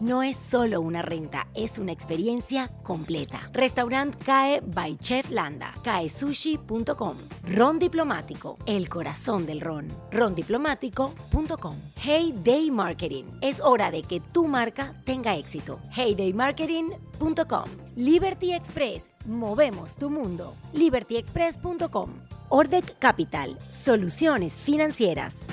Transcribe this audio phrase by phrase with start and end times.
[0.00, 3.50] No es solo una renta, es una experiencia completa.
[3.52, 5.74] Restaurant CAE by Chef Landa.
[5.82, 7.16] CAESushi.com.
[7.44, 9.88] Ron Diplomático, el corazón del ron.
[10.10, 11.76] Rondiplomático.com.
[11.96, 13.24] Hey Day Marketing.
[13.42, 15.78] Es hora de que tu marca tenga éxito.
[15.94, 17.64] Heydaymarketing.com.
[17.96, 19.06] Liberty Express.
[19.26, 20.54] Movemos tu mundo.
[20.72, 22.10] LibertyExpress.com.
[22.48, 23.58] Ordec Capital.
[23.68, 25.46] Soluciones financieras.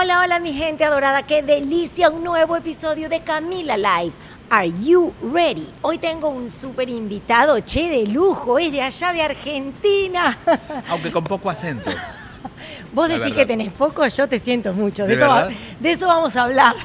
[0.00, 4.12] Hola, hola mi gente adorada, qué delicia un nuevo episodio de Camila Live.
[4.48, 5.66] Are you ready?
[5.82, 10.38] Hoy tengo un súper invitado, che, de lujo, es de allá de Argentina.
[10.88, 11.90] Aunque con poco acento.
[12.92, 15.04] Vos decís que tenés poco, yo te siento mucho.
[15.04, 15.48] De, eso,
[15.80, 16.76] de eso vamos a hablar.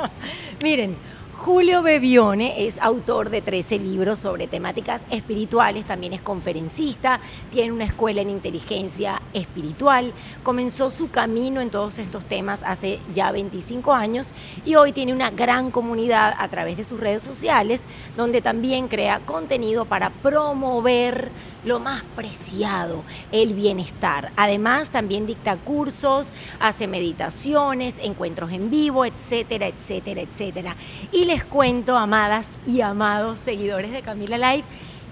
[0.62, 0.96] Miren,
[1.44, 7.20] Julio Bebione es autor de 13 libros sobre temáticas espirituales, también es conferencista,
[7.52, 13.30] tiene una escuela en inteligencia espiritual, comenzó su camino en todos estos temas hace ya
[13.30, 14.32] 25 años
[14.64, 17.82] y hoy tiene una gran comunidad a través de sus redes sociales
[18.16, 21.30] donde también crea contenido para promover
[21.64, 23.02] lo más preciado,
[23.32, 24.32] el bienestar.
[24.36, 30.76] Además, también dicta cursos, hace meditaciones, encuentros en vivo, etcétera, etcétera, etcétera.
[31.10, 34.64] Y les cuento, amadas y amados seguidores de Camila Live,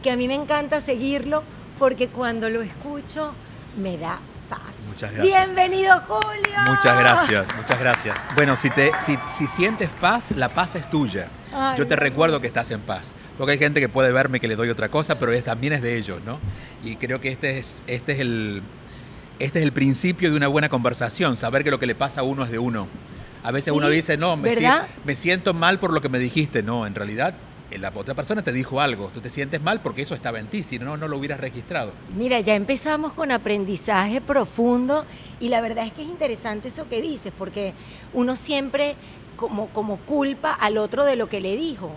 [0.02, 1.42] que a mí me encanta seguirlo
[1.78, 3.32] porque cuando lo escucho
[3.76, 4.60] me da paz.
[4.86, 5.46] Muchas gracias.
[5.46, 6.58] Bienvenido, Julio.
[6.68, 8.28] Muchas gracias, muchas gracias.
[8.36, 11.28] Bueno, si, te, si, sientes paz, la paz es tuya.
[11.76, 13.14] Yo te recuerdo que estás en paz.
[13.38, 15.96] Porque hay gente que puede verme que le doy otra cosa, pero también es de
[15.96, 16.38] ellos, ¿no?
[16.84, 18.62] Y creo que este es, este es el,
[19.38, 22.24] este es el principio de una buena conversación, saber que lo que le pasa a
[22.24, 22.86] uno es de uno.
[23.42, 24.54] A veces uno dice, no, me,
[25.04, 26.62] me, siento mal por lo que me dijiste.
[26.62, 27.34] No, en realidad
[27.78, 29.10] la otra persona te dijo algo.
[29.12, 31.92] Tú te sientes mal porque eso estaba en ti, si no, no lo hubieras registrado.
[32.16, 35.04] Mira, ya empezamos con aprendizaje profundo
[35.40, 37.72] y la verdad es que es interesante eso que dices, porque
[38.12, 38.96] uno siempre
[39.36, 41.92] como, como culpa al otro de lo que le dijo.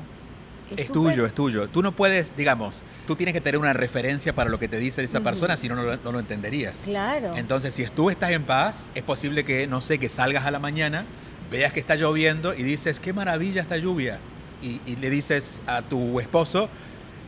[0.75, 1.69] Es, tuyo, es tuyo.
[1.69, 5.03] Tú no puedes, digamos, tú tienes que tener una referencia para lo que te dice
[5.03, 6.81] esa persona, si no, no, lo entenderías.
[6.85, 7.35] Claro.
[7.35, 10.57] Entonces, si tú estás en paz, es posible que, no sé, que salgas a la
[10.57, 11.05] mañana,
[11.51, 14.19] veas que está lloviendo y dices, qué maravilla esta lluvia.
[14.61, 16.69] y le dices a tu esposo,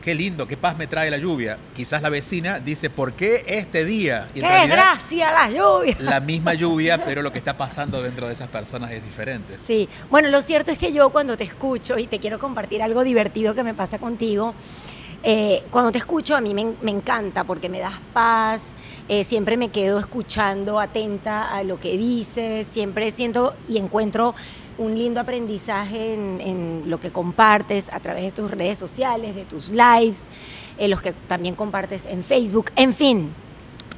[0.08, 1.58] qué lindo, qué paz me trae la lluvia.
[1.74, 4.28] Quizás la vecina dice, ¿por qué este día?
[4.32, 5.96] ¡Qué gracia la lluvia!
[6.00, 9.56] La misma lluvia, pero lo que está pasando dentro de esas personas es diferente.
[9.62, 13.04] Sí, bueno, lo cierto es que yo cuando te escucho y te quiero compartir algo
[13.04, 14.54] divertido que me pasa contigo,
[15.22, 18.74] eh, cuando te escucho a mí me, encanta porque me das paz,
[19.08, 24.34] eh, siempre me quedo escuchando atenta a lo que dices, siempre siento y encuentro
[24.78, 29.70] un lindo aprendizaje en, lo que compartes a través de tus redes sociales, de tus
[29.70, 30.28] lives,
[30.78, 33.34] en los que también compartes en Facebook, en fin.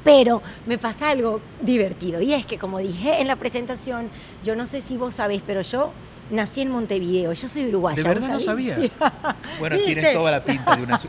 [0.05, 4.09] Pero me pasa algo divertido y es que como dije en la presentación,
[4.43, 5.93] yo no sé si vos sabéis, pero yo
[6.31, 8.03] nací en Montevideo, yo soy uruguaya.
[8.03, 8.77] ¿De verdad no sabía?
[9.59, 11.01] Bueno, tienes toda la pinta de una,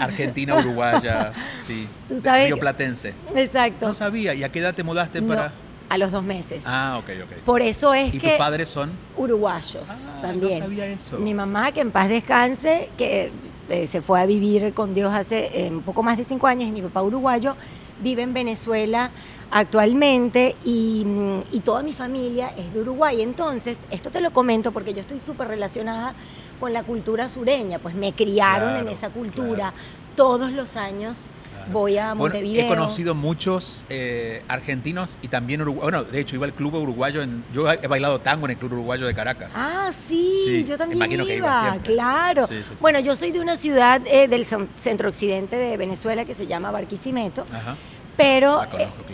[0.00, 2.52] argentina uruguaya, sí, ¿Tú sabes?
[2.54, 3.12] platense.
[3.34, 3.88] Exacto.
[3.88, 5.52] No sabía, ¿y a qué edad te mudaste para...?
[5.88, 6.64] a los dos meses.
[6.66, 7.32] Ah, ok, ok.
[7.44, 8.18] Por eso es que...
[8.18, 8.92] ¿Y tus padres son?
[9.16, 10.58] Uruguayos ah, también.
[10.58, 11.18] No sabía eso.
[11.18, 13.32] Mi mamá, que en paz descanse, que
[13.68, 16.68] eh, se fue a vivir con Dios hace eh, un poco más de cinco años,
[16.68, 17.56] y mi papá uruguayo,
[18.02, 19.10] vive en Venezuela
[19.50, 23.22] actualmente y, mm, y, toda mi familia es de Uruguay.
[23.22, 26.14] Entonces, esto te lo comento porque yo estoy súper relacionada
[26.60, 29.72] con la cultura sureña, pues me criaron en esa cultura
[30.16, 31.30] todos los años
[31.70, 32.64] voy a Montevideo.
[32.64, 35.90] he conocido muchos eh, argentinos y también uruguayos.
[35.90, 37.22] Bueno, de hecho, iba al club uruguayo.
[37.22, 39.54] En, yo he bailado tango en el club uruguayo de Caracas.
[39.56, 42.46] Ah, sí, yo también imagino iba, que iba claro.
[42.80, 46.70] bueno, yo soy de una ciudad eh, del centro occidente de Venezuela que se llama
[46.70, 47.44] Barquisimeto.
[47.52, 47.76] Ajá
[48.18, 48.62] pero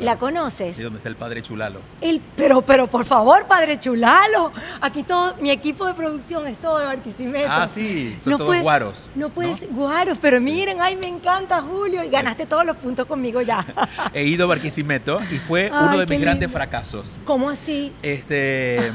[0.01, 0.79] la, eh, conoces.
[0.79, 1.81] ¿Y dónde está el padre Chulalo?
[2.01, 4.51] El, pero, pero por favor, padre Chulalo.
[4.81, 7.47] Aquí todo, mi equipo de producción es todo de Barquisimeto.
[7.51, 9.11] Ah, sí, son todos guaros.
[9.15, 12.03] No puedes, guaros, pero miren, ay, me encanta Julio.
[12.03, 13.67] Y ganaste todos los puntos conmigo ya.
[14.15, 17.19] He ido a Barquisimeto y fue uno de mis grandes fracasos.
[17.27, 17.93] ¿Cómo así?
[18.03, 18.91] Este,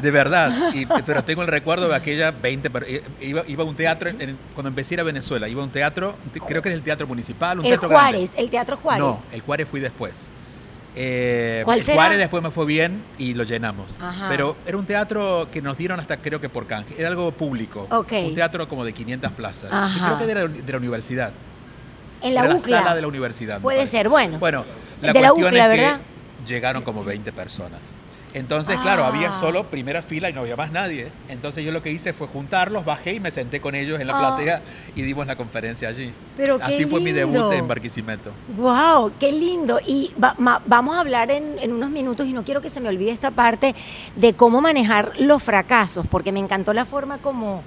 [0.00, 0.52] de verdad.
[1.04, 2.70] pero tengo el recuerdo de aquella 20.
[2.86, 4.12] Eh, iba, iba a un teatro,
[4.54, 6.14] cuando empecé a ir a Venezuela, iba a un teatro,
[6.46, 7.58] creo que es el Teatro Municipal.
[7.58, 9.02] Un el Juárez, el Teatro Juárez.
[9.02, 10.28] No, el Juárez fui después.
[10.94, 11.94] Eh, ¿Cuál será?
[11.94, 13.98] Juárez después me fue bien y lo llenamos.
[14.28, 16.94] Pero era un teatro que nos dieron hasta creo que por canje.
[16.98, 17.86] Era algo público.
[17.90, 19.70] Un teatro como de 500 plazas.
[19.96, 21.32] Y creo que era de la universidad.
[22.20, 23.58] En la, la sala de la universidad.
[23.62, 24.38] Puede ser, bueno.
[24.38, 24.66] Bueno,
[25.00, 25.96] la cuestión es que
[26.46, 27.92] llegaron como 20 personas.
[28.34, 29.32] Entonces, claro, había ah.
[29.32, 31.10] solo primera fila y no había más nadie.
[31.28, 34.16] Entonces yo lo que hice fue juntarlos, bajé y me senté con ellos en la
[34.16, 34.36] ah.
[34.36, 34.62] platea
[34.94, 36.12] y dimos la conferencia allí.
[36.36, 38.30] Pero Así fue mi debut en Barquisimeto.
[38.56, 39.12] ¡Wow!
[39.18, 39.80] ¡Qué lindo!
[39.86, 43.10] Y vamos a hablar en, en, unos minutos y no quiero que se me olvide
[43.10, 43.74] esta parte
[44.16, 47.62] de cómo manejar los fracasos, porque me encantó la forma como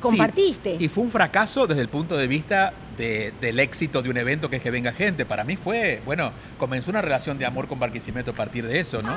[0.00, 0.76] compartiste.
[0.78, 4.56] y fue un fracaso desde el punto de vista del éxito de un evento que
[4.56, 5.24] es que venga gente.
[5.24, 9.02] Para mí fue, bueno, comenzó una relación de amor con Barquisimeto a partir de eso,
[9.02, 9.16] ¿no?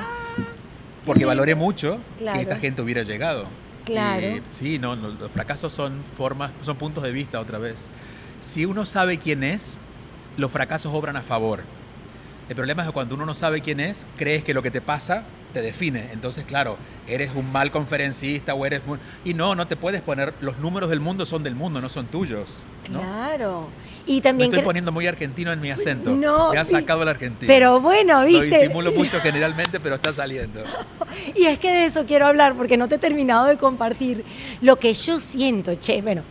[1.06, 3.48] Porque valoré mucho que esta gente hubiera llegado.
[3.86, 4.42] Claro.
[4.50, 7.88] sí, no, los fracasos son formas, son puntos de vista otra vez.
[8.42, 9.80] Si uno sabe quién es,
[10.38, 11.62] los fracasos obran a favor.
[12.50, 14.82] El problema es que cuando uno no sabe quién es, crees que lo que te
[14.82, 15.24] pasa
[15.56, 16.10] te define.
[16.12, 18.82] Entonces, claro, eres un mal conferencista o eres
[19.24, 20.34] Y no, no te puedes poner...
[20.42, 22.66] Los números del mundo son del mundo, no son tuyos.
[22.84, 23.70] Claro.
[24.06, 26.12] Y también Me estoy poniendo muy argentino en mi acento.
[26.12, 27.48] No, Me ha sacado el argentino.
[27.48, 28.50] Pero bueno, viste.
[28.50, 30.62] Lo disimulo mucho generalmente, pero está saliendo.
[31.36, 34.26] Y es que de eso quiero hablar, porque no te he terminado de compartir
[34.62, 36.02] lo que yo siento, che.
[36.02, 36.24] Bueno,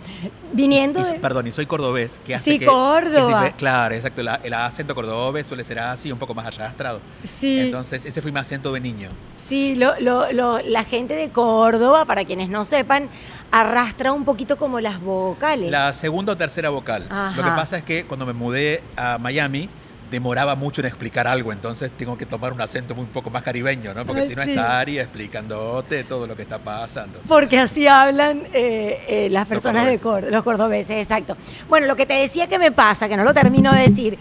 [0.53, 1.03] viniendo.
[1.21, 2.21] Perdón, y soy cordobés.
[2.25, 3.53] Que hace sí, Córdoba.
[3.57, 4.21] claro, exacto.
[4.21, 7.01] el acento cordobés suele ser así, un poco más arrastrado.
[7.41, 7.61] Sí.
[7.61, 9.09] Entonces, ese fue mi acento de niño.
[9.49, 13.11] Sí, lo, lo, la gente de Córdoba, para quienes no sepan,
[13.51, 15.71] arrastra un poquito como las vocales.
[15.71, 17.07] La segunda o tercera vocal.
[17.37, 19.69] Lo que pasa es que cuando me mudé a Miami,
[20.11, 23.93] demoraba mucho en explicar algo, entonces tengo que tomar un acento un poco más caribeño,
[23.93, 24.07] ¿no?
[24.07, 27.21] Porque si no está Ari explicándote todo lo que está pasando.
[27.27, 31.37] Porque así hablan eh, eh, las personas de Córdoba, los cordobeses, exacto.
[31.69, 34.19] Bueno, lo que te decía que me pasa, que no lo termino de decir,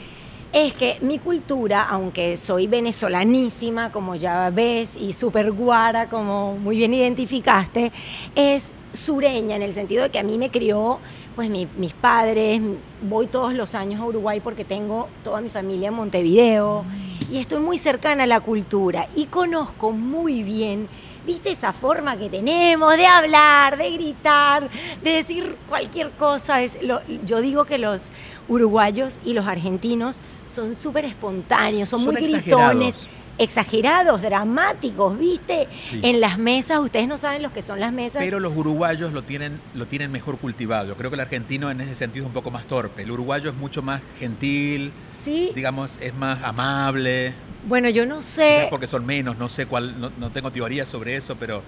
[0.54, 6.78] es que mi cultura, aunque soy venezolanísima, como ya ves, y súper guara, como muy
[6.78, 7.92] bien identificaste,
[8.36, 11.00] es sureña en el sentido de que a mí me crió
[11.36, 12.62] pues mis padres,
[13.02, 16.86] voy todos los años a Uruguay porque tengo toda mi familia en Montevideo.
[17.32, 20.88] Y estoy muy cercana a la cultura y conozco muy bien
[21.26, 24.70] ¿Viste esa forma que tenemos de hablar, de gritar,
[25.04, 26.62] de decir cualquier cosa?
[26.62, 26.78] Es
[27.26, 28.12] yo digo que los
[28.48, 35.68] uruguayos y los argentinos son súper espontáneos, son, muy gritones exagerados, dramáticos, ¿viste?
[35.92, 38.22] En las mesas, ustedes no saben lo que son las mesas.
[38.22, 40.90] Pero los uruguayos lo tienen, lo tienen mejor cultivado.
[40.90, 43.04] Yo creo que el argentino en ese sentido es un poco más torpe.
[43.04, 44.92] El uruguayo es mucho más gentil,
[45.24, 45.52] ¿Sí?
[45.56, 47.34] digamos, es más amable.
[47.68, 48.68] Bueno, yo no sé.
[48.70, 51.62] porque son menos, no sé cuál, no, tengo teoría sobre eso, pero,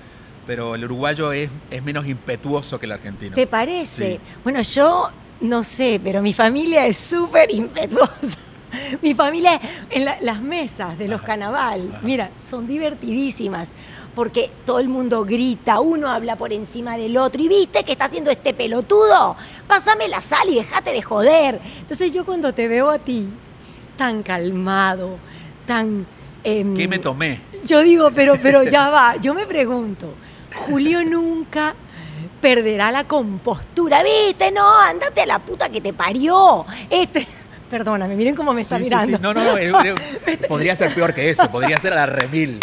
[0.45, 3.35] pero el uruguayo es, es menos impetuoso que el argentino.
[3.35, 4.19] ¿Te parece?
[4.43, 5.09] Bueno, yo
[5.41, 8.37] no sé, pero mi familia es súper impetuosa.
[9.01, 13.69] Mi familia en las mesas de los carnaval, mira, son divertidísimas
[14.15, 18.05] porque todo el mundo grita, uno habla por encima del otro y viste que está
[18.05, 19.35] haciendo este pelotudo,
[19.67, 21.59] pásame la sal y déjate de joder.
[21.81, 23.27] Entonces yo cuando te veo a ti
[23.97, 25.17] tan calmado,
[25.65, 26.05] tan...
[26.43, 27.41] Em, ¿Qué me tomé?
[27.65, 30.13] Yo digo, pero, pero ya va, yo me pregunto,
[30.53, 31.75] Julio nunca
[32.41, 34.51] perderá la compostura, ¿viste?
[34.51, 36.65] No, andate a la puta que te parió.
[36.89, 37.27] Este...
[37.69, 39.17] Perdóname, miren cómo me está mirando.
[39.17, 39.95] No, no, no,
[40.47, 42.59] podría ser peor que eso, podría ser a la remil.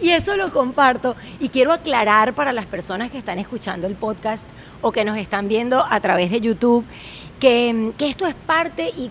[0.00, 4.48] Y eso lo comparto y quiero aclarar para las personas que están escuchando el podcast
[4.82, 6.84] o que nos están viendo a través de YouTube
[7.38, 9.10] que, que esto es parte y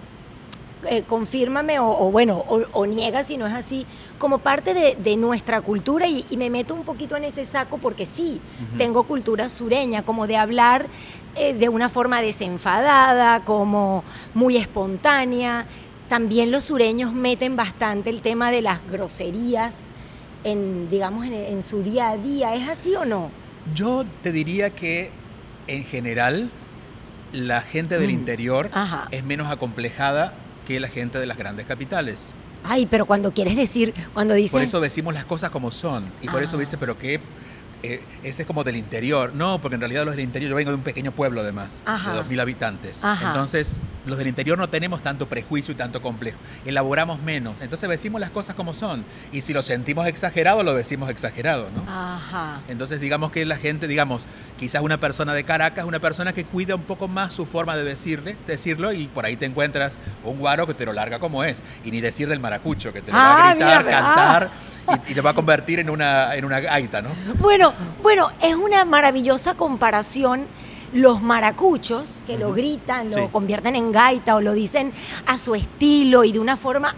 [0.87, 3.85] eh, confírmame o, bueno, o, niega si no es así,
[4.17, 8.39] como parte de, nuestra cultura y, me meto un poquito en ese saco porque sí,
[8.77, 10.87] tengo cultura sureña, como de hablar
[11.35, 15.65] eh, de una forma desenfadada, como muy espontánea.
[16.07, 19.91] También los sureños meten bastante el tema de las groserías
[20.43, 22.55] en, digamos, en su día a día.
[22.55, 23.31] ¿Es así o no?
[23.75, 25.11] Yo te diría que
[25.67, 26.49] en general
[27.31, 28.11] la gente del mm.
[28.11, 28.71] interior
[29.11, 30.33] es menos acomplejada
[30.69, 32.35] que la gente de las grandes capitales.
[32.63, 34.51] Ay, pero cuando quieres decir, cuando dices...
[34.51, 36.05] Por eso decimos las cosas como son.
[36.21, 36.59] Y por eso ah.
[36.59, 37.19] dice, pero qué
[37.81, 39.33] eh, ese es como del interior.
[39.33, 41.91] No, porque en realidad los del interior, yo vengo de un pequeño pueblo además, de
[41.91, 43.03] 2.000 habitantes.
[43.03, 46.37] Entonces, los del interior no tenemos tanto prejuicio y tanto complejo.
[46.65, 47.61] Elaboramos menos.
[47.61, 49.05] Entonces decimos las cosas como son.
[49.31, 51.83] Y si lo sentimos exagerado, lo decimos exagerado, ¿no?
[52.67, 54.25] Entonces, digamos que la gente, digamos,
[54.57, 57.83] quizás una persona de Caracas, una persona que cuida un poco más su forma de
[57.83, 61.63] decirle, decirlo, y por ahí te encuentras un guaro que te lo larga como es.
[61.83, 64.49] Y ni decir del maracucho, que te lo va a ah, gritar, cantar.
[64.51, 67.09] Ah y, lo va a convertir en una, en una gaita, ¿no?
[67.39, 70.47] Bueno, bueno, es una maravillosa comparación
[70.93, 74.93] los maracuchos que lo gritan, lo convierten en gaita o lo dicen
[75.25, 76.95] a su estilo y de una forma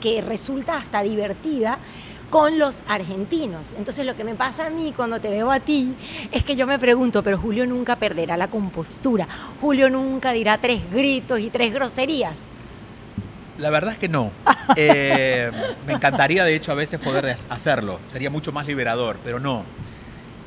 [0.00, 1.78] que resulta hasta divertida
[2.30, 3.74] con los argentinos.
[3.76, 5.94] Entonces lo que me pasa a mí cuando te veo a ti
[6.32, 9.28] es que yo me pregunto, pero Julio nunca perderá la compostura,
[9.60, 12.36] Julio nunca dirá tres gritos y tres groserías.
[13.58, 14.30] La verdad es que no.
[14.76, 15.50] Eh,
[15.86, 18.00] me encantaría, de hecho, a veces poder hacerlo.
[18.08, 19.64] Sería mucho más liberador, pero no.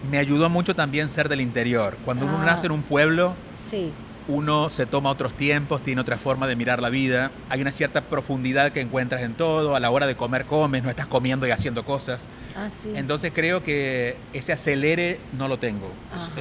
[0.10, 1.98] Me ayudó mucho también ser del interior.
[2.06, 2.46] Cuando uno ah.
[2.46, 3.92] nace en un pueblo, sí
[4.28, 8.02] uno se toma otros tiempos, tiene otra forma de mirar la vida, hay una cierta
[8.02, 11.52] profundidad que encuentras en todo, a la hora de comer comes, no estás comiendo y
[11.52, 12.28] haciendo cosas.
[12.56, 15.92] Ah, Entonces creo que ese acelere no lo tengo.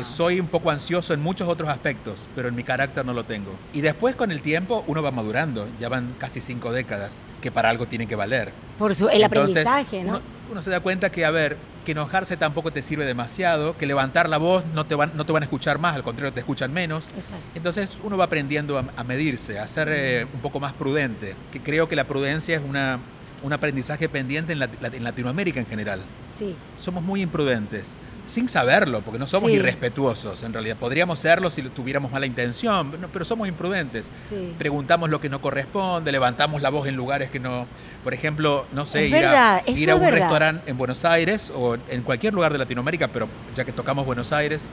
[0.03, 3.53] Soy un poco ansioso en muchos otros aspectos, pero en mi carácter no lo tengo.
[3.73, 7.69] Y después con el tiempo uno va madurando, ya van casi cinco décadas, que para
[7.69, 8.53] algo tiene que valer.
[8.79, 10.21] Por su, el aprendizaje, ¿no?
[10.51, 14.29] uno se da cuenta que, a ver, que enojarse tampoco te sirve demasiado, que levantar
[14.29, 16.73] la voz no te van, no te van a escuchar más, al contrario, te escuchan
[16.73, 17.09] menos.
[17.55, 21.89] Entonces uno va aprendiendo a, medirse, a ser eh, un poco más prudente, que creo
[21.89, 22.99] que la prudencia es una,
[23.43, 26.03] un aprendizaje pendiente en, en Latinoamérica en general.
[26.21, 26.57] Sí.
[26.79, 30.77] Somos muy imprudentes sin saberlo, porque no somos irrespetuosos en realidad.
[30.77, 34.11] Podríamos serlo si tuviéramos mala intención, pero somos imprudentes.
[34.59, 37.67] Preguntamos lo que no corresponde, levantamos la voz en lugares que no.
[38.03, 42.03] Por ejemplo, no sé, ir, a, ir a, un restaurante en Buenos Aires o en
[42.03, 44.71] cualquier lugar de Latinoamérica, pero ya que tocamos Buenos Aires,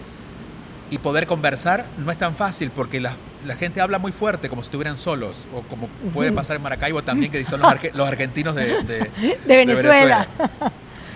[0.91, 3.15] y poder conversar no es tan fácil porque la,
[3.57, 7.31] gente habla muy fuerte, como si estuvieran solos, o como puede pasar en Maracaibo también,
[7.31, 9.09] que son los, argentinos de, de,
[9.47, 10.27] Venezuela.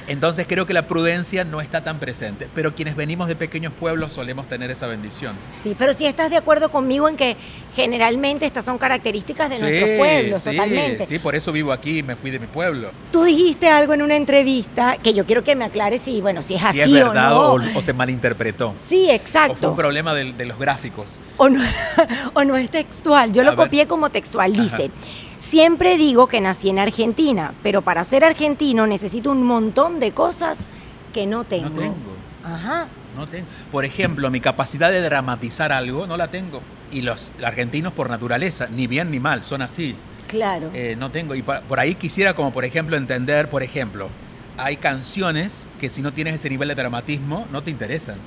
[0.08, 4.14] Entonces creo que la prudencia no está tan presente, pero quienes venimos de pequeños pueblos
[4.14, 5.36] solemos tener esa bendición.
[5.62, 7.36] Sí, pero si estás de acuerdo conmigo en que
[7.76, 11.06] generalmente estas son características de nuestros pueblos, sí, totalmente.
[11.06, 12.92] Sí, por eso vivo aquí, me fui de mi pueblo.
[13.12, 16.56] Tú dijiste algo en una entrevista que yo quiero que me aclares si, bueno, si
[16.56, 17.78] es así es verdad, o no.
[17.78, 18.76] O, se malinterpretó.
[18.88, 19.54] Sí, exacto.
[19.54, 21.20] O fue un problema de, los gráficos.
[21.38, 21.60] O no,
[22.34, 23.34] o no es textual.
[23.34, 24.54] Yo lo copié como textual.
[24.54, 24.92] Dice.
[25.39, 30.68] Siempre digo que nací en Argentina, pero para ser argentino necesito un montón de cosas
[31.13, 31.70] que no tengo.
[31.70, 31.96] No tengo.
[32.44, 32.88] Ajá.
[33.15, 33.48] No tengo.
[33.72, 36.62] Por ejemplo, mi capacidad de dramatizar algo no la tengo.
[36.92, 39.96] Y los argentinos por naturaleza, ni bien ni mal, son así.
[40.27, 40.72] Claro.
[40.74, 41.36] Eh, no tengo.
[41.36, 44.10] Y por ahí quisiera como, por ejemplo, entender, por ejemplo,
[44.58, 48.18] hay canciones que si no tienes ese nivel de dramatismo, no te interesan.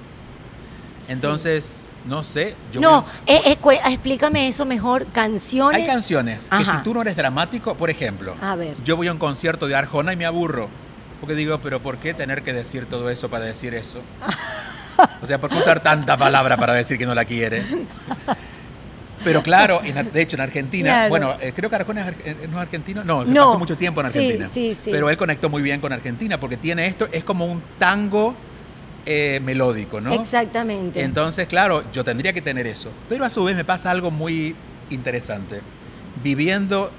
[1.08, 2.54] Entonces, no sé.
[2.72, 5.06] Yo no, eh, eh, explícame eso mejor.
[5.12, 5.82] Canciones.
[5.82, 8.76] Hay canciones que si tú no eres dramático, por ejemplo, a ver.
[8.84, 10.68] yo voy a un concierto de Arjona y me aburro.
[11.20, 14.00] Porque digo, pero ¿por qué tener que decir todo eso para decir eso?
[15.22, 17.64] o sea, ¿por qué usar tanta palabra para decir que no la quiere?
[19.24, 23.24] Pero claro, de hecho en Argentina, bueno, eh, creo que Arjona es, no argentino, no,
[23.24, 24.46] no, pasó mucho tiempo en Argentina.
[24.46, 24.90] Sí, sí, sí.
[24.92, 28.34] Pero él conectó muy bien con Argentina porque tiene esto, es como un tango
[29.10, 30.12] eh, melódico, ¿no?
[30.12, 31.02] Exactamente.
[31.02, 32.90] Entonces, claro, yo tendría que tener eso.
[33.08, 34.54] Pero a su vez me pasa algo muy
[34.90, 35.62] interesante.
[36.22, 36.90] Viviendo,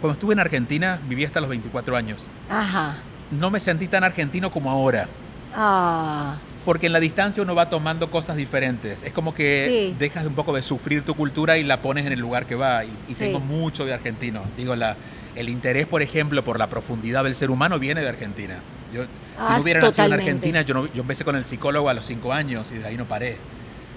[0.00, 2.28] cuando estuve en Argentina, viví hasta los 24 años.
[2.48, 2.98] Ajá.
[3.32, 5.08] No me sentí tan argentino como ahora.
[5.52, 6.36] Ah.
[6.64, 9.02] Porque en la distancia uno va tomando cosas diferentes.
[9.02, 12.20] Es como que dejas un poco de sufrir tu cultura y la pones en el
[12.20, 12.84] lugar que va.
[12.84, 14.44] Y, tengo mucho de argentino.
[14.56, 14.96] Digo, la,
[15.34, 18.60] el interés, por ejemplo, por la profundidad del ser humano viene de Argentina.
[18.92, 21.94] Yo, si no ah, hubiera nacido en Argentina, yo, yo empecé con el psicólogo a
[21.94, 23.38] los cinco años y de ahí no paré.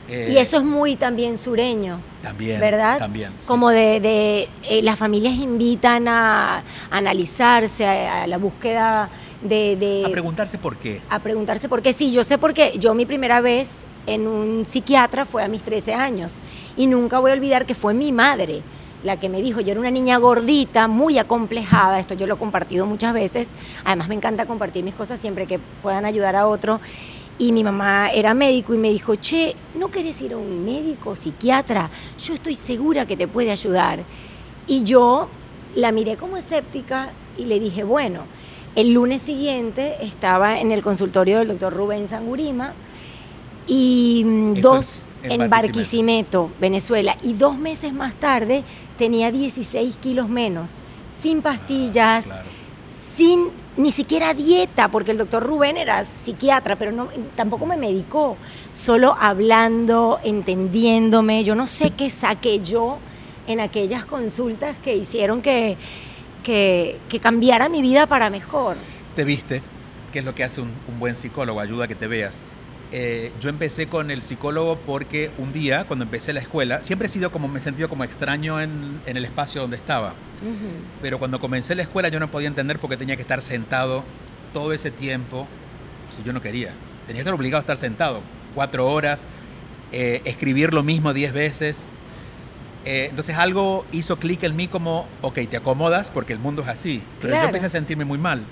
[0.09, 2.00] Eh, y eso es muy también sureño.
[2.21, 2.59] También.
[2.59, 3.00] ¿Verdad?
[3.00, 3.31] También.
[3.47, 9.09] Como de, de eh, las familias invitan a, analizarse, a, la búsqueda
[9.41, 11.01] de, de, A preguntarse por qué.
[11.09, 11.93] A preguntarse por qué.
[11.93, 12.77] Sí, yo sé por qué.
[12.77, 16.41] Yo mi primera vez en un psiquiatra fue a mis 13 años.
[16.75, 18.62] Y nunca voy a olvidar que fue mi madre
[19.03, 22.38] la que me dijo, yo era una niña gordita, muy acomplejada, esto yo lo he
[22.38, 23.50] compartido muchas veces,
[23.83, 26.79] además me encanta compartir mis cosas siempre que puedan ayudar a otro,
[27.38, 31.15] y mi mamá era médico y me dijo, che, ¿no querés ir a un médico,
[31.15, 31.89] psiquiatra?
[32.19, 34.03] Yo estoy segura que te puede ayudar.
[34.67, 35.29] Y yo
[35.75, 38.22] la miré como escéptica y le dije, bueno,
[38.75, 42.74] el lunes siguiente estaba en el consultorio del doctor Rubén Sangurima
[43.67, 46.51] y mm, dos en, Barquisimeto.
[46.60, 47.17] Venezuela.
[47.22, 48.63] Y dos meses más tarde
[48.98, 52.43] tenía 16 kilos menos, sin pastillas, ah,
[52.89, 58.38] sin ni siquiera dieta, porque el doctor Rubén era psiquiatra, pero no, tampoco me medicó,
[58.72, 61.43] solo hablando, entendiéndome.
[61.43, 63.00] Yo no sé qué saqué yo
[63.48, 65.77] en aquellas consultas que hicieron que,
[66.43, 68.77] que, cambiara mi vida para mejor.
[69.15, 69.62] Te viste,
[70.12, 72.43] que es lo que hace un, buen psicólogo, ayuda a que te veas.
[72.95, 77.09] Eh, yo empecé con el psicólogo porque un día, cuando empecé la escuela, siempre he
[77.09, 80.13] sido como, me he sentido como extraño en, en el espacio donde estaba.
[81.01, 84.03] Pero cuando comencé la escuela yo no podía entender por qué tenía que estar sentado
[84.53, 85.47] todo ese tiempo
[86.12, 86.73] si yo no quería.
[87.07, 88.21] Tenía que estar obligado a estar sentado
[88.53, 89.25] cuatro horas,
[89.91, 91.88] eh, escribir lo mismo diez veces.
[92.85, 96.67] Eh, entonces algo hizo clic en mí como, ok, te acomodas porque el mundo es
[96.67, 97.01] así.
[97.21, 98.43] Pero yo empecé a sentirme muy mal.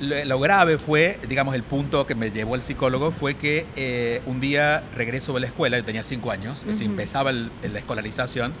[0.00, 4.40] lo, grave fue, digamos, el punto que me llevó el psicólogo fue que eh, un
[4.40, 8.52] día regreso de la escuela, yo tenía cinco años, uh empezaba la escolarización,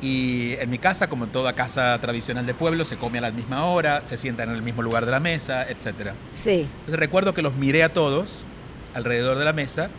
[0.00, 3.30] y en mi casa, como en toda casa tradicional de pueblo, se come a la
[3.30, 6.12] misma hora, se sientan en el mismo lugar de la mesa, etc.
[6.34, 6.68] Sí.
[6.80, 8.44] Entonces recuerdo que los miré a todos
[8.94, 9.90] alrededor de la mesa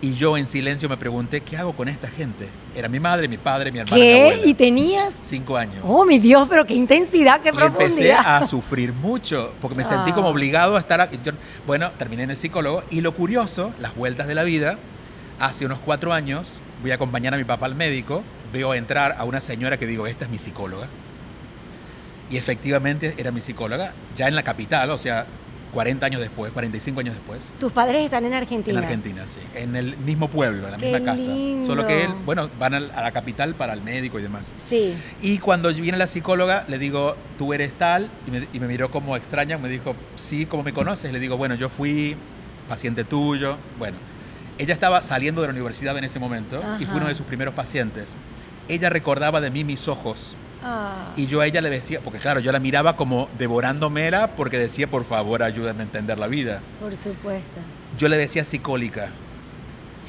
[0.00, 2.48] y yo en silencio me pregunté, ¿qué hago con esta gente?
[2.74, 3.96] Era mi madre, mi padre, mi hermana.
[3.96, 4.42] ¿Qué?
[4.44, 5.12] ¿Y tenías?
[5.22, 5.82] Cinco años.
[5.82, 10.12] Oh, mi Dios, pero qué intensidad, qué y Empecé a sufrir mucho, porque me sentí
[10.12, 10.30] como ah.
[10.30, 11.18] obligado a estar aquí.
[11.66, 14.78] bueno, terminé en el psicólogo y lo curioso, las vueltas de la vida,
[15.40, 19.24] hace unos cuatro años voy a acompañar a mi papá al médico, veo entrar a
[19.24, 20.88] una señora que digo, esta es mi psicóloga.
[22.30, 25.26] Y efectivamente era mi psicóloga, ya en la capital, o sea,
[25.72, 27.52] 40 años después, 45 años después.
[27.58, 28.78] ¿Tus padres están en Argentina?
[28.78, 29.40] En Argentina, sí.
[29.54, 31.30] En el mismo pueblo, en la misma casa.
[31.66, 34.54] Solo que él, bueno, van a la capital para el médico y demás.
[34.66, 34.94] Sí.
[35.20, 38.90] Y cuando viene la psicóloga, le digo, tú eres tal, y me, y me miró
[38.90, 41.12] como extraña, me dijo, sí, ¿cómo me conoces?
[41.12, 42.16] Le digo, bueno, yo fui
[42.68, 43.56] paciente tuyo.
[43.78, 43.96] Bueno,
[44.58, 47.54] ella estaba saliendo de la universidad en ese momento y fue uno de sus primeros
[47.54, 48.14] pacientes.
[48.68, 50.34] Ella recordaba de mí mis ojos.
[50.70, 51.12] Ah.
[51.16, 54.88] Y yo a ella le decía, porque claro, yo la miraba como devorándome porque decía,
[54.88, 56.60] por favor, ayúdame a entender la vida.
[56.78, 57.58] Por supuesto.
[57.96, 59.08] Yo le decía psicólica.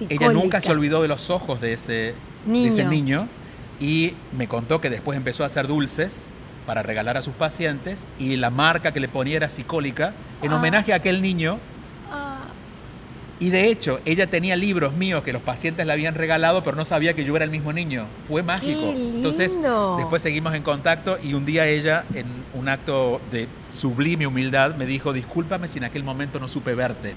[0.09, 2.13] Ella nunca se olvidó de los ojos de ese
[2.45, 2.63] niño.
[2.63, 3.27] de ese niño
[3.79, 6.31] y me contó que después empezó a hacer dulces
[6.65, 10.57] para regalar a sus pacientes y la marca que le ponía era psicólica en ah.
[10.57, 11.59] homenaje a aquel niño
[13.39, 16.83] y de hecho, ella tenía libros míos que los pacientes le habían regalado, pero no
[16.83, 18.05] sabía que yo era el mismo niño.
[18.27, 18.91] Fue mágico.
[18.93, 19.57] Entonces,
[19.97, 24.85] después seguimos en contacto y un día ella, en un acto de sublime humildad, me
[24.85, 27.15] dijo, discúlpame si en aquel momento no supe verte.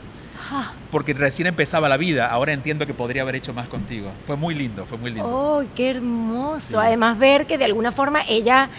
[0.50, 0.74] Ah.
[0.92, 4.12] Porque recién empezaba la vida, ahora entiendo que podría haber hecho más contigo.
[4.26, 5.28] Fue muy lindo, fue muy lindo.
[5.28, 6.78] ¡Oh, qué hermoso!
[6.78, 8.70] Además, ver que de alguna forma ella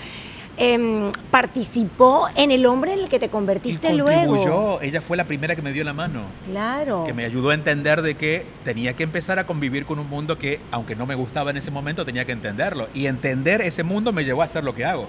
[0.56, 4.82] Em, participó en el hombre en el que te convertiste y contribuyó.
[4.82, 6.22] Ella fue la primera que me dio la mano.
[6.46, 7.04] Claro.
[7.06, 10.38] Que me ayudó a entender de que tenía que empezar a convivir con un mundo
[10.38, 12.88] que, aunque no me gustaba en ese momento, tenía que entenderlo.
[12.94, 15.08] Y entender ese mundo me llevó a hacer lo que hago.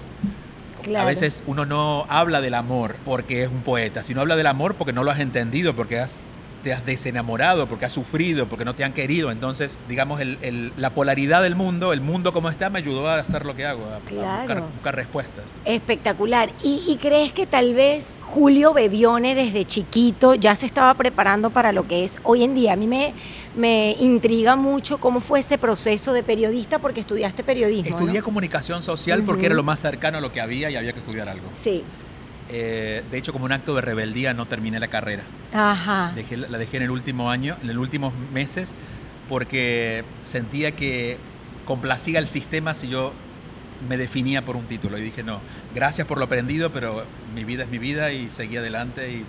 [0.95, 4.75] A veces uno no habla del amor porque es un poeta, sino habla del amor
[4.75, 6.27] porque no lo has entendido, porque has
[6.65, 9.29] te has desenamorado, porque has sufrido, porque no te han querido.
[9.29, 10.19] Entonces, digamos,
[10.77, 13.85] la polaridad del mundo, el mundo como está, me ayudó a hacer lo que hago,
[13.85, 15.61] a, buscar, respuestas.
[15.63, 16.49] Espectacular.
[16.63, 21.87] ¿Y, crees que tal vez Julio Bebione desde chiquito ya se estaba preparando para lo
[21.87, 22.73] que es hoy en día?
[22.73, 23.13] A mí me,
[23.55, 27.95] me intriga mucho cómo fue ese proceso de periodista porque estudiaste periodismo.
[27.95, 30.99] Estudié comunicación social porque era lo más cercano a lo que había y había que
[30.99, 31.47] estudiar algo.
[31.51, 31.83] Sí.
[32.49, 35.23] Eh, de hecho, como un acto de rebeldía, no terminé la carrera.
[35.53, 36.13] Ajá.
[36.49, 38.75] la dejé en el último año, en los últimos meses,
[39.29, 41.17] porque sentía que
[41.65, 43.13] complacía el sistema si yo
[43.87, 44.97] me definía por un título.
[44.97, 45.39] Y dije, no,
[45.73, 49.11] gracias por lo aprendido, pero mi vida es mi vida y seguí adelante.
[49.11, 49.25] Y,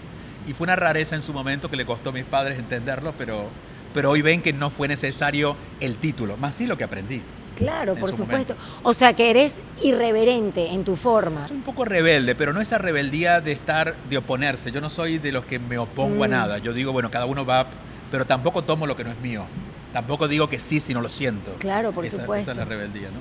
[0.50, 3.48] y fue una rareza en su momento que le costó a mis padres entenderlo, pero,
[3.94, 7.22] pero hoy ven que no fue necesario el título, más sí lo que aprendí.
[7.56, 8.54] Claro, por supuesto.
[8.82, 11.46] O sea que eres irreverente en tu forma.
[11.48, 14.70] Soy un poco rebelde, pero no esa rebeldía de estar, de oponerse.
[14.70, 16.30] Yo no soy de los que me opongo a mm.
[16.30, 16.58] nada.
[16.58, 17.66] Yo digo, bueno, cada uno va,
[18.10, 19.44] pero tampoco tomo lo que no es mío.
[19.92, 21.54] Tampoco digo que sí si no lo siento.
[21.58, 22.36] Claro, por supuesto.
[22.36, 23.20] Esa es la rebeldía, ¿no?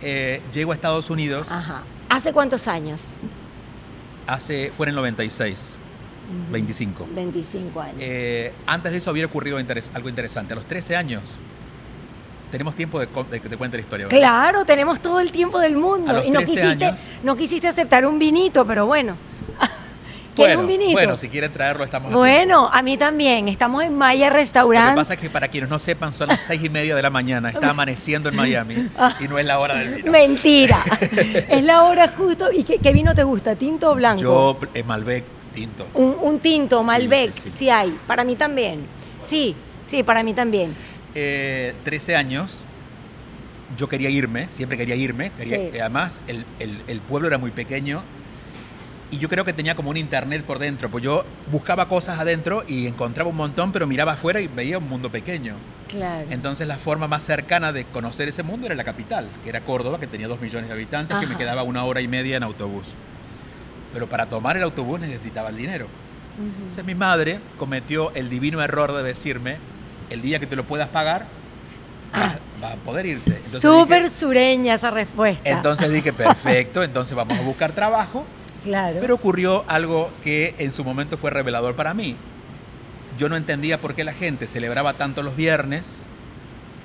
[0.00, 1.50] Eh, llego a Estados Unidos.
[1.50, 1.82] Ajá.
[2.08, 3.16] ¿Hace cuántos años?
[4.26, 5.78] Hace, fue en el 96.
[6.50, 7.08] 25.
[7.14, 7.96] 25 años.
[7.98, 10.52] Eh, antes de eso había ocurrido algo interesante.
[10.52, 11.38] A los 13 años
[12.52, 14.08] tenemos tiempo de, que te cuente la historia.
[14.08, 16.22] Claro, tenemos todo el tiempo del mundo.
[16.22, 19.16] y no quisiste, no quisiste aceptar un vinito, pero bueno.
[20.36, 20.92] ¿Quieres un vinito?
[20.92, 23.48] Bueno, si quieren traerlo, estamos Bueno, a, mí también.
[23.48, 24.88] Estamos en Maya Restaurant.
[24.88, 27.00] Lo que pasa es que para quienes no sepan, son las seis y media de
[27.00, 27.48] la mañana.
[27.48, 30.12] Está amaneciendo en Miami y no es la hora del vino.
[30.12, 30.84] Mentira.
[31.48, 32.50] es la hora justo.
[32.52, 33.56] ¿Y qué, vino te gusta?
[33.56, 34.22] ¿Tinto o blanco?
[34.22, 35.86] Yo, eh, Malbec, tinto.
[35.94, 37.98] Un, tinto, Malbec, sí, sí hay.
[38.06, 38.86] Para mí también.
[39.22, 39.56] Sí,
[39.92, 40.74] Sí, para mí también.
[41.14, 42.64] 13 años,
[43.76, 45.32] yo quería irme, siempre quería irme.
[45.80, 48.02] Además, el, el, pueblo era muy pequeño
[49.10, 50.90] y yo creo que tenía como un internet por dentro.
[50.90, 54.88] Pues yo buscaba cosas adentro y encontraba un montón, pero miraba afuera y veía un
[54.88, 55.54] mundo pequeño.
[55.88, 56.26] Claro.
[56.30, 60.00] Entonces, la forma más cercana de conocer ese mundo era la capital, que era Córdoba,
[60.00, 62.94] que tenía dos millones de habitantes, que me quedaba una hora y media en autobús.
[63.92, 65.88] Pero para tomar el autobús necesitaba el dinero.
[66.38, 69.58] Entonces, mi madre cometió el divino error de decirme:
[70.12, 71.26] el día que te lo puedas pagar,
[72.12, 72.34] ah.
[72.60, 73.42] vas a poder irte.
[73.44, 75.48] Súper sureña esa respuesta.
[75.48, 78.24] Entonces dije, perfecto, entonces vamos a buscar trabajo.
[78.64, 78.98] Claro.
[79.00, 82.16] Pero ocurrió algo que en su momento fue revelador para mí.
[83.18, 86.06] Yo no entendía por qué la gente celebraba tanto los viernes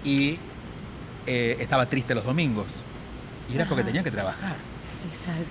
[0.04, 0.40] y
[1.28, 2.82] eh, estaba triste los domingos.
[3.52, 4.56] Y era porque tenía que trabajar.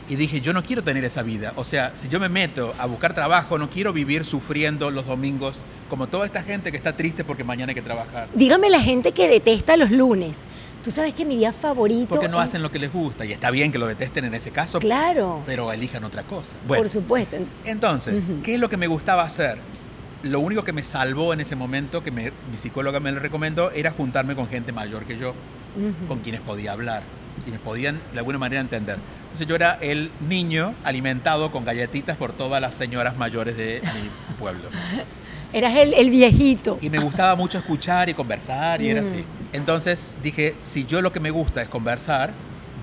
[0.08, 1.52] Y dije, yo no quiero tener esa vida.
[1.56, 5.64] O sea, si yo me meto a buscar trabajo, no quiero vivir sufriendo los domingos
[5.88, 8.28] como toda esta gente que está triste porque mañana hay que trabajar.
[8.34, 10.38] Dígame la gente que detesta los lunes.
[10.84, 12.08] Tú sabes que mi día favorito.
[12.08, 13.24] Porque no hacen lo que les gusta.
[13.24, 14.78] Y está bien que lo detesten en ese caso.
[14.78, 15.42] Claro.
[15.46, 16.56] Pero elijan otra cosa.
[16.66, 17.36] Por supuesto.
[17.64, 19.58] Entonces, ¿qué es lo que me gustaba hacer?
[20.22, 23.90] Lo único que me salvó en ese momento, que mi psicóloga me lo recomendó, era
[23.90, 25.34] juntarme con gente mayor que yo,
[26.08, 27.02] con quienes podía hablar
[27.46, 28.98] y me podían de alguna manera entender.
[29.24, 34.34] Entonces yo era el niño alimentado con galletitas por todas las señoras mayores de mi
[34.38, 34.68] pueblo.
[35.52, 36.78] Eras el, el viejito.
[36.80, 39.18] Y me gustaba mucho escuchar y conversar y era así.
[39.18, 39.56] Mm.
[39.56, 42.32] Entonces dije, si yo lo que me gusta es conversar,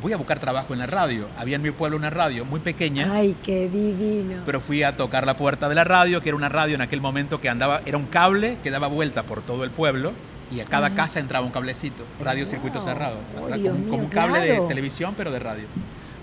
[0.04, 1.28] voy a buscar trabajo en la radio.
[1.38, 3.10] Había en mi pueblo una radio muy pequeña.
[3.14, 4.42] Ay, qué divino.
[4.46, 7.00] Pero fui a tocar la puerta de la radio, que era una radio en aquel
[7.00, 10.12] momento que andaba, era un cable que daba vuelta por todo el pueblo
[10.52, 15.14] y a cada casa entraba un cablecito, radio circuito cerrado, como, un cable de televisión
[15.16, 15.66] pero de radio.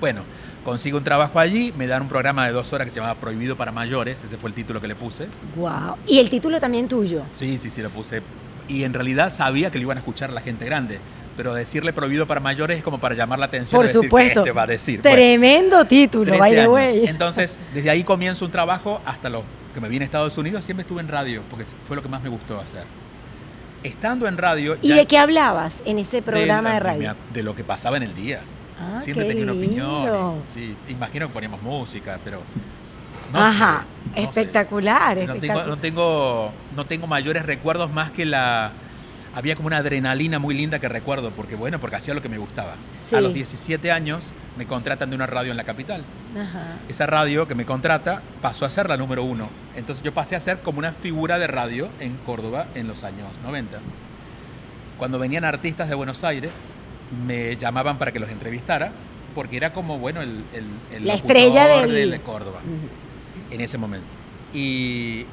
[0.00, 0.22] Bueno,
[0.64, 3.56] consigo un trabajo allí, me dan un programa de dos horas que se llamaba Prohibido
[3.56, 5.26] para Mayores, ese fue el título que le puse.
[5.56, 5.96] Wow.
[6.06, 7.24] ¿Y el título también tuyo?
[7.32, 8.22] Sí, sí, sí, lo puse.
[8.66, 11.00] Y en realidad sabía que lo iban a escuchar la gente grande
[11.36, 13.80] pero decirle prohibido para mayores es como para llamar la atención.
[13.80, 14.40] Por supuesto.
[14.40, 15.00] Este va a decir.
[15.00, 17.06] Tremendo título, by the way.
[17.06, 20.66] Entonces, desde ahí comienzo un trabajo hasta lo que me vine a Estados Unidos.
[20.66, 22.84] Siempre estuve en radio, porque fue lo que más me gustó hacer
[23.82, 24.76] estando en radio...
[24.82, 27.16] ¿Y de qué hablabas en ese programa de, radio?
[27.32, 28.40] De, lo que pasaba en el día.
[28.78, 30.42] Ah, Siempre tenía una opinión.
[30.48, 32.42] sí, imagino que poníamos música, pero...
[33.32, 33.84] Ajá,
[34.16, 38.72] espectacular, No, tengo, no, tengo, no tengo mayores recuerdos más que la...
[39.34, 42.38] Había como una adrenalina muy linda que recuerdo, porque bueno, porque hacía lo que me
[42.38, 42.76] gustaba.
[43.12, 46.04] A los 17 años me contratan de una radio en la capital.
[46.88, 49.48] Esa radio que me contrata pasó a ser la número uno.
[49.76, 53.28] Entonces yo pasé a ser como una figura de radio en Córdoba en los años
[53.44, 53.78] 90.
[54.98, 56.76] Cuando venían artistas de Buenos Aires,
[57.26, 58.92] me llamaban para que los entrevistara,
[59.34, 60.44] porque era como, bueno, el,
[61.00, 62.60] la estrella de Córdoba
[63.50, 64.08] en ese momento.
[64.52, 65.24] Y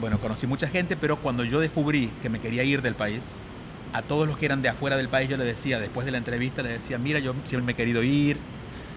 [0.00, 3.36] bueno, conocí mucha gente, pero cuando yo descubrí que me quería ir del país,
[3.92, 6.18] a todos los que eran de afuera del país yo le decía, después de la
[6.18, 8.36] entrevista, le decía, mira, yo siempre me he querido ir,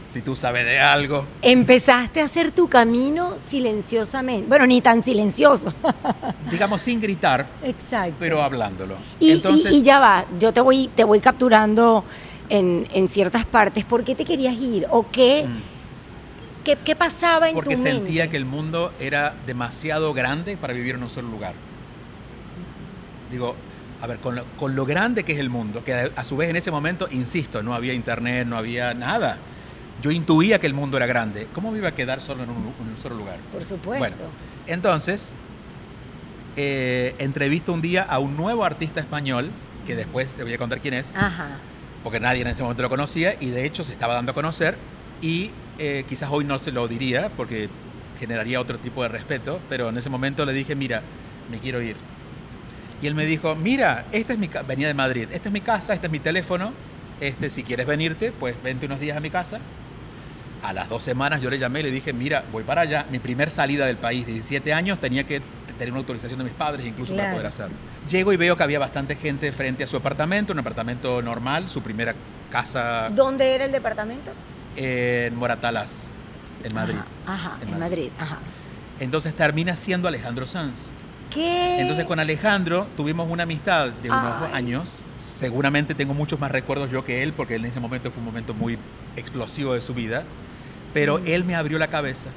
[0.10, 1.26] si tú sabes de algo.
[1.42, 4.48] Empezaste a hacer tu camino silenciosamente.
[4.48, 5.74] Bueno, ni tan silencioso.
[6.52, 7.46] Digamos, sin gritar.
[7.64, 8.16] Exacto.
[8.20, 8.96] Pero hablándolo.
[9.20, 12.04] Y, y, ya va, yo te voy, te voy capturando
[12.50, 13.86] en, ciertas partes.
[13.86, 14.88] ¿Por qué te querías ir?
[14.90, 15.79] ¿O qué, mm.
[16.64, 17.92] Qué, pasaba en Porque tu mente?
[17.92, 21.54] Porque sentía que el mundo era demasiado grande para vivir en un solo lugar.
[23.32, 23.56] Digo,
[24.02, 26.50] a ver, con lo, con lo grande que es el mundo, que a su vez
[26.50, 29.40] en ese momento, insisto, no había internet, no había nada
[30.02, 31.48] yo intuía que el mundo era grande.
[31.54, 33.38] ¿Cómo me iba a quedar solo en un, solo lugar?
[33.52, 34.00] Por supuesto.
[34.00, 34.16] Bueno,
[34.68, 35.34] entonces,
[36.56, 39.52] eh, entrevisto un día a un nuevo artista español,
[39.86, 41.58] que después te voy a contar quién es, Ajá.
[42.04, 44.78] porque nadie en ese momento lo conocía y de hecho se estaba dando a conocer
[45.22, 47.70] y eh, quizás hoy no se lo diría porque
[48.20, 51.02] generaría otro tipo de respeto, pero en ese momento le dije, mira,
[51.50, 51.96] me quiero ir.
[53.02, 55.94] Y él me dijo, mira, esta es mi venía de Madrid, esta es mi casa,
[55.94, 56.74] este es mi teléfono,
[57.22, 59.60] este, si quieres venirte, pues vente unos días a mi casa
[60.64, 63.06] a las dos semanas yo le llamé y le dije, mira, voy para allá.
[63.10, 65.42] Mi primer salida del país, 17 años, tenía que
[65.78, 67.76] tener una autorización de mis padres incluso para poder hacerlo.
[68.10, 71.82] Llego y veo que había bastante gente frente a su apartamento, un apartamento normal, su
[71.82, 72.14] primera
[72.52, 73.10] casa.
[73.10, 74.32] ¿Dónde era el departamento?
[74.76, 76.08] En Moratalas,
[76.64, 77.00] en Madrid.
[77.26, 78.10] Ajá, en, Madrid.
[78.20, 78.40] ajá.
[79.00, 80.92] Entonces termina siendo Alejandro Sanz.
[81.30, 81.80] ¿Qué?
[81.80, 85.00] Entonces con Alejandro tuvimos una amistad de unos años.
[85.20, 88.54] Seguramente tengo muchos más recuerdos yo que él, porque en ese momento fue un momento
[88.54, 88.80] muy
[89.16, 90.24] explosivo de su vida
[90.94, 92.30] pero él me abrió la cabeza,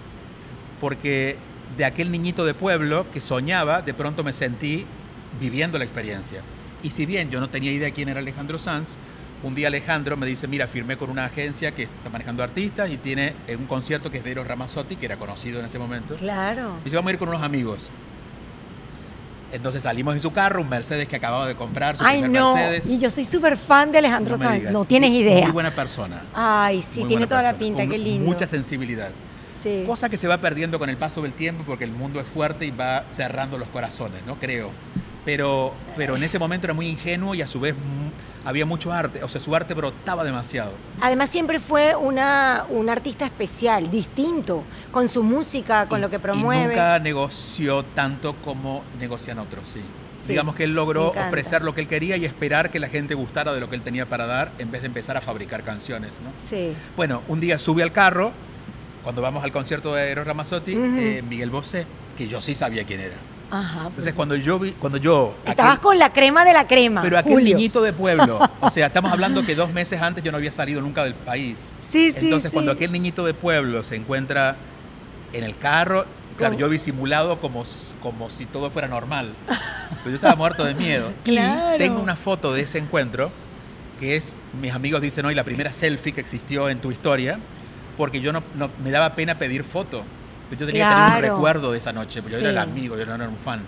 [0.80, 1.36] porque
[1.76, 4.84] de aquel niñito de pueblo que soñaba, de pronto me sentí
[5.40, 6.42] viviendo la experiencia.
[6.82, 8.98] Y si bien yo no tenía idea quién era Alejandro Sanz,
[9.42, 12.96] un día Alejandro me dice, mira, firmé con una agencia que está manejando artistas y
[12.96, 16.14] tiene un concierto que es de Eros Ramazzotti, que era conocido en ese momento.
[16.16, 16.76] Claro.
[16.80, 17.90] Y dice, vamos a ir con unos amigos.
[19.52, 22.54] Entonces salimos en su carro, un Mercedes que acababa de comprar, su Ay, primer no.
[22.54, 22.88] Mercedes.
[22.88, 24.70] Y yo soy súper fan de Alejandro No Sanz.
[24.70, 25.42] No tienes idea.
[25.42, 26.22] Muy buena persona.
[26.32, 28.24] Ay, sí, Muy tiene toda la pinta, con qué lindo.
[28.24, 29.10] Mucha sensibilidad.
[29.62, 29.84] Sí.
[29.86, 32.64] Cosa que se va perdiendo con el paso del tiempo porque el mundo es fuerte
[32.64, 34.38] y va cerrando los corazones, ¿no?
[34.38, 34.70] Creo.
[35.24, 37.74] Pero, pero en ese momento era muy ingenuo y a su vez
[38.44, 39.22] había mucho arte.
[39.22, 40.72] O sea, su arte brotaba demasiado.
[41.00, 46.16] Además siempre fue una, un artista especial, distinto, con su música, con Y- lo que
[46.16, 46.74] Y promueve.
[46.74, 49.80] nunca negoció tanto como negocian otros, sí.
[50.18, 53.14] Sí, Digamos que él logró ofrecer lo que él quería y esperar que la gente
[53.14, 56.20] gustara de lo que él tenía para dar en vez de empezar a fabricar canciones,
[56.20, 56.30] ¿no?
[56.34, 56.74] Sí.
[56.96, 58.32] Bueno, un día sube al carro,
[59.02, 63.00] cuando vamos al concierto de Eros Ramazzotti, eh, Miguel Bosé, que yo sí sabía quién
[63.00, 63.16] era.
[63.54, 63.74] Ajá.
[63.80, 65.34] pues, Entonces, cuando yo vi, cuando yo...
[65.44, 67.02] Estabas aquel- con la crema de la crema.
[67.02, 67.54] pero aquel Julio.
[67.56, 70.80] niñito de pueblo, o sea, estamos hablando que dos meses antes yo no había salido
[70.80, 71.70] nunca del país.
[71.82, 72.54] Sí, sí, Entonces, sí.
[72.54, 74.56] cuando aquel niñito de pueblo se encuentra
[75.34, 76.06] en el carro,
[76.38, 77.62] claro, Con- yo vi simulado como,
[78.00, 79.34] como si todo fuera normal.
[79.46, 81.12] Pero yo estaba muerto de miedo.
[81.24, 81.74] Claro.
[81.74, 83.30] Y tengo una foto de ese encuentro,
[84.00, 87.38] que es, mis amigos dicen hoy, la primera selfie que existió en tu historia,
[87.98, 90.02] porque yo no, no- me daba pena pedir foto.
[90.58, 93.06] Yo tenía que tener un recuerdo de esa noche, porque yo era el amigo, yo
[93.06, 93.60] no era un fan.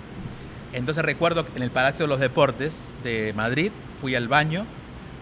[0.73, 3.70] Entonces recuerdo que en el Palacio de los Deportes de Madrid,
[4.01, 4.66] fui al baño,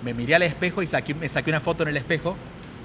[0.02, 2.36] me miré al espejo y saqué, me saqué una foto en el espejo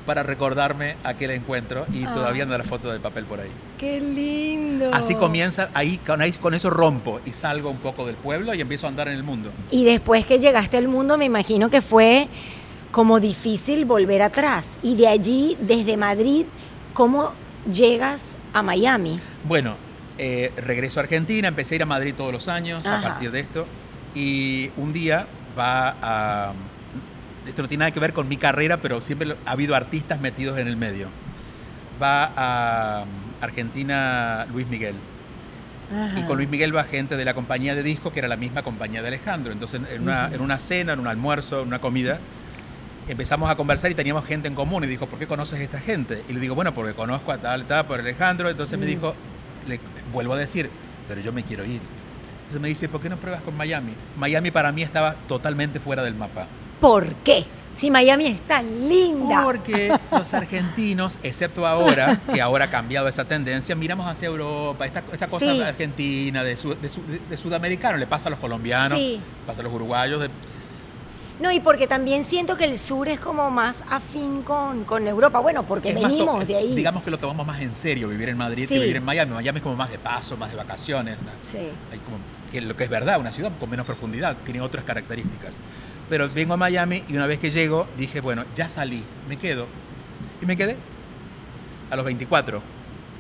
[0.06, 2.13] para recordarme aquel encuentro y Ah.
[2.13, 3.50] todavía anda la foto de papel por ahí.
[3.78, 4.90] Qué lindo.
[4.94, 8.62] Así comienza, ahí con, ahí con eso rompo y salgo un poco del pueblo y
[8.62, 9.52] empiezo a andar en el mundo.
[9.72, 12.28] Y después que llegaste al mundo, me imagino que fue
[12.92, 14.80] como difícil volver atrás.
[14.82, 16.46] Y de allí, desde Madrid,
[16.94, 17.34] ¿cómo
[17.72, 19.20] llegas a Miami?
[19.44, 19.76] Bueno,
[20.18, 23.40] eh, regreso a Argentina, empecé a ir a Madrid todos los años a partir de
[23.40, 23.68] esto
[24.16, 25.28] y un día
[25.58, 26.54] va a...
[27.46, 30.60] Esto no tiene nada que ver con mi carrera, pero siempre ha habido artistas metidos
[30.60, 31.08] en el medio.
[32.02, 33.06] Va a
[33.40, 34.96] Argentina Luis Miguel.
[36.18, 38.64] Y con Luis Miguel va gente de la compañía de discos, que era la misma
[38.64, 39.54] compañía de Alejandro.
[39.54, 42.20] Entonces, en una, en una cena, en un almuerzo, en una comida,
[43.08, 44.84] empezamos a conversar y teníamos gente en común.
[44.84, 46.24] Y dijo, ¿por qué conoces a esta gente?
[46.30, 48.50] Y le digo, bueno, porque conozco a tal, tal, por Alejandro.
[48.50, 48.89] Entonces me Mm.
[48.89, 49.13] dijo,
[49.67, 49.80] le
[50.13, 50.70] vuelvo a decir,
[51.08, 51.82] pero yo me quiero ir.
[52.39, 53.93] Entonces me dice, ¿por qué no pruebas con Miami?
[54.15, 56.48] Miami para mí estaba totalmente fuera del mapa.
[56.80, 57.46] ¿Por qué?
[57.74, 59.43] Si Miami es tan linda.
[59.43, 65.04] Porque los argentinos, excepto ahora, que ahora ha cambiado esa tendencia, miramos hacia Europa, esta,
[65.12, 65.62] esta cosa Sí.
[65.62, 69.20] argentina, de, su- de su- de sudamericano, le pasa a los colombianos, Sí.
[69.46, 70.22] pasa a los uruguayos.
[70.22, 70.30] de-
[71.39, 75.38] No, y porque también siento que el sur es como más afín con, con Europa.
[75.39, 76.76] Bueno, porque es más to- venimos de ahí.
[76.76, 78.73] Digamos que lo tomamos más en serio vivir en Madrid Sí.
[78.73, 79.34] que vivir en Miami.
[79.34, 81.17] Miami es como más de paso, más de vacaciones.
[81.21, 81.30] ¿no?
[81.41, 81.58] Sí.
[81.91, 82.17] Hay como-
[82.52, 85.60] que lo que es verdad, una ciudad con menos profundidad, tiene otras características.
[86.10, 89.67] Pero vengo a Miami y una vez que llego dije, bueno, ya salí, me quedo.
[90.41, 90.78] Y me quedé
[91.91, 92.62] a los 24.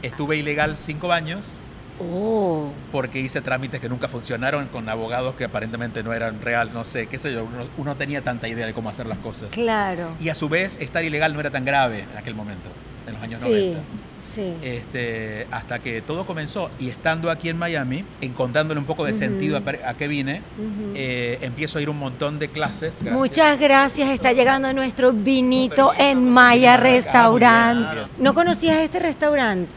[0.01, 1.59] Estuve ilegal cinco años
[1.99, 2.71] Oh.
[2.91, 7.07] porque hice trámites que nunca funcionaron con abogados que aparentemente no eran real, no sé,
[7.07, 9.49] qué sé yo, uno, uno tenía tanta idea de cómo hacer las cosas.
[9.53, 10.15] Claro.
[10.19, 12.69] Y a su vez, estar ilegal no era tan grave en aquel momento,
[13.07, 13.49] en los años sí.
[13.49, 13.81] 90.
[14.33, 14.53] Sí.
[14.61, 19.57] Este, hasta que todo comenzó y estando aquí en Miami, encontrándole un poco de sentido
[19.57, 20.43] a, qué vine,
[20.93, 22.97] eh, empiezo a ir un montón de clases.
[22.99, 23.13] gracias.
[23.15, 24.09] Muchas gracias.
[24.09, 28.09] Está llegando nuestro vinito en Maya Restaurant.
[28.19, 29.71] ¿No conocías este restaurante?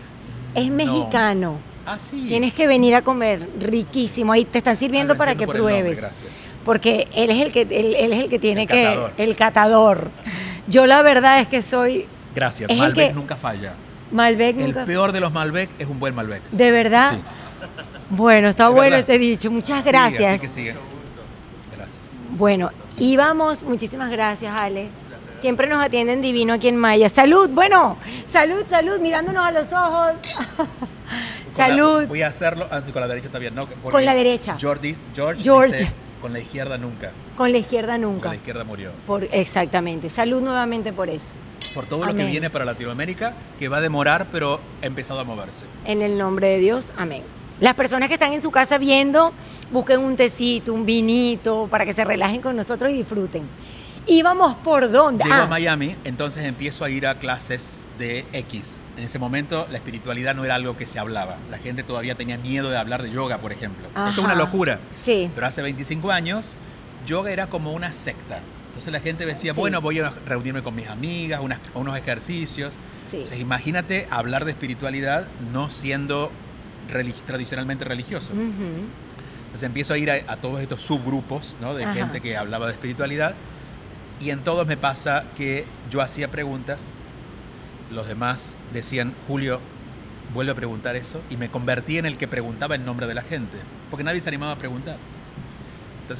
[0.54, 1.69] Es No.
[1.86, 2.26] Ah, sí.
[2.28, 4.32] Tienes que venir a comer riquísimo.
[4.32, 5.98] Ahí te están sirviendo Ah, para que por el nombre, pruebes.
[6.00, 6.30] gracias.
[6.64, 9.12] Porque él es el que él, él es el que tiene El que catador.
[9.16, 10.10] el catador.
[10.68, 12.70] Yo la verdad es que soy Gracias.
[12.70, 13.72] El Malbec que- nunca falla.
[14.12, 14.84] Malbec El nunca.
[14.84, 16.42] peor de los Malbec es un buen Malbec.
[16.50, 17.12] De verdad.
[17.14, 17.20] Sí.
[18.10, 19.00] Bueno, está De bueno verdad.
[19.10, 19.50] ese dicho.
[19.50, 20.30] Muchas Sí, gracias.
[20.34, 20.74] así que sigue.
[21.76, 22.16] Gracias.
[22.36, 24.88] Bueno, y vamos, muchísimas gracias, Ale.
[25.38, 27.08] Siempre nos atienden divino aquí en Maya.
[27.08, 30.12] Salud, bueno, salud, salud, mirándonos a los ojos.
[31.50, 32.00] Con salud.
[32.02, 32.68] la- voy a hacerlo.
[32.92, 33.66] con la derecha está bien, ¿no?
[33.66, 34.56] Porque Con la derecha.
[34.58, 35.70] George, George, George.
[35.72, 37.12] dice, con la izquierda nunca.
[37.36, 38.28] Con la izquierda Con nunca.
[38.30, 38.90] la izquierda murió.
[39.06, 40.10] Por, exactamente.
[40.10, 41.32] Salud nuevamente por eso.
[41.74, 45.24] Por todo lo que viene para Latinoamérica, que va a demorar, pero ha empezado a
[45.24, 45.64] moverse.
[45.84, 47.22] En el nombre de Dios, amén.
[47.60, 49.32] Las personas que están en su casa viendo,
[49.70, 53.42] busquen un tecito, un vinito, para que se relajen con nosotros y disfruten.
[54.10, 55.22] Y vamos por dónde.
[55.22, 58.80] Llego Ah, a Miami, entonces empiezo a ir a clases de X.
[58.96, 61.36] En ese momento la espiritualidad no era algo que se hablaba.
[61.48, 63.86] La gente todavía tenía miedo de hablar de yoga, por ejemplo.
[63.86, 64.34] Esto es una Ajá.
[64.34, 64.80] locura.
[64.90, 65.30] Sí.
[65.32, 66.56] Pero hace 25 años,
[67.06, 68.40] yoga era como una secta.
[68.70, 69.60] Entonces la gente decía, Sí.
[69.60, 72.74] bueno, voy a reunirme con mis amigas, unas- unos ejercicios.
[73.08, 73.18] Sí.
[73.18, 76.32] Entonces imagínate hablar de espiritualidad no siendo
[76.92, 78.32] relig- tradicionalmente religioso.
[78.32, 78.86] Ujú.
[79.44, 81.74] Entonces empiezo a ir a, a todos estos subgrupos ¿no?
[81.74, 81.94] de Ajá.
[81.94, 83.36] gente que hablaba de espiritualidad
[84.20, 86.92] y en todos me pasa que yo hacía preguntas,
[87.90, 89.60] los demás decían, Julio,
[90.34, 93.22] vuelve a preguntar eso y me convertí en el que preguntaba en nombre de la
[93.22, 93.56] gente,
[93.88, 94.98] porque nadie se animaba a preguntar.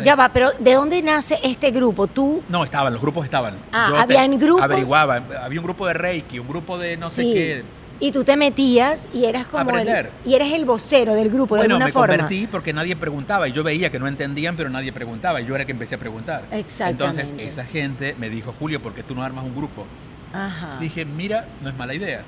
[0.03, 2.07] ya va, pero ¿de dónde nace este grupo?
[2.07, 2.43] ¿Tú?
[2.49, 3.57] No, estaban, los grupos estaban.
[3.71, 4.65] Ah, había en grupos.
[4.65, 7.65] Averiguaba, había un grupo de Reiki, un grupo de no sé qué.
[8.01, 11.63] Y tú te metías y eras como el, y eres el vocero del grupo de
[11.63, 12.07] alguna forma.
[12.07, 15.41] Bueno, me convertí porque nadie preguntaba y yo veía que no entendían, pero nadie preguntaba
[15.41, 16.47] y yo era el que empecé a preguntar.
[16.51, 17.21] Exactamente.
[17.21, 19.85] Entonces esa gente me dijo, Julio, ¿por qué tú no armas un grupo?
[20.33, 20.79] Ajá.
[20.81, 22.25] Dije, mira, no es mala idea.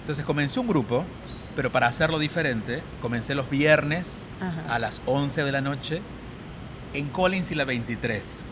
[0.00, 1.04] Entonces comencé un grupo,
[1.54, 4.24] pero para hacerlo diferente, comencé los viernes
[4.68, 6.00] a las 11 de la noche
[6.94, 8.44] en Collins y la 23,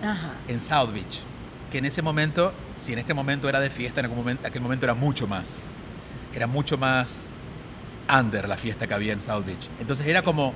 [0.49, 1.23] en South Beach.
[1.70, 4.62] Que en ese momento, si en este momento era de fiesta, en aquel momento, aquel
[4.62, 5.57] momento era mucho más.
[6.34, 7.28] Era mucho más
[8.12, 9.68] under la fiesta que había en South Beach.
[9.80, 10.52] Entonces era como,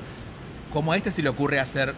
[0.72, 1.94] como a este se le ocurre hacer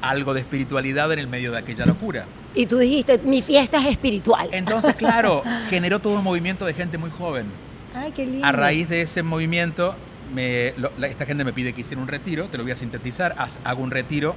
[0.00, 2.26] algo de espiritualidad en el medio de aquella locura.
[2.54, 4.48] Y tú dijiste, mi fiesta es espiritual.
[4.52, 7.46] Entonces, claro, generó todo un movimiento de gente muy joven
[8.42, 9.94] a raíz de ese movimiento,
[10.36, 13.34] esta gente me pide que hiciera un retiro, te lo voy a sintetizar,
[13.64, 14.34] hago un retiro.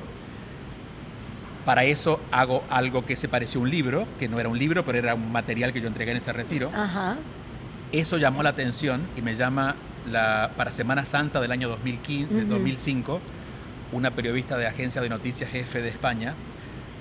[1.65, 4.84] Para eso hago algo que se pareció a un libro, que no era un libro,
[4.84, 6.71] pero era un material que yo entregué en ese retiro.
[7.92, 9.76] Eso llamó la atención y me llama
[10.10, 13.20] la, para Semana Santa del año 2015, 2005,
[13.92, 16.34] una periodista de agencia de noticias jefe de España.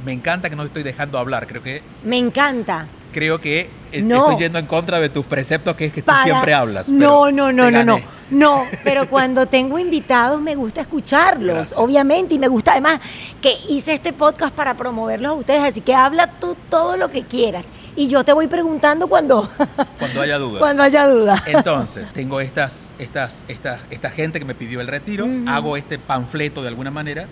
[0.05, 1.83] Me encanta que no te estoy dejando hablar, creo que...
[2.05, 6.03] Me encanta creo que eh, estoy yendo en contra de tus preceptos, que es que
[6.03, 6.91] tú siempre hablas.
[6.91, 8.01] No, no, no, no, no.
[8.31, 13.01] No, pero cuando tengo invitados me gusta escucharlos, obviamente, y me gusta además
[13.41, 17.25] que hice este podcast para promoverlos a ustedes, así que habla tú todo lo que
[17.25, 17.65] quieras.
[17.97, 19.51] Y yo te voy preguntando cuando...
[19.99, 20.61] Cuando haya dudas.
[20.61, 21.43] Cuando haya dudas.
[21.47, 26.63] Entonces, tengo estas, estas, estas, esta gente que me pidió el retiro, hago este panfleto
[26.63, 27.27] de alguna manera.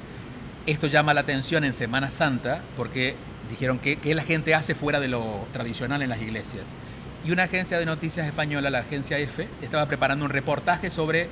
[0.66, 3.14] Esto llama la atención en Semana Santa porque
[3.50, 6.74] dijeron que, la gente hace fuera de lo tradicional en las iglesias.
[7.24, 11.28] Y una agencia de noticias española, la agencia F, estaba preparando un reportaje sobre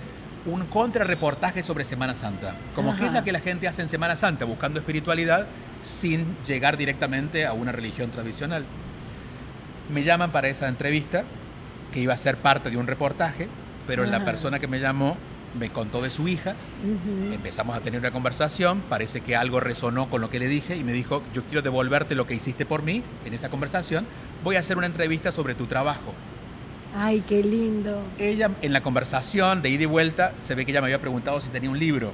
[0.46, 2.54] un contrarreportaje sobre Semana Santa.
[2.74, 5.46] Como qué es la que la gente hace en Semana Santa, buscando espiritualidad
[5.82, 8.64] sin llegar directamente a una religión tradicional.
[9.90, 11.24] Me llaman para esa entrevista,
[11.92, 13.48] que iba a ser parte de un reportaje,
[13.86, 15.16] pero la persona que me llamó
[15.58, 16.54] me contó de su hija,
[17.32, 20.84] empezamos a tener una conversación, parece que algo resonó con lo que le dije y
[20.84, 24.06] me dijo, yo quiero devolverte lo que hiciste por mí en esa conversación,
[24.44, 26.14] voy a hacer una entrevista sobre tu trabajo.
[26.94, 28.02] Ay, qué lindo.
[28.18, 31.40] Ella en la conversación de ida y vuelta se ve que ella me había preguntado
[31.40, 32.12] si tenía un libro.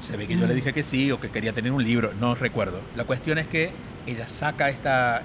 [0.00, 0.56] Se ve que yo le mm.
[0.56, 2.80] dije que sí o que quería tener un libro, no recuerdo.
[2.96, 3.70] La cuestión es que
[4.06, 5.22] ella saca esta,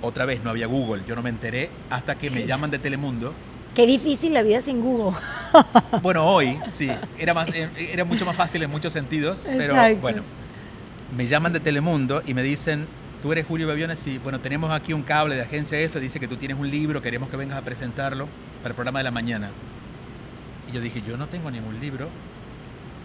[0.00, 3.34] otra vez no había Google, yo no me enteré hasta que me llaman de Telemundo
[3.74, 5.16] Qué difícil la vida sin Google.
[6.02, 10.22] Bueno, hoy sí, era, más, eh, era mucho más fácil en muchos sentidos, pero bueno,
[11.16, 12.86] me llaman de Telemundo y me dicen,
[13.20, 16.28] tú eres Julio Baviones y bueno, tenemos aquí un cable de agencia F, dice que
[16.28, 18.28] tú tienes un libro, queremos que vengas a presentarlo
[18.62, 19.50] para el programa de la mañana.
[20.70, 22.08] Y yo dije, yo no tengo ningún libro,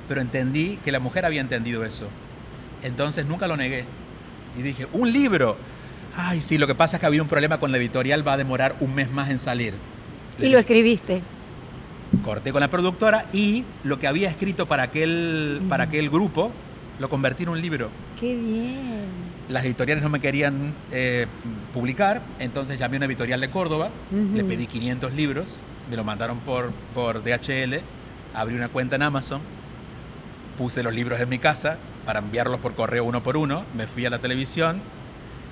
[0.08, 2.08] pero entendí que la mujer había entendido eso.
[2.84, 3.86] Entonces nunca lo negué.
[4.58, 5.58] Y dije, un libro.
[6.16, 8.34] Ay, sí, lo que pasa es que ha habido un problema con la editorial, va
[8.34, 9.74] a demorar un mes más en salir.
[10.40, 11.22] Y lo escribiste.
[12.24, 16.52] Corté con la productora y lo que había escrito para aquel, para aquel grupo
[17.00, 17.90] lo convertí en un libro.
[18.20, 19.06] ¡Qué bien!
[19.50, 21.28] Las editoriales no me querían eh,
[21.74, 26.40] publicar, entonces llamé a una editorial de Córdoba, le pedí 500 libros, me lo mandaron
[26.40, 27.82] por, por DHL,
[28.34, 29.42] abrí una cuenta en Amazon,
[30.58, 34.06] puse los libros en mi casa para enviarlos por correo uno por uno, me fui
[34.06, 34.82] a la televisión,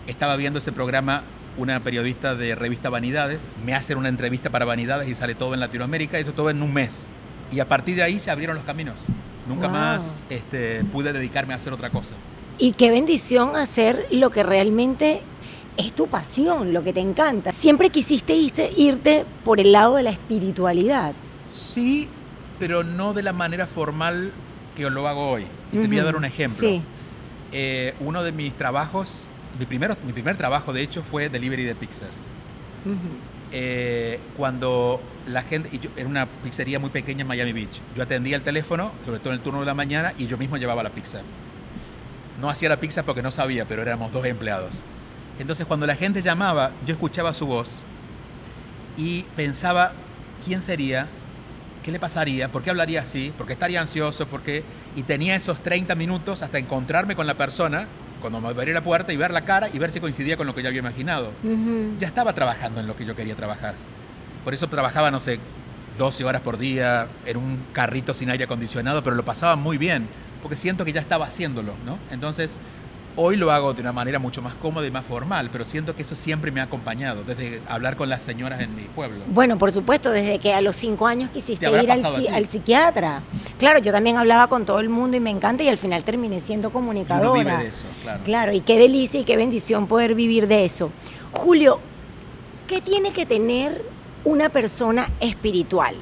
[0.08, 1.24] estaba viendo ese programa
[1.58, 5.60] una periodista de revista Vanidades, me hace una entrevista para Vanidades y sale todo en
[5.60, 7.08] Latinoamérica, eso todo en un mes.
[7.52, 9.06] Y a partir de ahí se abrieron los caminos.
[9.48, 12.16] Nunca más este, pude dedicarme a hacer otra cosa.
[12.58, 15.22] Y qué bendición hacer lo que realmente
[15.78, 17.52] es tu pasión, lo que te encanta.
[17.52, 21.14] Siempre quisiste irte, por el lado de la espiritualidad.
[21.50, 22.08] Sí,
[22.60, 24.32] pero no de la manera formal
[24.76, 25.46] que lo hago hoy.
[25.72, 26.68] Y te voy a dar un ejemplo.
[27.52, 29.28] Eh, uno de mis trabajos
[29.60, 32.28] mi, primero, mi primer trabajo, de hecho, fue delivery de pizzas.
[33.52, 38.04] Eh, cuando la gente, y yo, era una pizzería muy pequeña en Miami Beach, yo
[38.04, 40.84] atendía el teléfono, sobre todo en el turno de la mañana, y yo mismo llevaba
[40.84, 41.22] la pizza.
[42.42, 44.84] No hacía la pizza porque no sabía, pero éramos dos empleados.
[45.40, 47.82] Entonces cuando la gente llamaba, yo escuchaba su voz
[48.98, 49.94] y pensaba,
[50.46, 51.08] ¿quién sería?
[51.84, 52.52] ¿Qué le pasaría?
[52.52, 53.34] ¿Por qué hablaría así?
[53.38, 54.28] ¿Por qué estaría ansioso?
[54.28, 54.64] ¿Por qué?
[54.96, 57.88] Y tenía esos 30 minutos hasta encontrarme con la persona
[58.24, 60.56] cuando me abrí la puerta y ver la cara y ver si coincidía con lo
[60.56, 61.32] que yo había imaginado.
[62.00, 63.76] Ya estaba trabajando en lo que yo quería trabajar.
[64.46, 65.40] Por eso trabajaba, no sé,
[65.98, 70.08] 12 horas por día en un carrito sin aire acondicionado, pero lo pasaba muy bien,
[70.42, 72.00] porque siento que ya estaba haciéndolo, ¿no?
[72.12, 72.58] Entonces,
[73.16, 76.02] Hoy lo hago de una manera mucho más cómoda y más formal, pero siento que
[76.02, 79.20] eso siempre me ha acompañado, desde hablar con las señoras en mi pueblo.
[79.28, 82.04] Bueno, por supuesto, desde que a los cinco años quisiste ir al,
[82.34, 83.22] al, psiquiatra.
[83.60, 86.40] Claro, yo también hablaba con todo el mundo y me encanta y al final terminé
[86.40, 87.40] siendo comunicadora.
[87.40, 88.24] Y vive de eso, claro.
[88.24, 90.92] Claro, y qué delicia y qué bendición poder vivir de eso.
[91.32, 91.80] Julio,
[92.66, 93.86] ¿qué tiene que tener
[94.24, 95.96] una persona espiritual?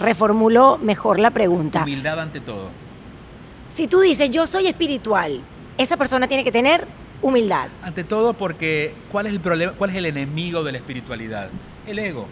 [0.00, 1.82] Reformuló mejor la pregunta.
[1.82, 2.70] Humildad ante todo.
[3.68, 5.42] Si tú dices, yo soy espiritual,
[5.78, 6.86] esa persona tiene que tener
[7.22, 7.68] humildad.
[7.82, 9.72] Ante todo porque ¿cuál es el problema?
[9.72, 11.50] ¿Cuál es el enemigo de la espiritualidad?
[11.86, 12.26] El ego.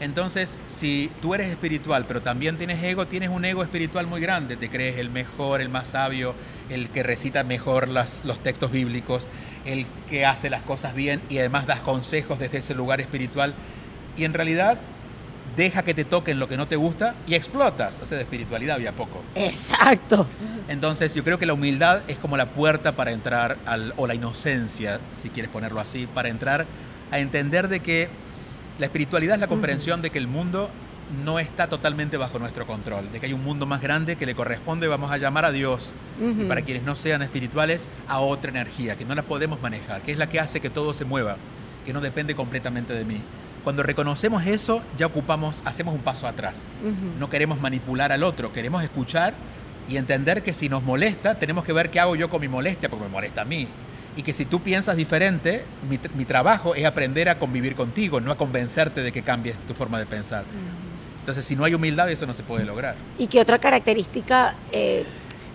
[0.00, 4.56] Entonces, si tú eres espiritual, pero también tienes ego, tienes un ego espiritual muy grande.
[4.56, 6.34] Te crees el mejor, el más sabio,
[6.70, 9.28] el que recita mejor las, los textos bíblicos,
[9.66, 13.54] el que hace las cosas bien y además das consejos desde ese lugar espiritual.
[14.16, 14.80] Y en realidad
[15.56, 18.00] deja que te toquen lo que no te gusta y explotas.
[18.00, 19.22] O sea, de espiritualidad había poco.
[19.34, 20.26] Exacto.
[20.68, 24.14] Entonces, yo creo que la humildad es como la puerta para entrar, al, o la
[24.14, 26.66] inocencia, si quieres ponerlo así, para entrar
[27.10, 28.08] a entender de que
[28.78, 30.70] la espiritualidad es la comprensión de que el mundo
[31.24, 34.34] no está totalmente bajo nuestro control, de que hay un mundo más grande que le
[34.34, 38.96] corresponde, vamos a llamar a Dios, y para quienes no sean espirituales, a otra energía,
[38.96, 41.36] que no la podemos manejar, que es la que hace que todo se mueva,
[41.84, 43.20] que no depende completamente de mí.
[43.64, 46.68] Cuando reconocemos eso, ya ocupamos, hacemos un paso atrás.
[47.18, 49.34] No queremos manipular al otro, queremos escuchar
[49.88, 52.88] y entender que si nos molesta, tenemos que ver qué hago yo con mi molestia,
[52.88, 53.68] porque me molesta a mí.
[54.16, 58.36] Y que si tú piensas diferente, mi, trabajo es aprender a convivir contigo, no a
[58.36, 60.44] convencerte de que cambies tu forma de pensar.
[61.20, 62.96] Entonces, si no hay humildad, eso no se puede lograr.
[63.18, 65.04] ¿Y qué otra característica eh,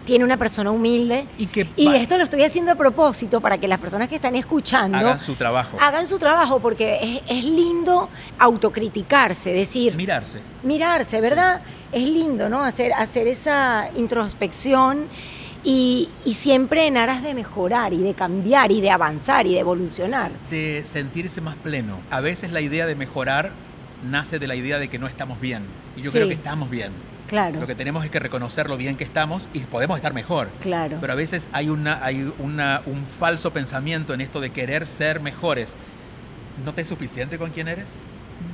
[0.06, 1.26] tiene una persona humilde.
[1.38, 4.36] Y, que y esto lo estoy haciendo a propósito para que las personas que están
[4.36, 5.78] escuchando hagan su trabajo.
[5.82, 9.96] Hagan su trabajo porque es, lindo autocriticarse, decir...
[9.96, 10.40] Mirarse.
[10.64, 11.62] Mirarse, ¿verdad?
[11.92, 12.64] Es lindo, ¿no?
[12.64, 15.08] Hacer, hacer esa introspección
[15.64, 19.60] y, y, siempre en aras de mejorar y de cambiar y de avanzar y de
[19.60, 20.32] evolucionar.
[20.52, 22.00] De sentirse más pleno.
[22.12, 23.52] A veces la idea de mejorar
[24.04, 25.64] nace de la idea de que no estamos bien.
[25.98, 26.92] Y yo creo que estamos bien.
[27.28, 27.60] Claro.
[27.60, 30.50] Lo que tenemos es que reconocer lo bien que estamos y podemos estar mejor.
[30.62, 30.98] Claro.
[31.02, 35.20] Pero a veces hay, una, hay una, un falso pensamiento en esto de querer ser
[35.20, 35.76] mejores.
[36.64, 38.00] ¿No te es suficiente con quién eres?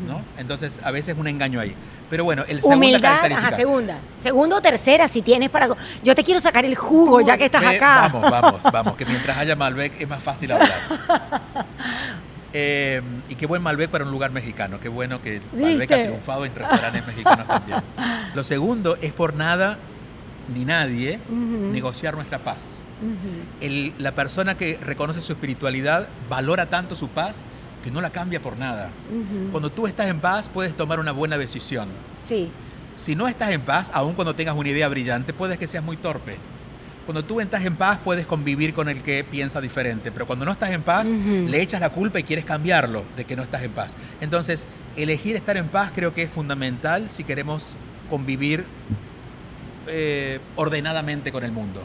[0.07, 0.23] ¿No?
[0.37, 1.75] Entonces, a veces es un engaño ahí.
[2.09, 3.97] Pero bueno, el segunda Humildad, ajá, segunda.
[4.19, 5.69] Segundo o tercera, si tienes para...
[6.03, 8.09] Yo te quiero sacar el jugo, ya que estás acá.
[8.11, 10.71] Vamos, vamos, vamos, que mientras haya Malbec es más fácil hablar.
[12.53, 14.79] Eh, y qué buen Malbec para un lugar mexicano.
[14.79, 17.79] Qué bueno que Malbec ha triunfado en restaurantes mexicanos también.
[18.35, 19.77] Lo segundo es por nada
[20.53, 22.81] ni nadie negociar nuestra paz.
[23.97, 27.43] la persona que reconoce su espiritualidad valora tanto su paz
[27.83, 28.89] que no la cambia por nada.
[29.51, 31.89] Cuando tú estás en paz puedes tomar una buena decisión.
[32.13, 32.51] Sí.
[32.95, 35.97] Si no estás en paz, aun cuando tengas una idea brillante, puedes que seas muy
[35.97, 36.37] torpe.
[37.05, 40.51] Cuando tú estás en paz puedes convivir con el que piensa diferente, pero cuando no
[40.51, 43.71] estás en paz le echas la culpa y quieres cambiarlo de que no estás en
[43.71, 43.95] paz.
[44.21, 47.75] Entonces, elegir estar en paz creo que es fundamental si queremos
[48.09, 48.65] convivir
[49.87, 51.81] eh, ordenadamente con el mundo.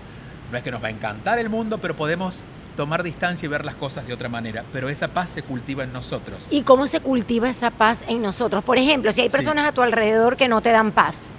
[0.53, 2.45] No es que nos va a encantar el mundo, pero podemos
[2.77, 5.93] tomar distancia y ver las cosas de otra manera, pero esa paz se cultiva en
[5.93, 6.47] nosotros.
[6.51, 8.63] ¿Y cómo se cultiva esa paz en nosotros?
[8.63, 11.31] Por ejemplo, si hay personas a tu alrededor que no te dan paz.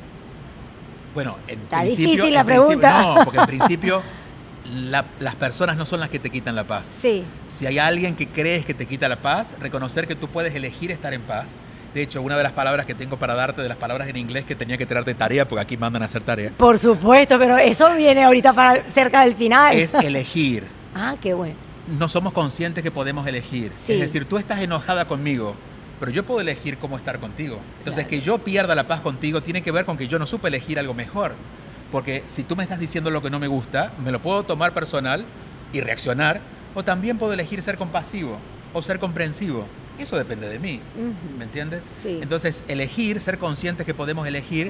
[1.17, 3.01] Bueno, en Está difícil la pregunta.
[3.01, 4.03] No, porque en principio
[5.19, 6.99] las personas no son las que te quitan la paz.
[7.01, 7.23] Sí.
[7.49, 10.91] Si hay alguien que crees que te quita la paz, reconocer que tú puedes elegir
[10.91, 11.59] estar en paz.
[11.95, 14.45] De hecho, una de las palabras que tengo para darte, de las palabras en inglés
[14.45, 16.51] que tenía que traerte tarea, porque aquí mandan a hacer tarea.
[16.55, 19.75] Por supuesto, pero eso viene ahorita para cerca del final.
[19.75, 20.65] Es elegir.
[20.93, 21.55] ah, qué bueno.
[21.87, 23.71] No somos conscientes que podemos elegir.
[23.71, 25.55] Es decir, tú estás enojada conmigo
[25.99, 27.59] pero yo puedo elegir cómo estar contigo.
[27.79, 30.47] Entonces, que yo pierda la paz contigo tiene que ver con que yo no supe
[30.47, 31.33] elegir algo mejor.
[31.91, 34.73] Porque si tú me estás diciendo lo que no me gusta, me lo puedo tomar
[34.73, 35.25] personal
[35.71, 36.41] y reaccionar,
[36.75, 38.37] o también puedo elegir ser compasivo
[38.73, 39.65] o ser comprensivo.
[39.97, 40.79] Eso depende de mí,
[41.37, 41.91] ¿me entiendes?
[42.03, 42.19] Sí.
[42.21, 44.69] Entonces, elegir, ser conscientes que podemos elegir,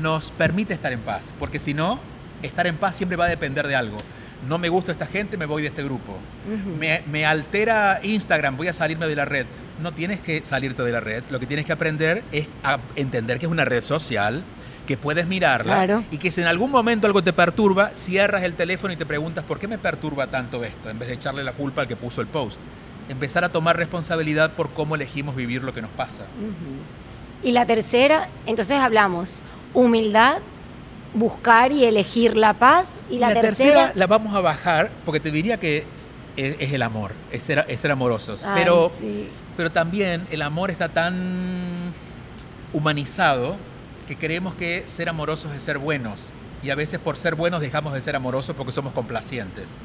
[0.00, 2.00] nos permite estar en paz, porque si no,
[2.42, 3.98] estar en paz siempre va a depender de algo
[4.48, 6.16] no me gusta esta gente, me voy de este grupo.
[7.10, 9.46] me, altera Instagram, voy a salirme de la red.
[9.80, 13.38] No tienes que salirte de la red, lo que tienes que aprender es a entender
[13.38, 14.44] que es una red social,
[14.86, 18.92] que puedes mirarla y que si en algún momento algo te perturba, cierras el teléfono
[18.92, 21.82] y te preguntas por qué me perturba tanto esto, en vez de echarle la culpa
[21.82, 22.60] al que puso el post.
[23.08, 26.24] Empezar a tomar responsabilidad por cómo elegimos vivir lo que nos pasa.
[27.42, 29.42] Y la tercera, entonces hablamos
[29.74, 30.38] humildad,
[31.14, 32.92] buscar y elegir la paz.
[33.08, 35.86] Y la, tercera, la vamos a bajar porque te diría que
[36.36, 38.44] es, el amor, es ser, es ser amorosos.
[38.54, 38.90] pero,
[39.56, 41.92] pero también el amor está tan
[42.72, 43.56] humanizado
[44.06, 46.30] que creemos que ser amorosos es ser buenos.
[46.62, 49.78] y a veces por ser buenos dejamos de ser amorosos porque somos complacientes.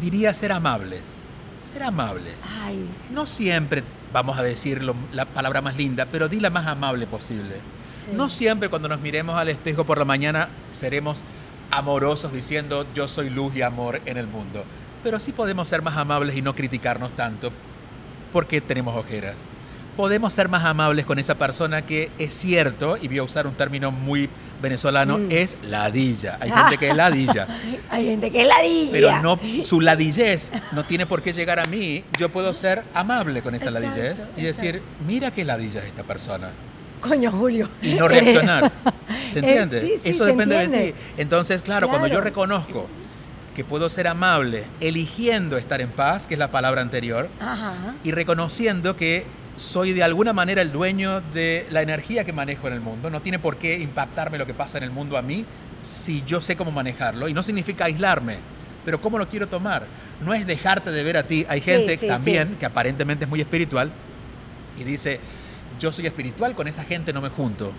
[0.00, 1.28] Diría ser amables.
[1.60, 2.44] Ser amables.
[3.10, 7.60] No siempre vamos a decir la palabra más linda, pero di la más amable posible.
[8.12, 11.22] No siempre cuando nos miremos al espejo por la mañana seremos
[11.70, 14.64] amorosos diciendo yo soy luz y amor en el mundo.
[15.02, 17.52] Pero sí podemos ser más amables y no criticarnos tanto
[18.32, 19.46] porque tenemos ojeras
[19.96, 23.54] podemos ser más amables con esa persona que es cierto, y voy a usar un
[23.54, 24.28] término muy
[24.60, 25.28] venezolano, mm.
[25.30, 26.38] es ladilla.
[26.40, 27.48] Hay gente que es ladilla.
[27.90, 28.92] Hay gente que es ladilla.
[28.92, 32.04] Pero no, su ladillez no tiene por qué llegar a mí.
[32.18, 36.50] Yo puedo ser amable con esa ladillez y decir, mira qué ladilla es esta persona.
[37.08, 37.68] Coño, Julio.
[37.82, 38.72] Y no reaccionar.
[39.28, 40.00] ¿Se entiende?
[40.04, 40.98] Eso depende de ti.
[41.16, 42.86] Entonces, claro, cuando yo reconozco
[43.54, 47.28] que puedo ser amable eligiendo estar en paz, que es la palabra anterior,
[48.04, 49.24] y reconociendo que
[49.56, 53.08] soy de alguna manera el dueño de la energía que manejo en el mundo.
[53.08, 55.46] No tiene por qué impactarme lo que pasa en el mundo a mí
[55.80, 57.28] si yo sé cómo manejarlo.
[57.28, 58.36] Y no significa aislarme,
[58.84, 59.86] pero cómo lo quiero tomar.
[60.20, 61.46] No es dejarte de ver a ti.
[61.48, 63.90] Hay gente también que aparentemente es muy espiritual
[64.78, 65.20] y dice,
[65.78, 67.72] yo soy espiritual, con esa gente no me junto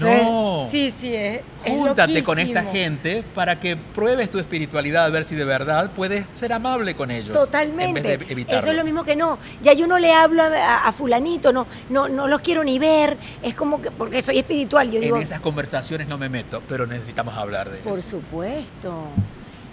[0.00, 0.66] no.
[0.68, 5.34] sí, sí, es, Júntate con esta gente para que pruebes tu espiritualidad, a ver si
[5.34, 7.36] de verdad puedes ser amable con ellos.
[7.36, 8.18] Totalmente.
[8.48, 9.38] Eso es lo mismo que no.
[9.62, 13.16] Ya yo no le hablo a, fulanito, no, no, no los quiero ni ver.
[13.42, 14.90] Es como que, porque soy espiritual.
[14.90, 17.88] Yo en esas conversaciones no me meto, pero necesitamos hablar de eso.
[17.88, 19.06] Por supuesto.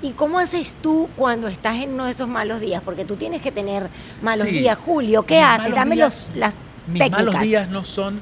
[0.02, 2.82] ¿Y cómo haces tú cuando estás en uno de esos malos días?
[2.84, 3.90] Porque tú tienes que tener
[4.22, 5.26] malos días, Julio.
[5.26, 5.76] ¿Qué haces?
[5.76, 6.56] Dame los, las
[6.90, 8.22] mis malos días no son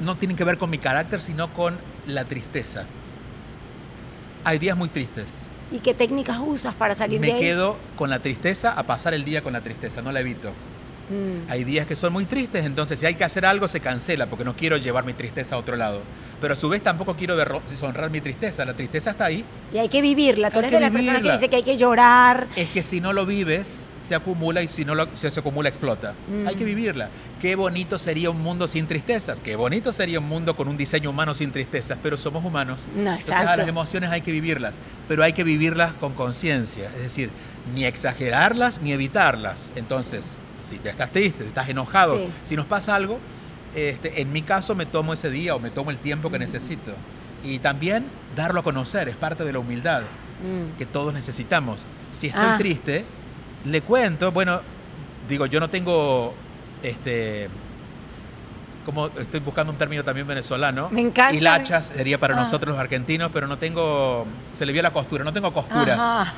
[0.00, 2.84] no tienen que ver con mi carácter, sino con la tristeza.
[4.44, 5.48] Hay días muy tristes.
[5.70, 7.32] ¿Y qué técnicas usas para salir de ahí?
[7.34, 10.52] Me quedo con la tristeza a pasar el día con la tristeza, no la evito.
[11.10, 11.50] Mm.
[11.50, 14.44] Hay días que son muy tristes, entonces si hay que hacer algo se cancela porque
[14.44, 16.02] no quiero llevar mi tristeza a otro lado.
[16.40, 19.44] Pero a su vez tampoco quiero deshonrar mi tristeza, la tristeza está ahí.
[19.72, 20.50] Y hay que vivirla.
[20.50, 22.48] Tú eres de las personas que dice que hay que llorar.
[22.56, 26.14] Es que si no lo vives, se acumula y si no lo, se, acumula, explota.
[26.46, 26.66] Hay que mm.
[26.66, 27.08] vivirla.
[27.40, 29.40] Qué bonito sería un mundo sin tristezas.
[29.40, 32.86] Qué bonito sería un mundo con un diseño humano sin tristezas, pero somos humanos.
[32.94, 34.76] No, Entonces a las emociones hay que vivirlas,
[35.08, 36.90] pero hay que vivirlas con conciencia.
[36.94, 37.30] Es decir,
[37.74, 39.72] ni exagerarlas ni evitarlas.
[39.76, 43.20] Entonces si te estás triste, estás enojado, si nos pasa algo,
[43.74, 46.92] este, en mi caso me tomo ese día o me tomo el tiempo que necesito.
[47.42, 50.78] Y también darlo a conocer, es parte de la humildad mm.
[50.78, 51.84] que todos necesitamos.
[52.10, 52.56] Si estoy ah.
[52.58, 53.04] triste,
[53.64, 54.60] le cuento, bueno,
[55.28, 56.34] digo, yo no tengo
[56.82, 57.48] este
[58.84, 60.90] como estoy buscando un término también venezolano.
[60.90, 61.34] Me encanta.
[61.34, 62.40] Hilachas sería para ah.
[62.40, 66.28] nosotros los argentinos, pero no tengo, se le vio la costura, no tengo costuras.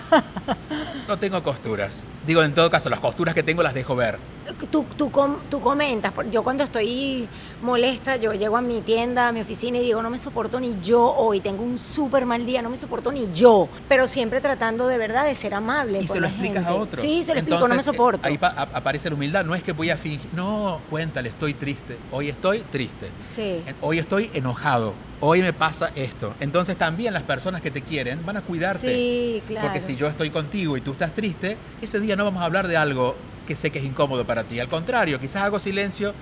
[1.09, 2.07] no tengo costuras.
[2.27, 4.18] Digo, en todo caso, las costuras que tengo las dejo ver
[4.55, 5.11] tú, tú,
[5.51, 7.29] tú, comentas, yo cuando estoy
[7.62, 10.77] molesta, yo llego a mi tienda, a mi oficina y digo, no me soporto ni
[10.81, 14.87] yo hoy, tengo un súper mal día, no me soporto ni yo, pero siempre tratando
[14.87, 16.01] de verdad de ser amable.
[16.01, 17.01] Y se lo explicas a otros.
[17.01, 18.27] Sí, se lo explico, no me soporto.
[18.27, 22.29] Ahí aparece la humildad, no es que voy a fingir, no, cuéntale, estoy triste, hoy
[22.29, 23.62] estoy triste, sí.
[23.81, 26.35] hoy estoy enojado, hoy me pasa esto.
[26.41, 28.95] Entonces también las personas que te quieren van a cuidarte.
[28.95, 29.67] Sí, claro.
[29.67, 32.69] Porque si yo estoy contigo y tú estás triste, ese día no vamos a hablar
[32.69, 34.61] de algo que sé que es incómodo para ti.
[34.61, 36.12] Al contrario, quizás hago silencio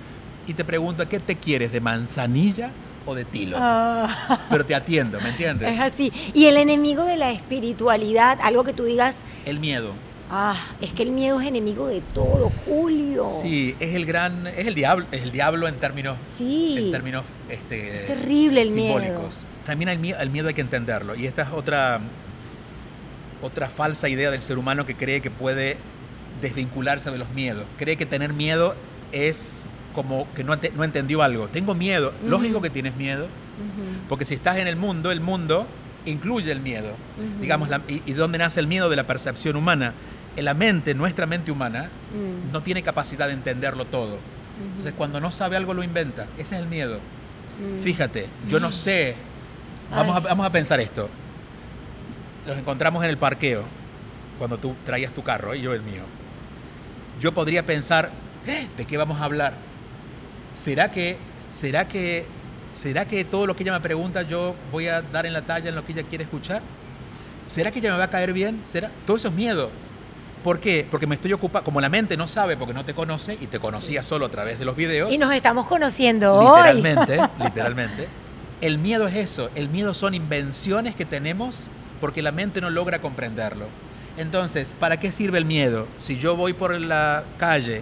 [0.47, 1.71] y te pregunto, ¿qué te quieres?
[1.71, 2.71] ¿De manzanilla
[3.05, 3.57] o de tilo?
[3.59, 4.45] Ah.
[4.49, 5.73] Pero te atiendo, ¿me entiendes?
[5.73, 6.11] Es así.
[6.33, 9.23] Y el enemigo de la espiritualidad, algo que tú digas...
[9.45, 9.93] El miedo.
[10.29, 13.25] Ah, es que el miedo es enemigo de todo, Julio.
[13.25, 16.75] Sí, es el gran, es el diablo, es el diablo en términos, sí.
[16.77, 19.43] en términos, este, es terrible el simbólicos.
[19.43, 19.63] Miedo.
[19.63, 21.99] También el miedo, el miedo hay que entenderlo y esta es otra,
[23.43, 25.77] otra falsa idea del ser humano que cree que puede
[26.41, 27.65] desvincularse de los miedos.
[27.77, 28.75] Cree que tener miedo
[29.11, 29.63] es
[29.93, 31.47] como que no, no entendió algo.
[31.47, 32.13] Tengo miedo.
[32.27, 33.27] Lógico que tienes miedo,
[34.09, 35.67] porque si estás en el mundo, el mundo
[36.05, 36.95] incluye el miedo.
[37.39, 38.89] Digamos, y, y, dónde nace el miedo?
[38.89, 39.93] De la percepción humana.
[40.37, 42.51] La mente, nuestra mente humana, mm.
[42.51, 44.17] no tiene capacidad de entenderlo todo.
[44.61, 46.27] Entonces, cuando no sabe algo, lo inventa.
[46.37, 46.99] Ese es el miedo.
[47.59, 47.81] Mm.
[47.81, 48.73] Fíjate, yo no mm.
[48.73, 49.15] sé.
[49.91, 51.09] Vamos a, vamos a pensar esto.
[52.45, 53.63] Los encontramos en el parqueo,
[54.37, 56.03] cuando tú traías tu carro y yo el mío
[57.19, 58.11] yo podría pensar,
[58.47, 58.67] ¿Eh?
[58.77, 59.53] ¿de qué vamos a hablar?
[60.53, 61.17] ¿Será que,
[61.53, 62.25] será que,
[62.73, 65.69] será que todo lo que ella me pregunta yo voy a dar en la talla
[65.69, 66.61] en lo que ella quiere escuchar?
[67.47, 68.61] ¿Será que ella me va a caer bien?
[68.65, 68.91] ¿Será?
[69.05, 69.69] Todo eso es miedo.
[70.45, 70.85] ¿Por qué?
[70.91, 73.57] Porque me estoy ocupando, como la mente no sabe porque no te conoce y te
[73.57, 75.11] conocía solo a través de los videos.
[75.11, 77.27] Y nos estamos conociendo literalmente, hoy.
[77.45, 78.07] Literalmente,
[78.61, 79.49] El miedo es eso.
[79.55, 81.67] El miedo son invenciones que tenemos
[81.99, 83.65] porque la mente no logra comprenderlo.
[84.17, 85.87] Entonces, ¿para qué sirve el miedo?
[85.97, 87.81] Si yo voy por la calle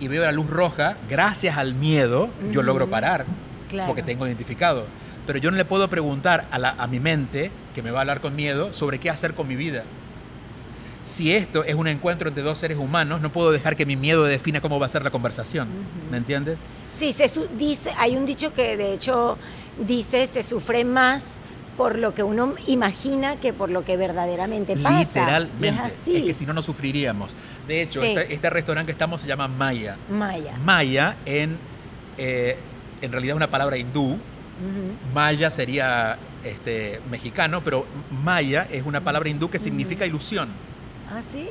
[0.00, 3.26] y veo la luz roja, gracias al miedo yo logro parar,
[3.86, 4.86] porque tengo identificado.
[5.26, 8.00] pero yo no le puedo preguntar a, la, a mi mente, que me va a
[8.00, 9.84] hablar con miedo, sobre qué hacer con mi vida.
[11.04, 14.24] Si esto es un encuentro entre dos seres humanos, no puedo dejar que mi miedo
[14.24, 15.68] defina cómo va a ser la conversación.
[16.10, 16.66] ¿Me entiendes?
[16.96, 19.38] Sí, se dice, hay un dicho que de hecho
[19.86, 21.40] dice se sufre más
[21.76, 24.98] por lo que uno imagina que por lo que verdaderamente pasa.
[25.00, 25.68] Literalmente.
[25.68, 26.16] Es, así.
[26.16, 27.34] es que si no, no sufriríamos.
[27.66, 29.96] De hecho, este, este, restaurante que estamos se llama Maya.
[30.10, 30.58] Maya.
[30.62, 31.56] Maya, en,
[32.18, 32.58] eh,
[33.00, 34.18] en realidad es una palabra hindú.
[35.14, 40.50] Maya sería este, mexicano, pero Maya es una palabra hindú que significa ilusión.
[41.10, 41.50] ¿Ah, sí?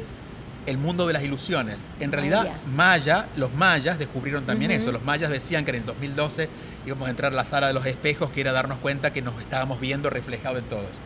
[0.66, 1.88] el mundo de las ilusiones.
[2.00, 4.92] En realidad, Maya, los mayas descubrieron también eso.
[4.92, 6.48] Los mayas decían que en el 2012
[6.86, 9.42] íbamos a entrar a la sala de los espejos, que era darnos cuenta que nos
[9.42, 11.00] estábamos viendo reflejado en todos.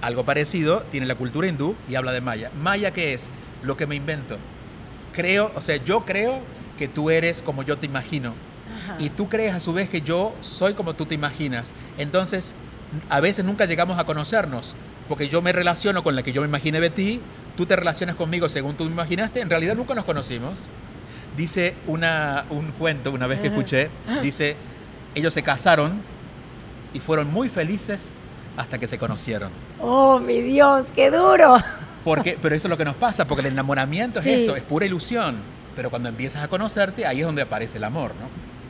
[0.00, 2.52] Algo parecido tiene la cultura hindú y habla de Maya.
[2.60, 3.30] Maya, ¿qué es?
[3.62, 4.38] Lo que me invento.
[5.12, 6.40] Creo, o sea, yo creo
[6.78, 8.34] que tú eres como yo te imagino.
[9.00, 11.72] Y tú crees a su vez que yo soy como tú te imaginas.
[11.96, 12.54] Entonces,
[13.08, 14.74] a veces nunca llegamos a conocernos,
[15.08, 17.20] porque yo me relaciono con la que yo me imaginé de ti,
[17.58, 20.68] tú te relacionas conmigo según tú me imaginaste, en realidad nunca nos conocimos.
[21.36, 23.90] Dice una, un cuento, una vez que escuché,
[24.22, 24.54] dice,
[25.16, 26.00] ellos se casaron
[26.94, 28.20] y fueron muy felices
[28.56, 29.50] hasta que se conocieron.
[29.80, 31.56] Oh, mi Dios, qué duro.
[32.04, 34.86] Porque, pero eso es lo que nos pasa, porque el enamoramiento es eso, es pura
[34.86, 35.38] ilusión.
[35.74, 38.28] Pero cuando empiezas a conocerte, ahí es donde aparece el amor, ¿no?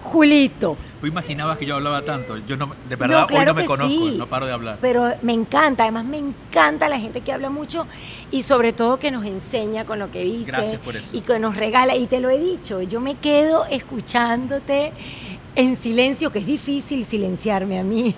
[0.09, 0.76] Julito.
[1.00, 2.36] Tú imaginabas que yo hablaba tanto.
[2.38, 4.78] Yo no, de verdad, hoy no me conozco, no paro de hablar.
[4.80, 7.86] Pero me encanta, además me encanta la gente que habla mucho
[8.30, 10.50] y sobre todo que nos enseña con lo que dice.
[10.50, 11.16] Gracias por eso.
[11.16, 11.94] Y que nos regala.
[11.94, 14.92] Y te lo he dicho, yo me quedo escuchándote
[15.54, 18.14] en silencio, que es difícil silenciarme a mí.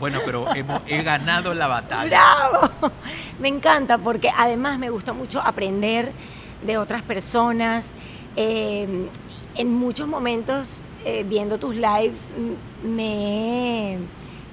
[0.00, 0.46] bueno, pero
[0.86, 2.08] he ganado la batalla.
[2.08, 2.92] ¡Bravo!
[3.38, 6.12] Me encanta porque además me gusta mucho aprender
[6.64, 7.92] de otras personas.
[8.36, 9.08] Eh,
[9.56, 12.32] en muchos momentos, eh, viendo tus lives,
[12.84, 13.98] me he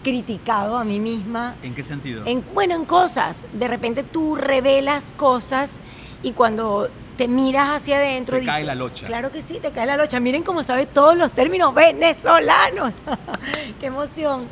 [0.03, 1.55] criticado a mí misma.
[1.63, 2.23] ¿En qué sentido?
[2.25, 3.47] En, bueno, en cosas.
[3.53, 5.81] De repente tú revelas cosas
[6.23, 8.37] y cuando te miras hacia adentro.
[8.37, 9.05] Te cae la locha.
[9.05, 10.19] Claro que sí, te cae la locha.
[10.19, 12.93] Miren cómo sabe todos los términos venezolanos.
[13.79, 14.47] Qué emoción.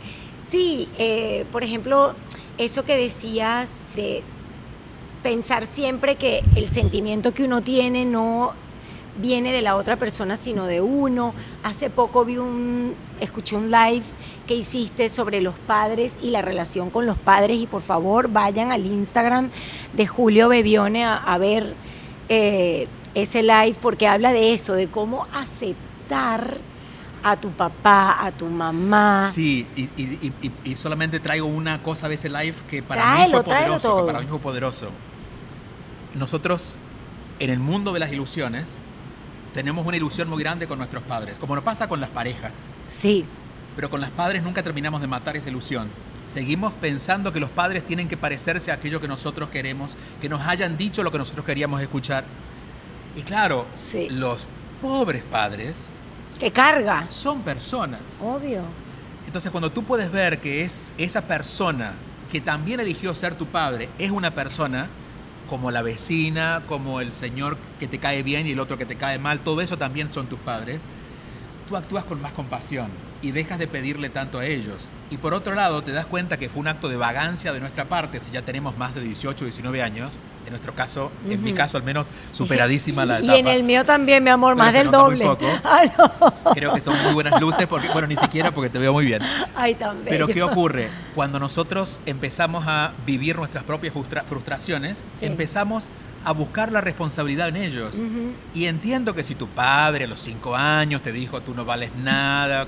[0.49, 2.15] Sí, eh, por ejemplo,
[2.57, 4.23] eso que decías de
[5.23, 8.53] pensar siempre que el sentimiento que uno tiene no
[9.17, 11.33] viene de la otra persona, sino de uno.
[11.63, 14.03] Hace poco vi un, escuché un live
[14.47, 18.71] que hiciste sobre los padres y la relación con los padres y por favor vayan
[18.71, 19.49] al Instagram
[19.93, 21.75] de Julio Bebione a, ver
[22.29, 26.59] eh, ese live porque habla de eso, de cómo aceptar
[27.23, 29.27] a tu papá, a tu mamá.
[29.31, 33.97] Sí, y, solamente traigo una cosa de ese live que para mí fue poderoso.
[33.97, 34.89] Que para mí fue poderoso.
[36.13, 36.77] Nosotros,
[37.39, 38.77] en el mundo de las ilusiones,
[39.55, 42.65] tenemos una ilusión muy grande con nuestros padres, como nos pasa con las parejas.
[42.89, 43.25] Sí.
[43.77, 45.89] Pero con los padres nunca terminamos de matar esa ilusión.
[46.25, 50.41] Seguimos pensando que los padres tienen que parecerse a aquello que nosotros queremos, que nos
[50.41, 52.25] hayan dicho lo que nosotros queríamos escuchar.
[53.15, 53.65] Y claro,
[54.09, 54.45] los
[54.81, 55.87] pobres padres...
[56.37, 57.05] Que carga.
[57.07, 58.01] Son personas.
[58.19, 58.61] Obvio.
[59.25, 61.93] Entonces cuando tú puedes ver que es esa persona
[62.29, 64.89] que también eligió ser tu padre, es una persona
[65.47, 68.95] como la vecina, como el señor que te cae bien y el otro que te
[68.95, 70.85] cae mal, todo eso también son tus padres,
[71.67, 72.87] tú actúas con más compasión
[73.21, 74.89] y dejas de pedirle tanto a ellos.
[75.09, 77.85] Y por otro lado, te das cuenta que fue un acto de vagancia de nuestra
[77.85, 81.53] parte, si ya tenemos más de 18 o 19 años, en nuestro caso, en mi
[81.53, 83.35] caso al menos, superadísima la etapa.
[83.35, 85.25] Y en el mío también, mi amor, más del doble.
[85.63, 85.83] Ah,
[86.53, 89.21] Creo que son muy buenas luces, porque, bueno, ni siquiera porque te veo muy bien.
[89.55, 90.07] Ay, también.
[90.07, 90.89] Pero ¿qué ocurre?
[91.15, 93.93] Cuando nosotros empezamos a vivir nuestras propias
[94.27, 95.89] frustraciones, empezamos
[96.23, 98.01] a buscar la responsabilidad en ellos.
[98.53, 101.91] Y entiendo que si tu padre a los 5 años te dijo tú no vales
[101.95, 102.67] nada,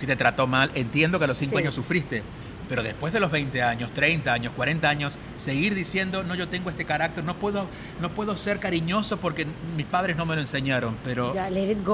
[0.00, 0.70] si te trató mal.
[0.74, 2.22] Entiendo que a los 5 años sufriste,
[2.70, 6.70] pero después de los 20 años, 30 años, 40 años, seguir diciendo, no, yo tengo
[6.70, 7.68] este carácter, no puedo,
[8.00, 9.46] no puedo ser cariñoso porque
[9.76, 11.34] mis padres no me lo enseñaron, pero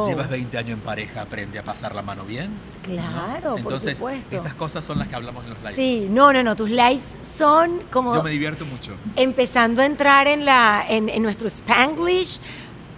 [0.07, 2.51] llevas 20 años en pareja, aprende a pasar la mano bien.
[2.85, 4.37] Claro, Entonces, por supuesto.
[4.37, 5.75] estas cosas son las que hablamos en los lives.
[5.75, 8.15] Sí, no, no, no, tus lives son como...
[8.15, 8.93] Yo me divierto mucho.
[9.17, 12.39] Empezando a entrar en, la, en, en nuestro Spanglish,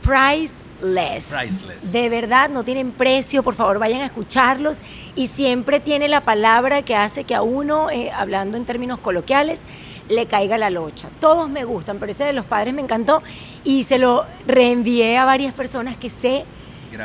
[0.03, 1.93] Price Priceless.
[1.93, 4.81] De verdad, no tienen precio, por favor vayan a escucharlos
[5.17, 9.63] y siempre tiene la palabra que hace que a uno, eh, hablando en términos coloquiales,
[10.09, 11.09] le caiga la locha.
[11.21, 13.23] Todos me gustan, pero ese de los padres me encantó
[13.65, 16.45] y se lo reenvié a varias personas que sé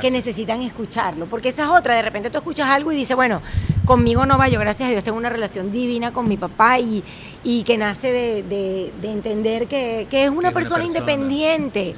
[0.01, 3.41] que necesitan escucharlo, porque esa es otra, de repente tú escuchas algo y dices, bueno,
[3.85, 7.03] conmigo no va yo, gracias a Dios tengo una relación divina con mi papá y,
[7.43, 11.95] y que nace de, entender que, es una, persona, independiente.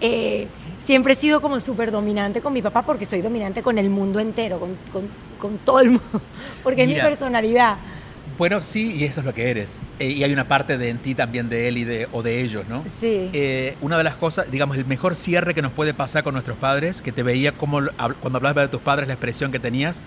[0.00, 0.46] Eh,
[0.84, 4.20] siempre he sido como súper dominante con mi papá porque soy dominante con el mundo
[4.20, 4.76] entero, con,
[5.38, 6.22] con todo el mundo,
[6.62, 7.76] porque es mi personalidad.
[8.38, 9.78] Bueno, sí, y eso es lo que eres.
[9.98, 12.40] Eh, y hay una parte de en ti también de él y de, o de
[12.40, 12.82] ellos, ¿no?
[13.00, 13.30] Sí.
[13.32, 16.56] Eh, una de las cosas, digamos, el mejor cierre que nos puede pasar con nuestros
[16.56, 17.80] padres, que te veía como
[18.20, 20.00] cuando hablabas de tus padres, la expresión que tenías,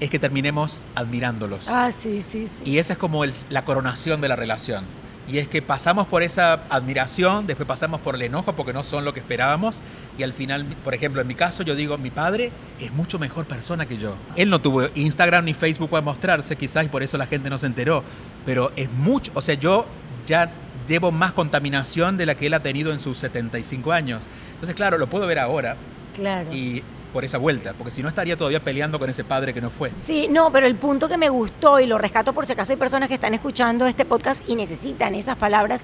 [0.00, 1.68] es que terminemos admirándolos.
[1.68, 2.70] Ah, sí, sí, sí.
[2.70, 4.84] Y esa es como la coronación de la relación.
[5.28, 9.04] Y es que pasamos por esa admiración, después pasamos por el enojo porque no son
[9.04, 9.82] lo que esperábamos.
[10.16, 12.50] Y al final, por ejemplo, en mi caso, yo digo, mi padre
[12.80, 14.14] es mucho mejor persona que yo.
[14.36, 17.58] Él no tuvo Instagram ni Facebook para mostrarse, quizás, y por eso la gente no
[17.58, 18.02] se enteró.
[18.46, 19.86] Pero es mucho, o sea, yo
[20.26, 20.50] ya
[20.86, 24.26] llevo más contaminación de la que él ha tenido en sus 75 años.
[24.54, 25.76] Entonces, claro, lo puedo ver ahora.
[26.14, 26.52] Claro.
[26.52, 26.82] Y
[27.18, 29.90] por esa vuelta, porque si no estaría todavía peleando con ese padre que no fue.
[30.06, 32.78] Sí, no, pero el punto que me gustó y lo rescato por si acaso hay
[32.78, 35.80] personas que están escuchando este podcast y necesitan esas palabras,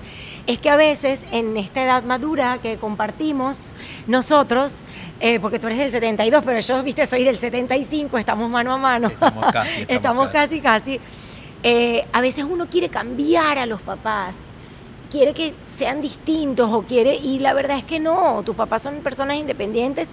[0.47, 3.72] es que a veces en esta edad madura que compartimos
[4.07, 4.82] nosotros,
[5.18, 8.78] eh, porque tú eres del 72, pero yo, viste, soy del 75, estamos mano a
[8.78, 9.09] mano.
[9.09, 9.85] Estamos casi.
[9.89, 11.01] Estamos, casi, casi.
[11.64, 14.37] Eh, a veces uno quiere cambiar a los papás
[15.11, 18.97] quiere que sean distintos o quiere, y la verdad es que no, tus papás son
[18.97, 20.09] personas independientes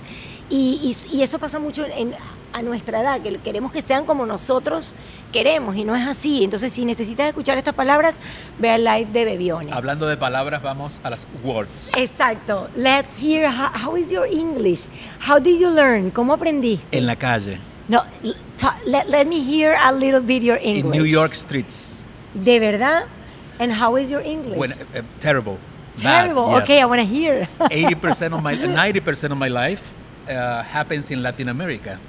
[0.51, 2.13] y, eso pasa mucho en,
[2.53, 4.95] a nuestra edad, que queremos que sean como nosotros
[5.31, 6.43] queremos y no es así.
[6.43, 8.17] Entonces, si necesitas escuchar estas palabras,
[8.59, 9.71] ve al live de Bebione.
[9.71, 11.91] Hablando de palabras, vamos a las words.
[11.95, 12.69] Exacto.
[12.75, 14.87] Let's hear how, is your English?
[15.25, 16.11] How did you learn?
[16.11, 16.97] ¿Cómo aprendiste?
[16.97, 17.57] En la calle.
[17.87, 18.03] No,
[18.85, 20.85] let, let me hear a little bit your English.
[20.85, 22.01] In New York streets.
[22.33, 23.05] ¿De verdad?
[23.59, 24.57] And how is your English?
[24.57, 25.57] When, uh, terrible.
[25.97, 26.47] Terrible.
[26.47, 26.63] Bad, yes.
[26.63, 27.47] Okay, I want to hear.
[27.59, 29.81] 80% of my 90% of my life
[30.31, 31.99] uh, happens in Latin America.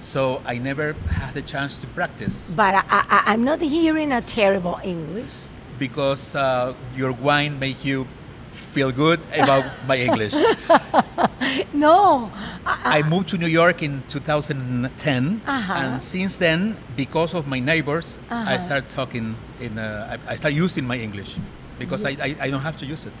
[0.00, 2.54] So I never had the chance to practice.
[2.54, 5.48] But I, am not hearing a terrible English.
[5.78, 8.06] Because uh, your wine make you
[8.52, 10.34] feel good about my English.
[11.72, 12.30] no.
[12.64, 15.72] I, I moved to New York in 2010, uh-huh.
[15.72, 18.50] and since then, because of my neighbors, uh-huh.
[18.50, 19.78] I started talking in.
[19.78, 21.36] Uh, I, I started using my English
[21.78, 23.12] because I, I, I, don't have to use it.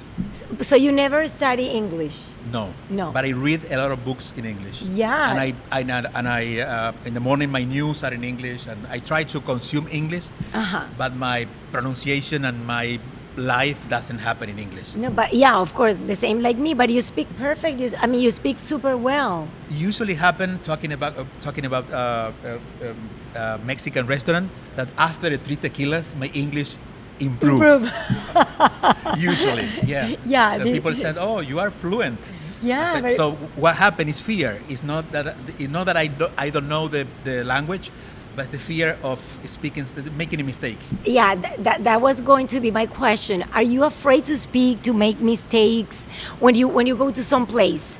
[0.64, 2.24] So, you never study English?
[2.50, 2.72] No.
[2.88, 3.12] No.
[3.12, 4.82] But I read a lot of books in English.
[4.82, 5.30] Yeah.
[5.30, 5.80] And I, I
[6.14, 9.40] and I uh, in the morning my news are in English and I try to
[9.40, 10.28] consume English.
[10.54, 10.86] Uh-huh.
[10.96, 12.98] But my pronunciation and my
[13.36, 14.94] life doesn't happen in English.
[14.96, 16.74] No, but yeah, of course, the same like me.
[16.74, 17.80] But you speak perfect.
[17.80, 19.48] You, I mean, you speak super well.
[19.68, 25.30] Usually happen talking about uh, talking about uh, uh, um, uh, Mexican restaurant that after
[25.30, 26.76] the three tequilas, my English
[27.20, 27.84] improves.
[27.84, 29.18] Improve.
[29.18, 30.14] Usually, yeah.
[30.26, 30.58] Yeah.
[30.58, 32.20] The, people said, "Oh, you are fluent."
[32.62, 33.10] Yeah.
[33.12, 34.60] So what happened is fear.
[34.68, 37.90] It's not that it's not that I do, I don't know the, the language,
[38.34, 39.86] but it's the fear of speaking,
[40.16, 40.78] making a mistake.
[41.04, 43.44] Yeah, that, that, that was going to be my question.
[43.52, 46.06] Are you afraid to speak, to make mistakes
[46.40, 47.98] when you when you go to some place?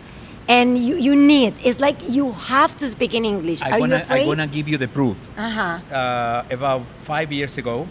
[0.49, 3.97] and you, you need it's like you have to speak in english I are wanna,
[3.97, 4.25] you afraid?
[4.25, 5.81] i want to give you the proof uh-huh.
[5.93, 7.89] Uh, about five years ago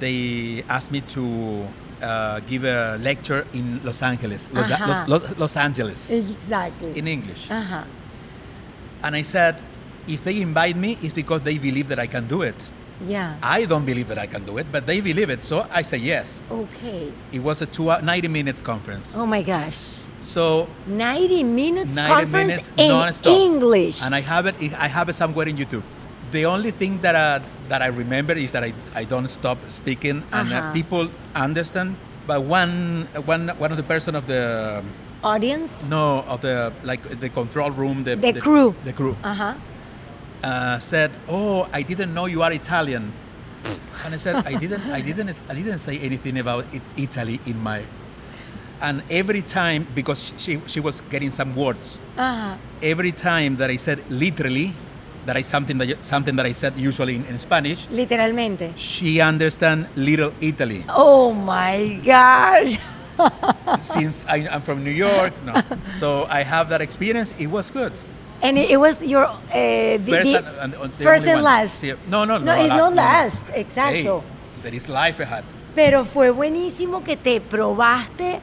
[0.00, 1.68] they asked me to
[2.02, 5.04] uh, give a lecture in Los Angeles, Los, uh-huh.
[5.08, 6.10] Los, Los, Angeles.
[6.10, 6.98] Exactly.
[6.98, 7.50] In English.
[7.50, 7.84] Uh-huh.
[9.02, 9.62] And I said,
[10.06, 12.68] if they invite me, it's because they believe that I can do it.
[13.06, 13.36] Yeah.
[13.42, 15.98] I don't believe that I can do it, but they believe it, so I say
[15.98, 16.40] yes.
[16.50, 17.12] Okay.
[17.32, 19.14] It was a two, 90 minutes conference.
[19.14, 20.02] Oh my gosh.
[20.20, 23.32] So 90 minutes 90 conference minutes in non-stop.
[23.32, 24.02] English.
[24.02, 24.54] And I have it.
[24.74, 25.82] I have it somewhere in YouTube.
[26.34, 27.38] The only thing that I,
[27.70, 30.72] that I remember is that I, I don't stop speaking and uh, Uh-huh.
[30.78, 31.04] people
[31.46, 31.94] understand.
[32.26, 34.42] But one one one of the person of the
[35.22, 35.86] Audience?
[35.88, 38.74] no of the like the control room the The crew.
[38.88, 39.54] the crew Uh-huh.
[40.42, 43.04] uh, said, "Oh, I didn't know you are Italian."
[44.04, 47.56] And I said, "I didn't, I didn't, I didn't say anything about it, Italy in
[47.62, 47.80] my."
[48.82, 52.56] And every time, because she she was getting some words, Uh-huh.
[52.82, 54.68] every time that I said literally,
[55.26, 58.72] that I something that something that I said usually in, in Spanish, Literalmente.
[58.76, 60.84] she understand little Italy.
[60.88, 62.78] Oh my gosh.
[63.82, 65.54] Since I, I'm from New York, no,
[65.90, 67.32] so I have that experience.
[67.38, 67.92] It was good.
[68.42, 71.80] And it, it was your uh, First and, and- and the first and last.
[71.82, 72.52] Sí, No, no, No, no.
[72.60, 72.96] it's last, not no, no.
[72.96, 74.20] last, exacto.
[74.22, 75.44] Hey, there is life ahead.
[75.74, 78.40] Pero fue buenísimo que te probaste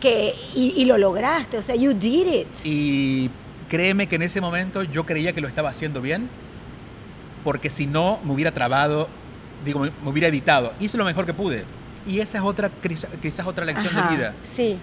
[0.00, 2.48] que y, y lo lograste, o sea, you did it.
[2.64, 3.30] Y
[3.70, 6.28] créeme que en ese momento yo creía que lo estaba haciendo bien,
[7.44, 9.08] porque si no me hubiera trabado,
[9.64, 10.74] digo, me me hubiera editado.
[10.80, 11.64] Hice lo mejor que pude.
[12.04, 12.70] Y esa es otra,
[13.22, 14.34] quizás otra lección Ajá, de vida.
[14.42, 14.76] Sí.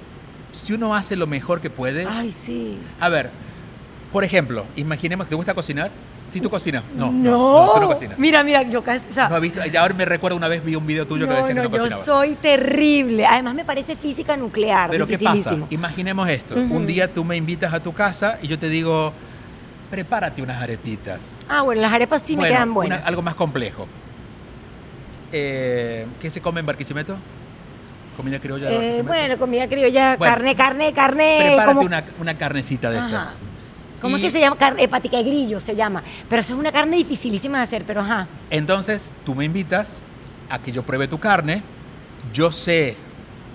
[0.51, 2.79] Si uno hace lo mejor que puede, Ay, sí.
[2.99, 3.29] a ver,
[4.13, 5.91] por ejemplo, imaginemos que te gusta cocinar.
[6.29, 7.11] Si tú cocinas, no, No.
[7.11, 8.19] no, no, tú no cocinas.
[8.19, 10.63] Mira, mira, yo casi, o sea, No has visto, y ahora me recuerdo una vez
[10.63, 13.25] vi un video tuyo que no, decía no, que no yo soy terrible.
[13.25, 15.55] Además me parece física nuclear, Pero ¿qué pasa?
[15.69, 16.55] Imaginemos esto.
[16.55, 16.75] Ujú.
[16.75, 19.13] Un día tú me invitas a tu casa y yo te digo,
[19.89, 21.37] prepárate unas arepitas.
[21.47, 23.05] Ah, bueno, las arepas sí me quedan buenas.
[23.05, 23.87] algo más complejo.
[25.31, 27.17] Eh, ¿Qué se come en Barquisimeto?
[28.15, 28.71] Comida criolla.
[28.71, 31.37] Eh, bueno, comida criolla, carne, carne, carne.
[31.39, 33.47] Prepárate una, una, carnecita de esas.
[34.01, 34.57] ¿Cómo es que se llama?
[34.57, 36.03] Carne, hepatica de grillo se llama.
[36.29, 38.27] Pero eso es una carne dificilísima de hacer, pero ajá.
[38.49, 40.03] Entonces, tú me invitas
[40.49, 41.63] a que yo pruebe tu carne.
[42.33, 42.97] Yo sé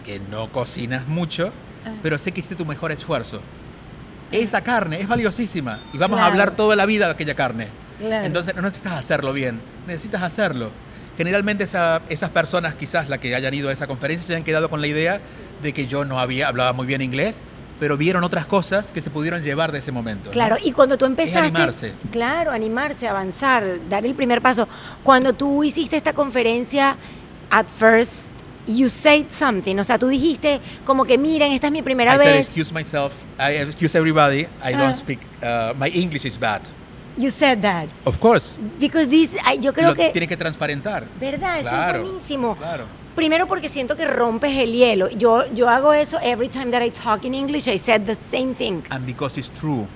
[0.04, 1.52] que no cocinas mucho,
[1.86, 1.92] ah.
[2.02, 3.40] pero sé que hiciste tu mejor esfuerzo.
[4.30, 7.68] Esa carne es valiosísima y vamos a hablar toda la vida de aquella carne.
[8.00, 10.70] Entonces no necesitas hacerlo bien, necesitas hacerlo.
[11.16, 14.80] Generalmente esas personas, quizás la que hayan ido a esa conferencia, se han quedado con
[14.80, 15.20] la idea
[15.62, 17.42] de que yo no había hablaba muy bien inglés,
[17.82, 20.30] pero vieron otras cosas que se pudieron llevar de ese momento.
[20.30, 21.48] Claro, y cuando tú empezaste...
[21.48, 21.92] animarse.
[22.12, 24.68] Claro, animarse, avanzar, dar el primer paso.
[25.02, 26.96] Cuando tú hiciste esta conferencia,
[27.50, 28.30] at first
[28.68, 32.18] you said something, o sea, tú dijiste como que miren, esta es mi primera I
[32.18, 32.28] vez.
[32.28, 34.94] Said, excuse myself, I excuse everybody, I don't ah.
[34.94, 36.62] speak, uh, my English is bad.
[37.16, 37.88] You said that.
[38.04, 38.60] Of course.
[38.78, 41.08] Because this, yo creo que tiene que transparentar.
[41.18, 41.58] ¿Verdad?
[41.58, 42.56] Eso es buenísimo.
[42.56, 43.01] Claro.
[43.14, 45.08] Primero porque siento que rompes el hielo.
[45.10, 48.54] Yo yo hago eso every time that I talk in English, I said the same
[48.54, 48.82] thing.
[48.90, 49.86] And because it's true.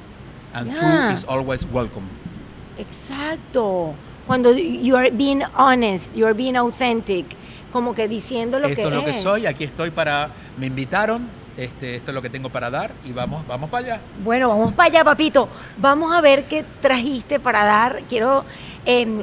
[0.52, 2.06] And true is always welcome.
[2.78, 3.94] Exacto.
[4.26, 7.36] Cuando you are being honest, you are being authentic
[7.72, 8.78] como que diciendo lo que es.
[8.78, 12.30] Esto es lo que soy, aquí estoy para, me invitaron, este, esto es lo que
[12.30, 14.00] tengo para dar y vamos, vamos para allá.
[14.24, 15.48] Bueno, vamos para allá, papito.
[15.78, 18.02] Vamos a ver qué trajiste para dar.
[18.08, 18.44] Quiero
[18.84, 19.22] em,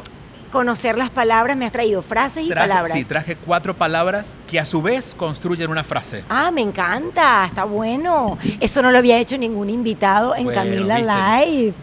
[0.54, 1.58] conocer las palabras.
[1.58, 2.93] Me has traído frases y palabras.
[2.93, 6.24] Sí, traje cuatro palabras que a su vez construyen una frase.
[6.30, 8.38] Ah, me encanta, está bueno.
[8.62, 11.74] Eso no lo había hecho ningún invitado en Camila Live.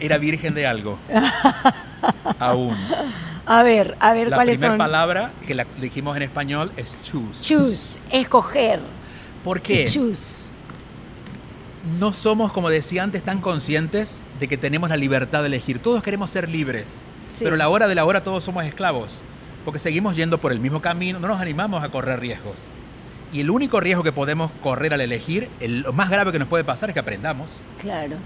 [0.00, 0.98] Era virgen de algo.
[2.40, 2.76] Aún.
[3.46, 4.70] A ver, a ver cuáles son.
[4.70, 7.42] La primera palabra que la dijimos en español es choose.
[7.42, 8.80] Choose, escoger.
[9.44, 9.84] ¿Por qué?
[9.84, 10.50] choose.
[12.00, 15.78] No somos, como decía antes, tan conscientes de que tenemos la libertad de elegir.
[15.78, 17.04] Todos queremos ser libres,
[17.38, 19.22] pero la hora de la hora todos somos esclavos,
[19.64, 22.70] porque seguimos yendo por el mismo camino, no nos animamos a correr riesgos.
[23.32, 26.48] Y el único riesgo que podemos correr al elegir, el, lo más grave que nos
[26.48, 27.58] puede pasar es que aprendamos.
[27.80, 28.16] Claro.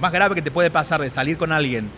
[0.00, 1.90] Más grave que te puede pasar de salir con alguien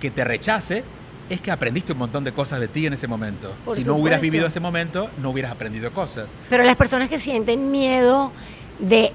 [0.00, 0.84] que te rechace
[1.30, 3.54] es que aprendiste un montón de cosas de ti en ese momento.
[3.72, 6.36] si no hubieras vivido ese momento, no hubieras aprendido cosas.
[6.50, 8.30] Pero las personas que sienten miedo
[8.78, 9.12] de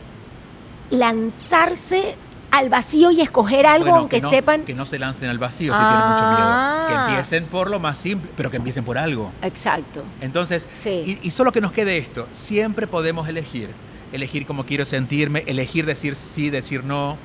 [0.90, 2.16] lanzarse
[2.52, 4.64] al vacío y escoger algo aunque sepan.
[4.64, 6.88] que no se lancen al vacío si tienen mucho miedo.
[6.88, 7.06] Que ah.
[7.08, 9.32] empiecen por lo más simple pero que empiecen por algo.
[9.42, 10.04] Exacto.
[10.22, 13.74] Entonces y, solo que nos quede esto siempre podemos elegir.
[14.12, 17.18] Elegir cómo quiero sentirme elegir decir sí decir no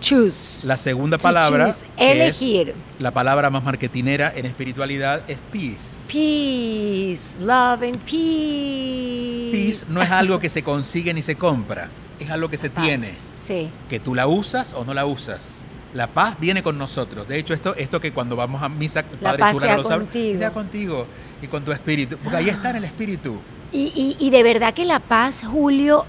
[0.00, 0.66] Choose.
[0.66, 1.70] La segunda palabra.
[1.96, 2.74] Elegir.
[2.98, 6.06] la palabra más marketinera en espiritualidad es peace.
[6.08, 7.36] Peace.
[7.40, 9.50] Love and peace.
[9.52, 11.90] Peace no es algo que se consigue ni se compra.
[12.18, 13.10] Es algo que se tiene.
[13.34, 13.70] Sí.
[13.88, 15.58] Que tú la usas o no la usas.
[15.94, 17.26] La paz viene con nosotros.
[17.28, 21.06] De hecho, esto, esto que cuando vamos a misa, Padre la lo sabe, sea contigo
[21.40, 22.18] y con tu espíritu.
[22.18, 23.38] Porque ahí está en el espíritu.
[23.72, 26.04] Y, y, y de verdad que la paz, Julio,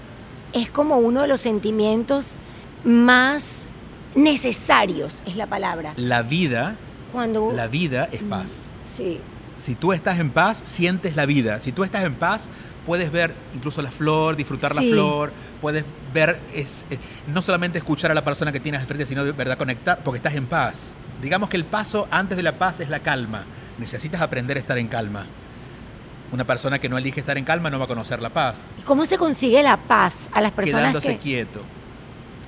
[0.52, 2.40] es como uno de los sentimientos
[2.84, 3.68] más
[4.14, 5.92] necesarios, es la palabra.
[5.96, 6.76] La vida,
[7.12, 8.70] Cuando, la vida es paz.
[8.80, 9.20] Sí.
[9.58, 11.60] Si tú estás en paz, sientes la vida.
[11.60, 12.48] Si tú estás en paz,
[12.86, 15.84] puedes ver incluso la flor, disfrutar la flor, puedes
[16.14, 19.32] ver, es, eh, no solamente escuchar a la persona que tienes de frente, sino de
[19.32, 20.94] verdad conectar, porque estás en paz.
[21.20, 23.44] Digamos que el paso antes de la paz es la calma.
[23.78, 25.26] Necesitas aprender a estar en calma.
[26.32, 28.66] Una persona que no elige estar en calma no va a conocer la paz.
[28.78, 31.62] ¿Y cómo se consigue la paz a las personas Quedándose quieto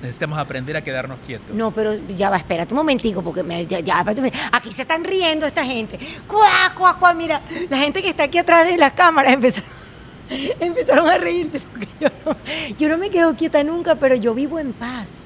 [0.03, 1.55] necesitamos aprender a quedarnos quietos.
[1.55, 4.05] No, pero ya va, espérate un momentico, porque me, ya,
[4.51, 5.97] aquí se están riendo esta gente.
[6.27, 7.13] ¡Cuá, cuá, cuá!
[7.13, 9.69] Mira, la gente que está aquí atrás de las cámaras empezaron,
[10.59, 11.87] empezaron a reírse, porque
[12.77, 15.22] yo no me quedo quieta nunca, pero yo vivo en paz.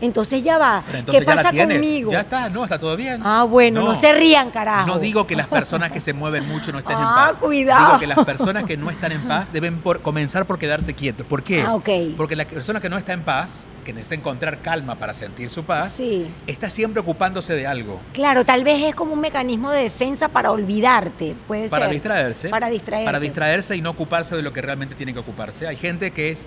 [0.00, 0.84] Entonces ya va.
[1.10, 2.12] ¿Qué pasa conmigo?
[2.12, 3.20] Ya está, no, está todo bien.
[3.24, 4.86] Ah, bueno, no, se rían, carajo.
[4.86, 7.38] No digo que las personas que se mueven mucho no estén en ah, paz.
[7.38, 7.86] cuidado.
[7.86, 11.26] Digo que las personas que no están en paz deben por, comenzar por quedarse quietos.
[11.26, 11.62] ¿Por qué?
[11.62, 11.78] Ah.
[12.16, 15.64] Porque la persona que no está en paz, que necesita encontrar calma para sentir su
[15.64, 16.26] paz, sí.
[16.46, 18.00] está siempre ocupándose de algo.
[18.12, 21.94] Claro, tal vez es como un mecanismo de defensa para olvidarte, puede para ser.
[21.94, 23.06] Distraerse, para distraerse.
[23.06, 25.66] Para distraerse y no ocuparse de lo que realmente tiene que ocuparse.
[25.66, 26.46] Hay gente que es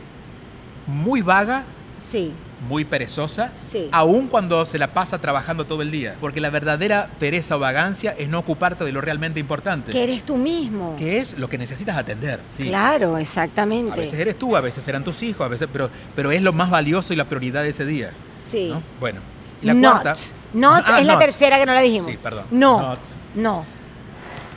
[0.86, 1.64] muy vaga.
[1.98, 3.90] Sí muy perezosa, sí.
[3.92, 6.16] aun cuando se la pasa trabajando todo el día.
[6.20, 9.92] Porque la verdadera pereza o vagancia es no ocuparte de lo realmente importante.
[9.92, 10.96] Que eres tú mismo.
[10.98, 12.42] Que es lo que necesitas atender.
[12.50, 12.66] Sí.
[12.66, 13.94] Claro, exactamente.
[13.94, 16.54] A veces eres tú, a veces serán tus hijos, a veces, pero, pero es lo
[16.54, 18.12] más valioso y la prioridad de ese día.
[18.38, 18.74] Sí.
[19.00, 19.22] Bueno.
[19.62, 20.02] Y la not.
[20.02, 20.14] cuarta.
[20.54, 22.10] Not ah, es la tercera que no la dijimos.
[22.10, 22.46] Sí, perdón.
[22.52, 22.98] No.
[23.36, 23.66] No.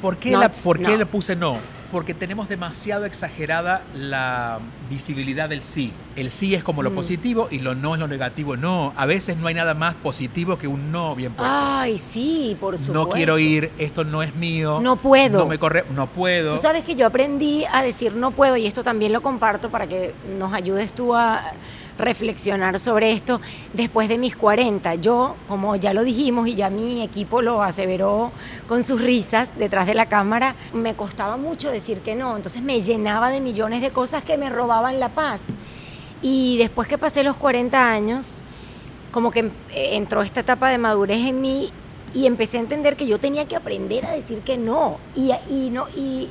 [0.00, 1.58] ¿Por qué, la, ¿por qué le puse no?
[1.92, 5.92] Porque tenemos demasiado exagerada la visibilidad del sí.
[6.16, 6.94] El sí es como lo mm.
[6.94, 8.56] positivo y lo no es lo negativo.
[8.56, 11.54] No, a veces no hay nada más positivo que un no bien puesto.
[11.54, 12.92] Ay, sí, por supuesto.
[12.94, 14.80] No quiero ir, esto no es mío.
[14.82, 15.38] No puedo.
[15.38, 16.56] No me corre, no puedo.
[16.56, 19.86] Tú sabes que yo aprendí a decir no puedo y esto también lo comparto para
[19.86, 21.52] que nos ayudes tú a
[21.98, 23.40] reflexionar sobre esto
[23.72, 24.94] después de mis 40.
[24.96, 28.32] Yo, como ya lo dijimos y ya mi equipo lo aseveró
[28.68, 32.36] con sus risas detrás de la cámara, me costaba mucho decir que no.
[32.36, 35.42] Entonces me llenaba de millones de cosas que me robaban la paz.
[36.20, 38.42] Y después que pasé los 40 años,
[39.10, 41.70] como que entró esta etapa de madurez en mí
[42.14, 44.98] y empecé a entender que yo tenía que aprender a decir que no.
[45.14, 46.28] Y, y no y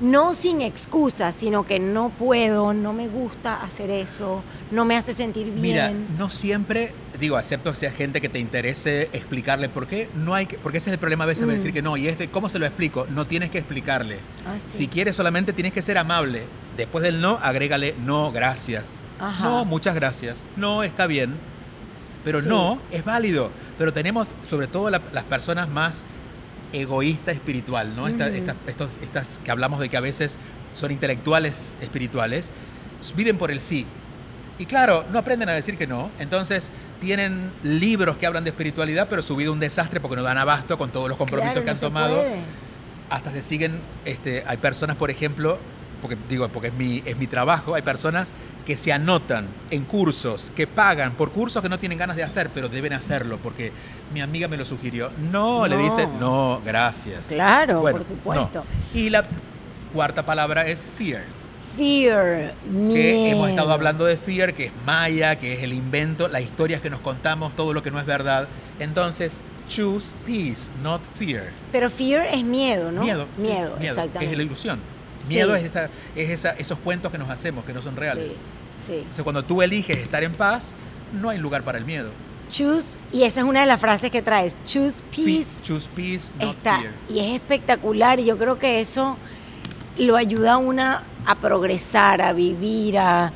[0.00, 5.14] no sin excusas, sino que no puedo, no me gusta hacer eso, no me hace
[5.14, 5.60] sentir bien.
[5.60, 10.34] Mira, no siempre, digo, acepto que sea gente que te interese explicarle por qué, no
[10.34, 11.74] hay que, porque ese es el problema a veces de decir mm.
[11.74, 14.18] que no, y es de cómo se lo explico, no tienes que explicarle.
[14.46, 16.44] Ah, si quieres solamente tienes que ser amable.
[16.76, 19.00] Después del no, agrégale no, gracias.
[19.42, 20.44] No, muchas gracias.
[20.56, 21.34] No, está bien.
[22.24, 23.50] Pero no, es válido.
[23.76, 26.06] Pero tenemos, sobre todo las personas más
[26.72, 28.08] egoísta espiritual, ¿no?
[28.08, 30.38] estas que hablamos de que a veces
[30.72, 32.50] son intelectuales espirituales,
[33.16, 33.86] viven por el sí.
[34.58, 36.10] Y claro, no aprenden a decir que no.
[36.18, 40.22] Entonces tienen libros que hablan de espiritualidad, pero su vida es un desastre porque no
[40.22, 42.22] dan abasto con todos los compromisos que han tomado.
[43.08, 45.58] Hasta se siguen, este, hay personas, por ejemplo,
[46.00, 48.32] porque digo, porque es mi, es mi trabajo, hay personas
[48.66, 52.50] que se anotan en cursos, que pagan por cursos que no tienen ganas de hacer,
[52.54, 53.72] pero deben hacerlo, porque
[54.12, 55.10] mi amiga me lo sugirió.
[55.30, 57.28] No, le dice, no, gracias.
[57.28, 58.64] Claro, por supuesto.
[58.94, 59.24] Y la
[59.92, 61.22] cuarta palabra es fear.
[61.76, 62.94] Fear, miedo.
[62.94, 66.80] Que hemos estado hablando de fear, que es maya, que es el invento, las historias
[66.80, 68.48] que nos contamos, todo lo que no es verdad.
[68.80, 71.44] Entonces, choose peace, not fear.
[71.72, 73.02] Pero fear es miedo, ¿no?
[73.02, 73.26] Miedo.
[73.38, 74.32] Miedo, exactamente.
[74.32, 74.80] es la ilusión.
[75.28, 75.70] Miedo es,
[76.16, 78.40] es esos cuentos que nos hacemos, que no son reales.
[78.86, 80.74] Sí, Entonces, cuando tú eliges estar en paz,
[81.12, 82.10] no hay lugar para el miedo.
[82.48, 85.62] Choose, y esa es una de las frases que traes, choose peace.
[85.64, 86.92] choose peace, not fear.
[87.08, 89.16] Y es espectacular, y yo creo que eso
[89.96, 93.32] lo ayuda a una a progresar, a vivir, a,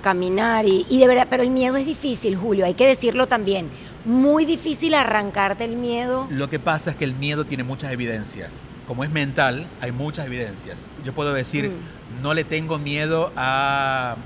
[0.00, 3.68] caminar, y, y de verdad, pero el miedo es difícil, Julio, hay que decirlo también.
[4.06, 6.26] Muy difícil arrancarte el miedo.
[6.30, 10.26] Lo que pasa es que el miedo tiene muchas evidencias como es mental, hay muchas
[10.26, 10.86] evidencias.
[11.04, 12.22] Yo puedo decir, mm.
[12.22, 14.16] no le tengo miedo a,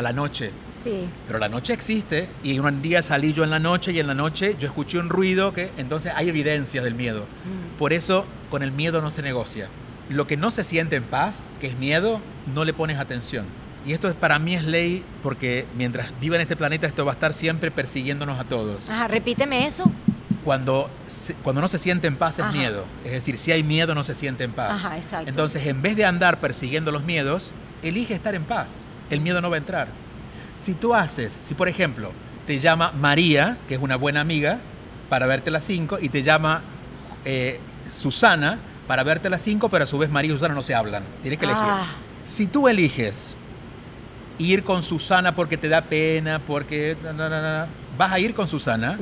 [0.00, 0.50] la noche.
[0.70, 1.08] Sí.
[1.26, 4.14] Pero la noche existe y un día salí yo en la noche y en la
[4.14, 7.20] noche yo escuché un ruido que entonces hay evidencias del miedo.
[7.22, 7.78] Mm.
[7.78, 9.68] Por eso con el miedo no se negocia.
[10.08, 12.20] Lo que no se siente en paz, que es miedo,
[12.54, 13.46] no le pones atención.
[13.86, 17.12] Y esto es, para mí es ley porque mientras viva en este planeta esto va
[17.12, 18.90] a estar siempre persiguiéndonos a todos.
[18.90, 19.90] Ajá, repíteme eso
[20.36, 20.90] cuando,
[21.42, 22.84] cuando no se siente en paz es miedo.
[23.04, 24.82] Es decir, si hay miedo no se siente en paz.
[25.26, 28.84] Entonces, en vez de andar persiguiendo los miedos, elige estar en paz.
[29.10, 29.88] El miedo no va a entrar.
[30.56, 32.12] Si tú haces, si por ejemplo
[32.46, 34.58] te llama María, que es una buena amiga,
[35.08, 36.62] para verte a las 5, y te llama
[37.24, 37.60] eh,
[37.92, 40.74] Susana para verte a las 5, pero a su vez María y Susana no se
[40.74, 41.04] hablan.
[41.22, 41.64] Tienes que elegir.
[41.66, 41.86] Ah.
[42.24, 43.36] Si tú eliges
[44.38, 46.96] ir con Susana porque te da pena, porque
[47.96, 48.98] vas a ir con Susana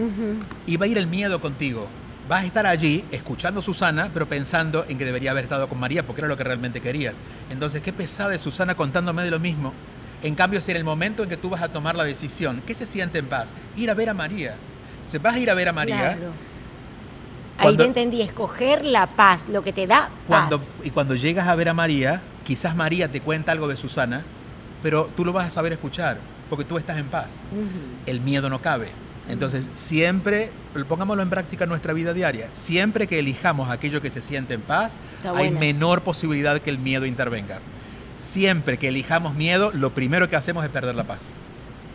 [0.66, 1.86] y va a ir el miedo contigo.
[2.28, 5.78] Vas a estar allí escuchando a Susana, pero pensando en que debería haber estado con
[5.78, 7.20] María porque era lo que realmente querías.
[7.51, 9.72] Entonces, qué pesada es Susana contándome de lo mismo.
[10.22, 12.74] En cambio, si en el momento en que tú vas a tomar la decisión, ¿qué
[12.74, 13.55] se siente en paz?
[13.76, 14.55] Ir a ver a María.
[15.07, 16.16] Se vas a ir a ver a María.
[17.59, 21.55] Ahí te entendí, escoger la paz, lo que te da cuando, Y cuando llegas a
[21.55, 24.24] ver a María, quizás María te cuenta algo de Susana,
[24.82, 26.18] pero tú lo vas a saber escuchar
[26.53, 27.43] porque tú estás en paz.
[28.05, 28.91] El miedo no cabe.
[29.27, 30.51] Entonces, siempre,
[30.87, 34.61] pongámoslo en práctica en nuestra vida diaria, siempre que elijamos aquello que se siente en
[34.61, 34.99] paz,
[35.35, 37.61] hay menor posibilidad que el miedo intervenga.
[38.19, 41.33] Siempre que elijamos miedo, lo primero que hacemos es perder la paz.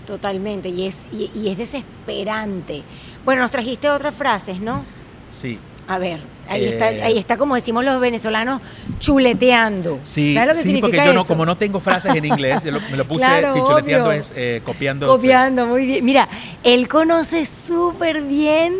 [0.07, 2.81] Totalmente, y es, y es desesperante.
[3.23, 4.83] Bueno, nos trajiste otras frases, ¿no?
[5.29, 6.19] Sí, a ver,
[6.49, 8.61] ahí, está, eh, ahí está como decimos los venezolanos,
[8.99, 10.01] chuleteando.
[10.03, 13.59] Sí, sí porque yo no, como no tengo frases en inglés, me lo puse, sí,
[13.65, 15.07] chuleteando es eh, copiando.
[15.07, 16.03] Copiando, muy bien.
[16.03, 16.27] Mira,
[16.63, 18.73] él conoce súper bien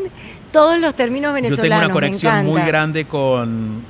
[0.51, 1.65] todos los términos venezolanos.
[1.65, 3.85] Yo tengo una conexión muy grande con,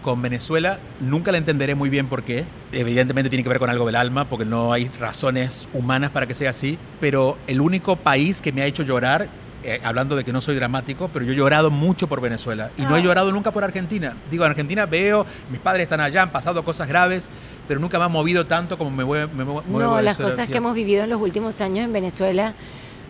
[0.00, 0.78] con Venezuela.
[1.00, 2.44] Nunca la entenderé muy bien por qué.
[2.72, 6.32] Evidentemente tiene que ver con algo del alma, porque no hay razones humanas para que
[6.32, 6.78] sea así.
[7.00, 9.28] Pero el único país que me ha hecho llorar
[9.62, 12.82] eh, hablando de que no soy dramático, pero yo he llorado mucho por Venezuela y
[12.82, 13.02] no he ah.
[13.02, 14.16] llorado nunca por Argentina.
[14.30, 17.30] Digo, en Argentina veo, mis padres están allá, han pasado cosas graves,
[17.66, 20.74] pero nunca me ha movido tanto como me mueve, me No, las cosas que hemos
[20.74, 22.54] vivido en los últimos años en Venezuela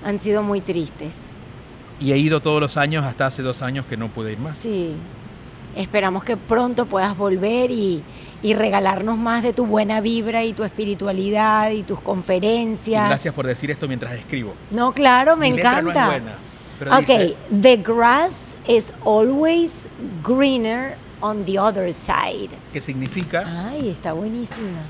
[0.05, 1.31] han sido muy tristes.
[1.99, 4.57] Y he ido todos los años hasta hace dos años que no pude ir más.
[4.57, 4.95] Sí,
[5.77, 8.03] Esperamos que pronto puedas volver y,
[8.43, 13.07] y regalarnos más de tu buena vibra y tu espiritualidad y tus conferencias.
[13.07, 14.55] gracias por decir esto mientras escribo.
[14.71, 16.21] No, claro, me encanta.
[16.81, 19.87] ok, the grass is always
[20.23, 22.51] greener on the other side.
[22.73, 23.69] ¿Qué significa?
[23.71, 24.83] Ay, está buenísima.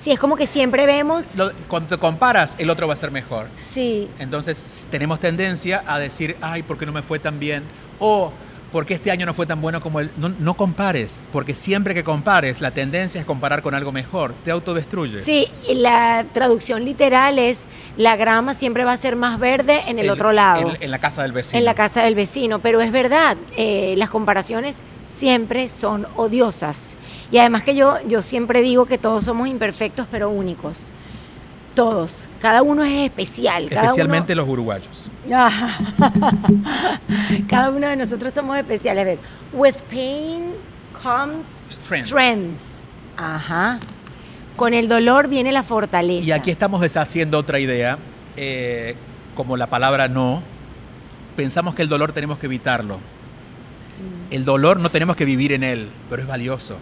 [0.00, 1.24] Sí, es como que siempre vemos...
[1.66, 3.48] cuando te comparas, el otro va a ser mejor.
[3.56, 4.08] Sí.
[4.18, 7.64] Entonces tenemos tendencia a decir, ay, ¿por qué no me fue tan bien?
[7.98, 8.32] O
[8.72, 10.10] porque este año no fue tan bueno como el...
[10.16, 14.50] No, no, compares, porque siempre que compares, la tendencia es comparar con algo mejor, te
[14.50, 15.22] autodestruye.
[15.22, 17.66] Sí, la traducción literal es,
[17.96, 20.74] la grama siempre va a ser más verde en el, otro lado.
[20.80, 21.58] En, la casa del vecino.
[21.58, 26.98] En la casa del vecino, pero es verdad, eh, las comparaciones siempre son odiosas.
[27.30, 30.92] Y además que yo, yo siempre digo que todos somos imperfectos pero únicos.
[31.78, 32.28] Todos.
[32.40, 33.68] Cada uno es especial.
[33.70, 35.08] Especialmente los uruguayos.
[37.48, 39.02] Cada uno de nosotros somos especiales.
[39.02, 39.20] A ver,
[39.52, 40.54] with pain
[41.00, 42.58] comes strength.
[43.16, 43.78] Ajá.
[44.56, 46.26] Con el dolor viene la fortaleza.
[46.26, 47.96] Y aquí estamos deshaciendo otra idea,
[48.36, 48.96] eh,
[49.36, 50.42] como la palabra no.
[51.36, 52.96] Pensamos que el dolor tenemos que evitarlo.
[52.96, 54.32] Mm.
[54.32, 56.76] El dolor no tenemos que vivir en él, pero es valioso.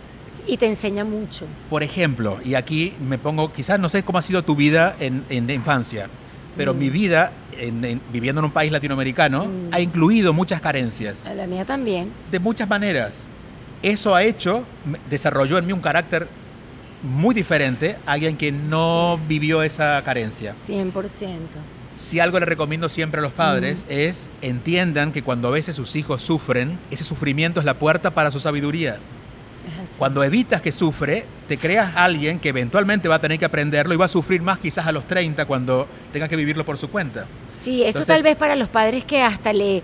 [0.47, 1.47] Y te enseña mucho.
[1.69, 5.25] Por ejemplo, y aquí me pongo, quizás no sé cómo ha sido tu vida en,
[5.29, 6.09] en infancia,
[6.57, 6.79] pero mm.
[6.79, 7.33] mi vida,
[8.13, 9.69] viviendo en un país latinoamericano, mm.
[9.73, 11.29] ha incluido muchas carencias.
[11.35, 12.11] La mía también.
[12.31, 13.27] De muchas maneras.
[13.83, 14.65] Eso ha hecho,
[15.11, 16.29] desarrolló en mí un carácter
[17.03, 20.53] muy diferente a alguien que no vivió esa carencia.
[20.53, 20.93] 100%.
[21.95, 23.93] Si algo le recomiendo siempre a los padres mm.
[23.93, 28.31] es entiendan que cuando a veces sus hijos sufren, ese sufrimiento es la puerta para
[28.31, 28.99] su sabiduría.
[29.99, 33.97] Cuando evitas que sufre, te creas alguien que eventualmente va a tener que aprenderlo y
[33.97, 37.27] va a sufrir más quizás a los 30 cuando tenga que vivirlo por su cuenta.
[37.53, 39.83] Sí, eso tal vez para los padres que hasta le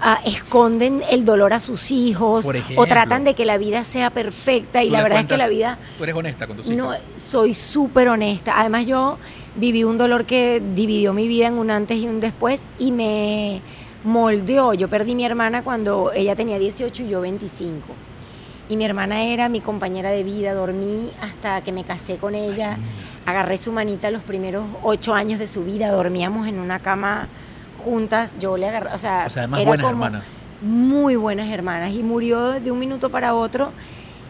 [0.00, 2.46] ah, esconden el dolor a sus hijos
[2.76, 5.78] o tratan de que la vida sea perfecta y la verdad es que la vida...
[5.98, 6.76] Tú eres honesta con tus hijos.
[6.76, 8.58] No, soy súper honesta.
[8.58, 9.18] Además yo
[9.56, 13.62] viví un dolor que dividió mi vida en un antes y un después y me
[14.04, 14.74] moldeó.
[14.74, 18.09] Yo perdí mi hermana cuando ella tenía 18 y yo 25
[18.70, 22.76] y mi hermana era mi compañera de vida, dormí hasta que me casé con ella,
[23.26, 27.26] agarré su manita los primeros ocho años de su vida, dormíamos en una cama
[27.78, 30.38] juntas, yo le agarré, o sea, o sea además buenas hermanas.
[30.62, 33.72] Muy buenas hermanas y murió de un minuto para otro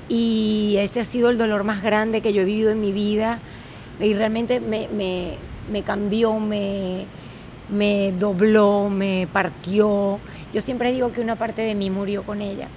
[0.08, 3.40] y ese ha sido el dolor más grande que yo he vivido en mi vida
[4.00, 5.34] y realmente me, me,
[5.70, 7.04] me cambió, me,
[7.68, 10.18] me dobló, me partió.
[10.54, 12.68] Yo siempre digo que una parte de mí murió con ella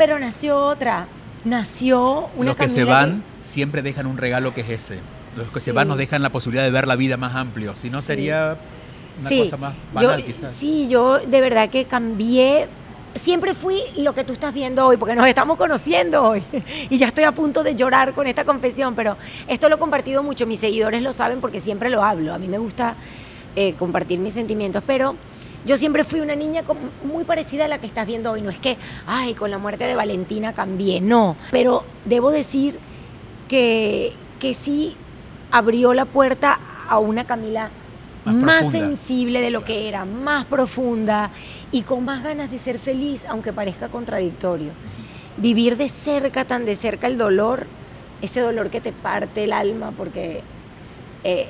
[0.00, 1.08] pero nació otra.
[1.44, 4.98] Nació una Los que se van siempre dejan un regalo que es ese.
[5.36, 7.76] Los que se van nos dejan la posibilidad de ver la vida más amplio.
[7.76, 8.56] Si no, sería
[9.20, 10.52] una cosa más banal, quizás.
[10.52, 12.66] Sí, yo de verdad que cambié.
[13.14, 16.42] Siempre fui lo que tú estás viendo hoy, porque nos estamos conociendo hoy.
[16.88, 20.22] Y ya estoy a punto de llorar con esta confesión, pero esto lo he compartido
[20.22, 20.46] mucho.
[20.46, 22.32] Mis seguidores lo saben porque siempre lo hablo.
[22.32, 22.94] A mí me gusta
[23.54, 25.16] eh, compartir mis sentimientos, pero
[25.64, 26.62] yo siempre fui una niña
[27.04, 28.42] muy parecida a la que estás viendo hoy.
[28.42, 31.36] No es que, ay, con la muerte de Valentina cambié, no.
[31.50, 32.78] Pero debo decir
[33.48, 34.96] que, que sí
[35.50, 36.58] abrió la puerta
[36.88, 37.70] a una Camila
[38.24, 41.30] más, sensible de lo que era, más profunda
[41.72, 44.70] y con más ganas de ser feliz, aunque parezca contradictorio.
[45.36, 47.66] Vivir de cerca, tan de cerca el dolor,
[48.20, 50.42] ese dolor que te parte el alma, porque
[51.24, 51.48] eh,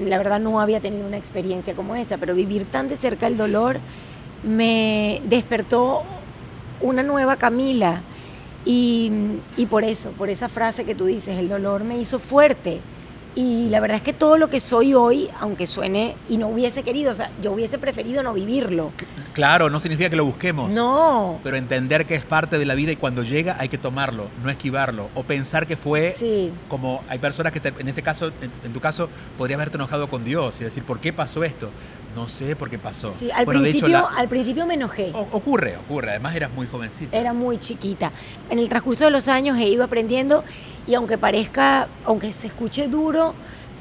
[0.00, 3.36] la verdad no había tenido una experiencia como esa, pero vivir tan de cerca el
[3.36, 3.78] dolor
[4.42, 6.02] me despertó
[6.80, 8.02] una nueva Camila.
[8.64, 9.10] Y,
[9.56, 12.80] y, por eso, por esa frase que tú dices, el dolor me hizo fuerte.
[13.34, 16.82] Y la verdad es que todo lo que soy hoy, aunque suene y no hubiese
[16.82, 18.92] querido, o sea, yo hubiese preferido no vivirlo.
[19.32, 20.74] Claro, no significa que lo busquemos.
[20.74, 21.38] No.
[21.44, 24.50] Pero entender que es parte de la vida y cuando llega hay que tomarlo, no
[24.50, 25.08] esquivarlo.
[25.14, 26.14] O pensar que fue
[26.68, 28.32] como hay personas que en ese caso,
[28.64, 31.70] en, tu caso, podrías haberte enojado con Dios y decir, ¿por qué pasó esto?
[32.14, 33.12] No sé por qué pasó.
[33.16, 35.12] Sí, al, principio, al principio me enojé.
[35.14, 36.10] ocurre, ocurre.
[36.10, 37.16] Además eras muy jovencita.
[37.16, 38.12] Era muy chiquita.
[38.48, 40.44] En el transcurso de los años he ido aprendiendo
[40.86, 43.34] y aunque parezca, aunque se escuche duro,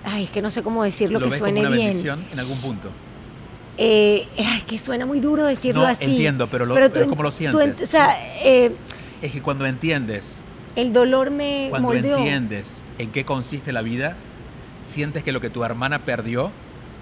[0.04, 2.28] ay, es que no sé cómo decirlo que suene como una bien.
[2.32, 2.90] en algún punto.
[3.78, 6.06] Eh, es que suena muy duro decirlo no, así.
[6.06, 7.82] Entiendo, pero, lo, pero, como lo sientes.
[7.82, 8.76] o sea, eh,
[9.22, 10.42] es que cuando entiendes.
[10.76, 14.16] El dolor me cuando entiendes en qué consiste la vida,
[14.82, 16.52] sientes que lo que tu hermana perdió,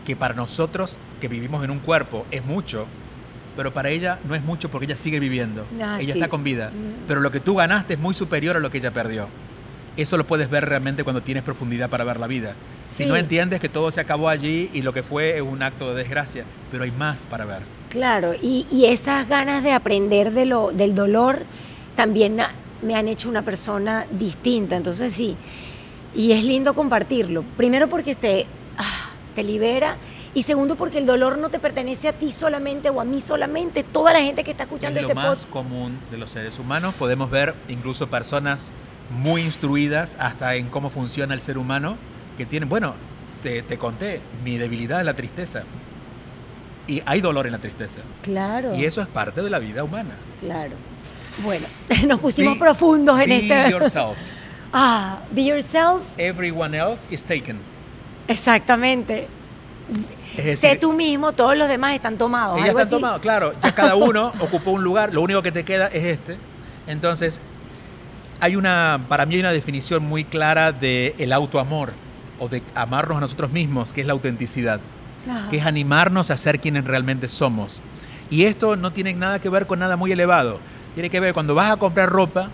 [0.07, 2.85] que para nosotros que vivimos en un cuerpo es mucho,
[3.57, 5.67] pero para ella no es mucho porque ella sigue viviendo.
[5.83, 6.69] Ah, ella está con vida.
[6.69, 7.07] Mm.
[7.09, 9.27] Pero lo que tú ganaste es muy superior a lo que ella perdió.
[9.97, 12.55] Eso lo puedes ver realmente cuando tienes profundidad para ver la vida.
[12.89, 15.93] Si no entiendes que todo se acabó allí y lo que fue es un acto
[15.93, 17.63] de desgracia, pero hay más para ver.
[17.89, 21.43] Claro, y, esas ganas de aprender de lo, del dolor
[21.97, 22.37] también
[22.81, 24.77] me han hecho una persona distinta.
[24.77, 25.35] Entonces sí,
[26.15, 27.43] y es lindo compartirlo.
[27.57, 28.15] Primero porque
[28.77, 29.97] ah, te libera
[30.33, 33.83] y segundo porque el dolor no te pertenece a ti solamente o a mí solamente,
[33.83, 36.95] toda la gente que está escuchando es este lo más común de los seres humanos.
[36.95, 38.71] Podemos ver incluso personas
[39.11, 41.97] muy instruidas hasta en cómo funciona el ser humano
[42.35, 42.95] que tienen, bueno,
[43.43, 45.65] te, te conté, mi debilidad es la tristeza.
[46.87, 47.99] Y hay dolor en la tristeza.
[48.23, 48.73] Claro.
[48.73, 50.15] Y eso es parte de la vida humana.
[50.39, 50.73] Claro.
[51.43, 51.67] Bueno,
[52.07, 53.63] nos pusimos profundos en be este.
[53.65, 54.17] Be yourself.
[54.73, 56.01] Ah, be yourself.
[56.17, 57.76] Everyone else is taken.
[58.27, 59.27] Exactamente.
[60.55, 62.59] sé tú mismo, todos los demás están tomados.
[62.59, 63.53] Ya están tomados, claro.
[63.61, 66.37] Ya cada uno ocupó un lugar, lo único que te queda es este.
[66.87, 67.41] Entonces,
[68.39, 71.93] hay una, para mí hay una definición muy clara de el autoamor
[72.39, 74.79] o de amarnos a nosotros mismos, que es la autenticidad,
[75.49, 77.81] que es animarnos a ser quienes realmente somos.
[78.29, 80.59] Y esto no tiene nada que ver con nada muy elevado.
[80.93, 82.49] Tiene que ver cuando vas a comprar ropa,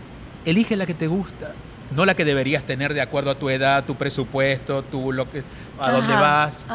[0.45, 1.53] elige la que te gusta,
[1.95, 5.43] no la que deberías tener de acuerdo a tu edad, tu presupuesto, tu lo que,
[5.79, 6.65] a dónde vas.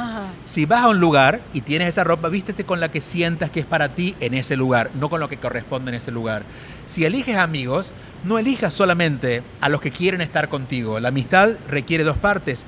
[0.44, 3.60] Si vas a un lugar y tienes esa ropa, vístete con la que sientas que
[3.60, 6.44] es para ti en ese lugar, no con lo que corresponde en ese lugar.
[6.86, 7.92] Si eliges amigos,
[8.24, 11.00] no elijas solamente a los que quieren estar contigo.
[11.00, 12.66] La amistad requiere dos partes.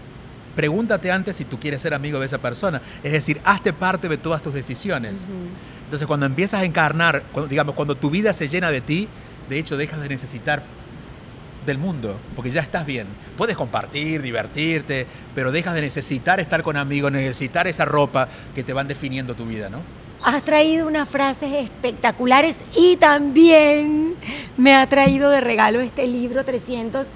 [0.57, 2.83] Pregúntate antes si tú quieres ser amigo de esa persona.
[3.03, 5.27] Es decir, hazte parte de todas tus decisiones.
[5.85, 9.09] Entonces, cuando empiezas a encarnar, digamos, cuando tu vida se llena de ti,
[9.49, 10.63] de hecho, dejas de necesitar
[11.67, 13.07] del mundo, porque ya estás bien.
[13.37, 18.73] Puedes compartir, divertirte, pero dejas de necesitar estar con amigos, necesitar esa ropa que te
[18.73, 19.83] van definiendo tu vida, ¿no?
[20.23, 24.17] Has traído unas frases espectaculares y también
[24.57, 27.07] me ha traído de regalo este libro 300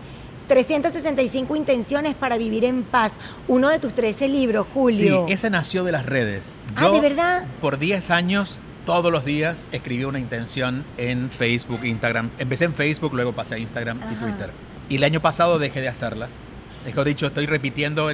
[0.46, 3.14] 365 intenciones para vivir en paz.
[3.48, 5.24] Uno de tus 13 libros, Julio.
[5.26, 6.54] Sí, ese nació de las redes.
[6.76, 7.44] ah, ¿de verdad?
[7.60, 12.30] Por 10 años todos los días escribí una intención en Facebook, Instagram.
[12.38, 14.50] Empecé en Facebook, luego pasé a Instagram y Twitter.
[14.88, 16.42] Y el año pasado dejé de hacerlas.
[16.84, 18.10] Mejor dicho, estoy repitiendo,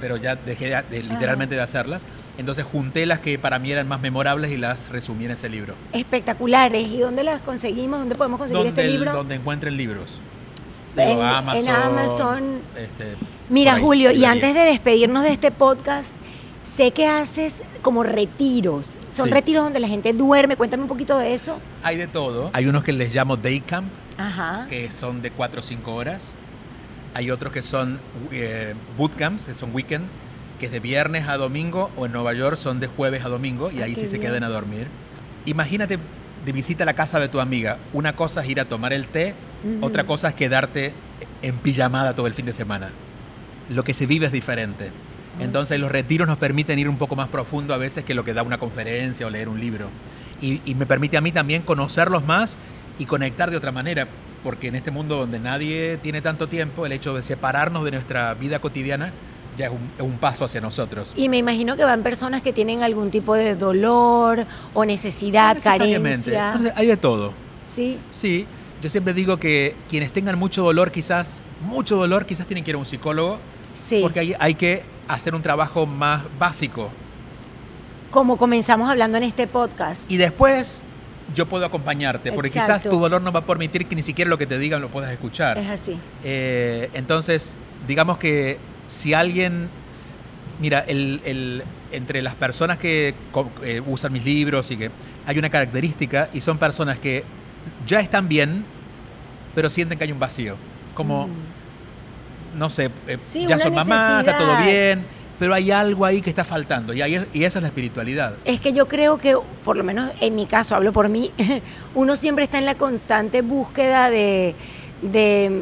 [0.00, 2.04] pero ya dejé literalmente de hacerlas.
[2.38, 5.74] Entonces junté las que para mí eran más memorables y las resumí en ese libro.
[5.92, 6.88] Espectaculares.
[6.88, 7.98] ¿Y dónde las conseguimos?
[7.98, 9.12] ¿Dónde podemos conseguir este libro?
[9.12, 10.20] Donde encuentren libros.
[10.96, 11.66] En Amazon.
[11.66, 12.42] En Amazon.
[12.76, 13.16] Este,
[13.48, 16.14] Mira, Julio, y antes de despedirnos de este podcast,
[16.76, 18.98] sé que haces como retiros.
[19.10, 20.56] Son retiros donde la gente duerme.
[20.56, 21.58] Cuéntame un poquito de eso.
[21.82, 22.50] Hay de todo.
[22.52, 23.90] Hay unos que les llamo day camp,
[24.68, 26.32] que son de 4 o 5 horas.
[27.14, 28.00] Hay otros que son
[28.30, 30.06] eh, bootcamps, que son weekend,
[30.58, 33.70] que es de viernes a domingo, o en Nueva York son de jueves a domingo,
[33.70, 34.86] y ah, ahí sí se quedan a dormir.
[35.44, 35.98] Imagínate
[36.46, 37.78] de visita a la casa de tu amiga.
[37.92, 39.34] Una cosa es ir a tomar el té,
[39.82, 40.94] otra cosa es quedarte
[41.42, 42.90] en pijamada todo el fin de semana.
[43.68, 44.90] Lo que se vive es diferente.
[45.40, 48.34] Entonces los retiros nos permiten ir un poco más profundo a veces que lo que
[48.34, 49.88] da una conferencia o leer un libro.
[50.40, 52.56] Y, me permite a mí también conocerlos más
[52.98, 54.08] y conectar de otra manera,
[54.42, 58.34] porque en este mundo donde nadie tiene tanto tiempo, el hecho de separarnos de nuestra
[58.34, 59.12] vida cotidiana
[59.56, 61.12] ya es un, paso hacia nosotros.
[61.14, 66.58] Y me imagino que van personas que tienen algún tipo de dolor o necesidad, carencia.
[66.74, 67.34] Hay de todo.
[67.60, 67.98] Sí.
[68.10, 68.46] Sí.
[68.80, 72.74] Yo siempre digo que quienes tengan mucho dolor, quizás, mucho dolor, quizás tienen que ir
[72.74, 73.38] a un psicólogo.
[73.74, 74.00] Sí.
[74.02, 76.90] Porque hay, hay que hacer un trabajo más básico.
[78.10, 80.10] Como comenzamos hablando en este podcast.
[80.10, 80.82] Y después
[81.34, 84.38] yo puedo acompañarte, porque quizás tu dolor no va a permitir que ni siquiera lo
[84.38, 85.58] que te digan lo puedas escuchar.
[85.58, 85.98] Es así.
[86.22, 87.56] Eh, entonces,
[87.86, 89.68] digamos que si alguien,
[90.60, 93.14] mira, el, entre las personas que
[93.62, 94.90] eh, usan mis libros y que
[95.24, 97.24] hay una característica y son personas que
[97.86, 98.64] ya están bien,
[99.54, 100.56] pero sienten que hay un vacío.
[100.94, 101.28] Como...
[101.28, 101.51] Mm
[102.54, 105.04] no sé, eh, ya son mamás, está todo bien,
[105.38, 108.36] pero hay algo ahí que está faltando y, y esa es la espiritualidad.
[108.44, 111.32] Es que yo creo que, por lo menos en mi caso, hablo por mí,
[111.94, 114.54] uno siempre está en la constante búsqueda de,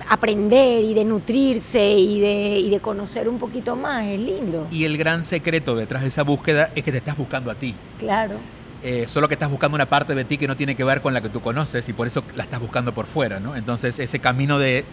[0.08, 4.68] aprender y de nutrirse y de, y de conocer un poquito más, es lindo.
[4.70, 7.74] Y el gran secreto detrás de esa búsqueda es que te estás buscando a ti.
[7.98, 8.34] Claro.
[8.82, 11.12] Eh, solo que estás buscando una parte de ti que no tiene que ver con
[11.12, 13.54] la que tú conoces y por eso la estás buscando por fuera, ¿no?
[13.54, 14.86] Entonces ese camino de,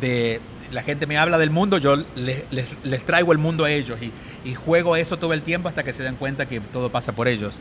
[0.00, 0.40] de
[0.72, 4.96] la gente me habla del mundo, yo les, traigo el mundo a ellos y, juego
[4.96, 7.60] eso todo el tiempo hasta que se dan cuenta que todo pasa por ellos.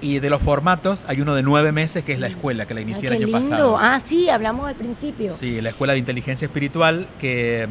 [0.00, 2.80] Y de los formatos, hay uno de nueve meses que es la escuela, que la
[2.80, 3.40] inicié el año lindo.
[3.40, 3.78] pasado.
[3.78, 5.30] Ah, sí, hablamos al principio.
[5.30, 7.68] Sí, la escuela de inteligencia espiritual, que,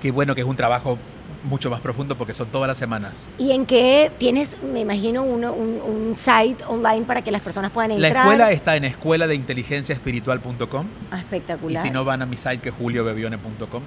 [0.00, 0.98] que bueno, que es un trabajo
[1.42, 3.26] mucho más profundo porque son todas las semanas.
[3.38, 7.92] ¿Y en qué tienes, me imagino, uno, un, site online para que las personas puedan
[7.92, 8.12] entrar?
[8.12, 10.86] La escuela está en escuela de inteligencia espiritual.com.
[11.10, 11.72] Ah, espectacular.
[11.72, 13.82] Y si no, van a mi site que es juliobebione.com.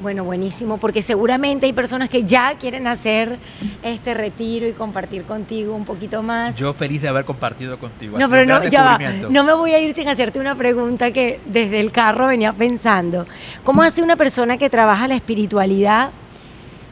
[0.00, 3.38] Bueno, buenísimo, porque seguramente hay personas que ya quieren hacer
[3.82, 6.54] este retiro y compartir contigo un poquito más.
[6.56, 8.18] Yo feliz de haber compartido contigo.
[8.18, 8.98] No, pero no, ya
[9.30, 13.26] no me voy a ir sin hacerte una pregunta que desde el carro venía pensando.
[13.64, 16.10] ¿Cómo hace una persona que trabaja la espiritualidad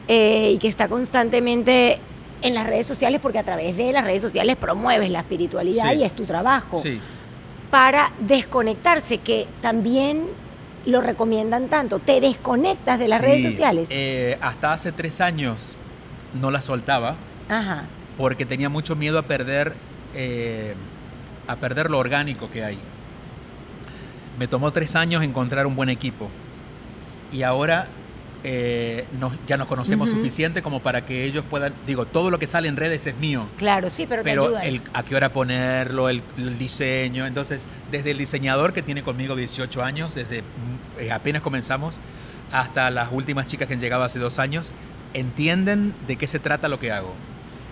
[0.07, 1.99] eh, y que está constantemente
[2.41, 6.03] en las redes sociales, porque a través de las redes sociales promueves la espiritualidad y
[6.03, 6.99] es tu trabajo, sí.
[7.71, 10.27] para desconectarse, que también
[10.85, 11.99] lo recomiendan tanto?
[11.99, 13.87] ¿Te desconectas de las redes sociales?
[13.89, 15.75] Eh, hasta hace tres años
[16.33, 17.15] no la soltaba.
[18.17, 19.73] Porque tenía mucho miedo a perder,
[20.13, 20.73] eh,
[21.47, 22.79] a perder lo orgánico que hay.
[24.39, 26.29] Me tomó tres años encontrar un buen equipo.
[27.31, 27.87] Y ahora
[28.47, 29.05] eh,
[29.47, 32.77] ya nos conocemos suficiente como para que ellos puedan, digo, todo lo que sale en
[32.77, 33.47] redes es mío.
[33.57, 34.51] Claro, sí, pero, pero
[34.93, 36.21] a qué hora ponerlo, el,
[36.59, 40.43] diseño, entonces desde el diseñador que tiene conmigo 18 años, desde
[40.99, 41.99] eh, apenas comenzamos,
[42.51, 44.71] hasta las últimas chicas que han llegado hace dos años,
[45.15, 47.15] entienden de qué se trata lo que hago.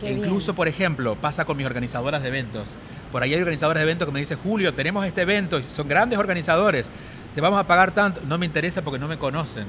[0.02, 2.74] Incluso, por ejemplo, pasa con mis organizadoras de eventos.
[3.12, 6.18] Por ahí hay organizadores de eventos que me dicen, Julio, tenemos este evento, son grandes
[6.18, 6.92] organizadores,
[7.36, 8.22] te vamos a pagar tanto.
[8.26, 9.68] No me interesa porque no me conocen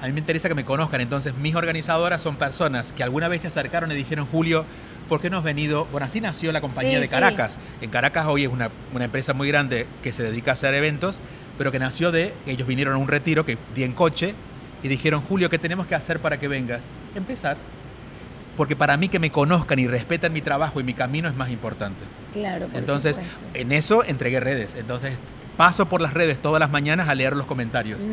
[0.00, 1.00] a mí me interesa que me conozcan.
[1.00, 4.64] Entonces, mis organizadoras son personas que alguna vez se acercaron y dijeron, Julio,
[5.08, 5.86] ¿por qué no has venido?
[5.86, 7.58] Bueno, así nació la compañía de Caracas.
[7.80, 11.20] En Caracas hoy es una, empresa muy grande que se dedica a hacer eventos,
[11.58, 14.34] pero que nació de, ellos vinieron a un retiro que di en coche
[14.82, 16.90] y dijeron, Julio, ¿qué tenemos que hacer para que vengas?
[17.14, 17.58] Empezar.
[18.60, 21.48] Porque para mí que me conozcan y respeten mi trabajo y mi camino es más
[21.48, 22.04] importante.
[22.34, 22.66] Claro.
[22.74, 23.18] Entonces,
[23.54, 24.74] en eso entregué redes.
[24.74, 25.18] Entonces,
[25.56, 28.06] paso por las redes todas las mañanas a leer los comentarios,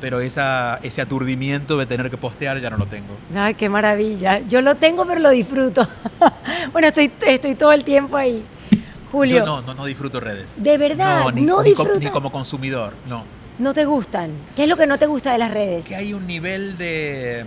[0.00, 3.16] pero esa, ese aturdimiento de tener que postear ya no lo tengo.
[3.32, 4.40] Ay, qué maravilla.
[4.40, 5.86] Yo lo tengo, pero lo disfruto.
[6.72, 8.44] bueno, estoy, estoy todo el tiempo ahí.
[9.12, 9.36] Julio.
[9.36, 10.60] Yo no, no, disfruto redes.
[10.60, 11.20] ¿De verdad?
[11.20, 13.22] No, ni, ¿No ni, como, ni como consumidor, no.
[13.60, 14.32] ¿No te gustan?
[14.56, 15.84] ¿Qué es lo que no te gusta de las redes?
[15.84, 17.46] Que hay un nivel de...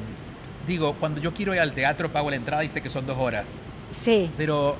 [0.67, 3.17] Digo, cuando yo quiero ir al teatro pago la entrada y sé que son dos
[3.17, 3.61] horas.
[3.91, 4.31] Sí.
[4.37, 4.75] Pero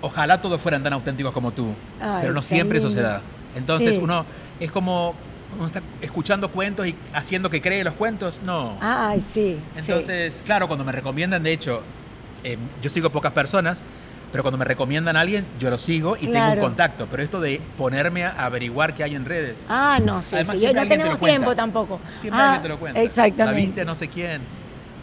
[0.00, 1.74] ojalá todos fueran tan auténticos como tú.
[2.20, 3.22] pero no siempre eso se da.
[3.54, 4.24] Entonces uno
[4.60, 5.14] es como
[5.56, 8.76] uno está escuchando cuentos y haciendo que cree los cuentos, no.
[8.80, 9.58] Ay, sí.
[9.76, 11.82] Entonces, claro, cuando me recomiendan, de hecho,
[12.44, 13.82] em, yo sigo pocas personas,
[14.30, 17.06] pero cuando me recomiendan a alguien, yo lo sigo y tengo un contacto.
[17.10, 19.66] Pero esto de ponerme a averiguar qué hay en redes.
[19.70, 20.44] Ah, no sé.
[20.44, 21.98] Sí, no tenemos tiempo tampoco.
[22.18, 23.00] Siempre alguien te lo cuenta.
[23.00, 23.44] Exactamente.
[23.44, 24.42] La viste no sé quién.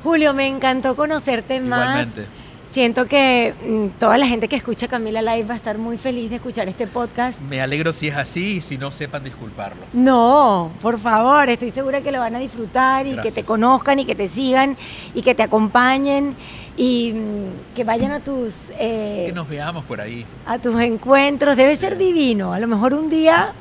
[0.06, 2.28] Julio, me encantó conocerte Igualmente.
[2.76, 6.30] Siento que mm, toda la gente que escucha Camila Live va a estar muy feliz
[6.30, 7.40] de escuchar este podcast.
[7.50, 9.86] Me alegro si es así y si no sepan disculparlo.
[9.94, 14.06] No, por favor, estoy segura que lo van a disfrutar y que te conozcan y
[14.06, 14.76] que te sigan
[15.14, 16.36] y que te acompañen
[16.76, 18.72] y mm, que vayan a tus...
[18.78, 20.26] Eh, que nos veamos por ahí.
[20.46, 22.52] A tus encuentros, debe ser divino.
[22.52, 23.54] A lo mejor un día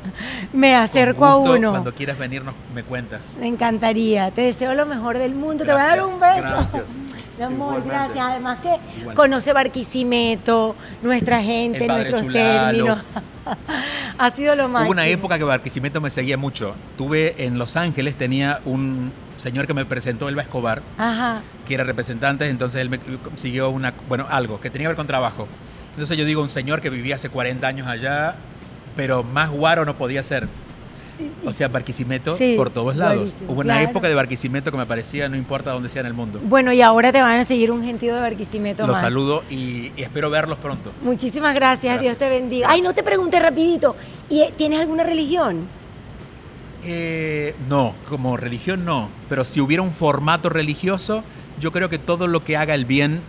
[0.53, 1.71] me acerco a uno.
[1.71, 3.37] Cuando quieras venirnos, me cuentas.
[3.39, 4.33] Me encantaría.
[4.33, 5.65] Te deseo lo mejor del mundo.
[5.65, 6.41] te voy a dar un beso.
[6.41, 6.83] Gracias.
[7.39, 8.19] Mi amor, gracias.
[8.19, 13.01] Además que conoce Barquisimeto, nuestra gente, nuestros términos.
[14.19, 14.85] ha sido lo más.
[14.85, 16.75] Hubo una época que Barquisimeto me seguía mucho.
[16.97, 20.83] Tuve en Los Ángeles, tenía un señor que me presentó, Elba Escobar,
[21.67, 23.01] que era representante, entonces él me
[23.37, 25.49] siguió una, bueno, algo que tenía que ver con trabajo.
[25.91, 28.37] Entonces yo digo, un señor que vivía hace 40 años allá,
[28.97, 30.49] pero más guaro no podía ser.
[31.45, 33.35] O sea, Barquisimeto por todos lados.
[33.49, 36.41] Hubo una época de Barquisimeto que me parecía, no importa dónde sea en el mundo.
[36.43, 40.31] Bueno, y ahora te van a seguir un gentío de Barquisimeto Los saludo y, espero
[40.31, 40.93] verlos pronto.
[41.03, 42.69] Muchísimas gracias, Dios te bendiga.
[42.71, 43.97] Ay, no te pregunté rapidito,
[44.29, 45.67] ¿y eh, tienes alguna religión?
[46.85, 51.25] Eh, no, como religión no, pero si hubiera un formato religioso,
[51.61, 53.21] yo creo que todo lo que haga el bien,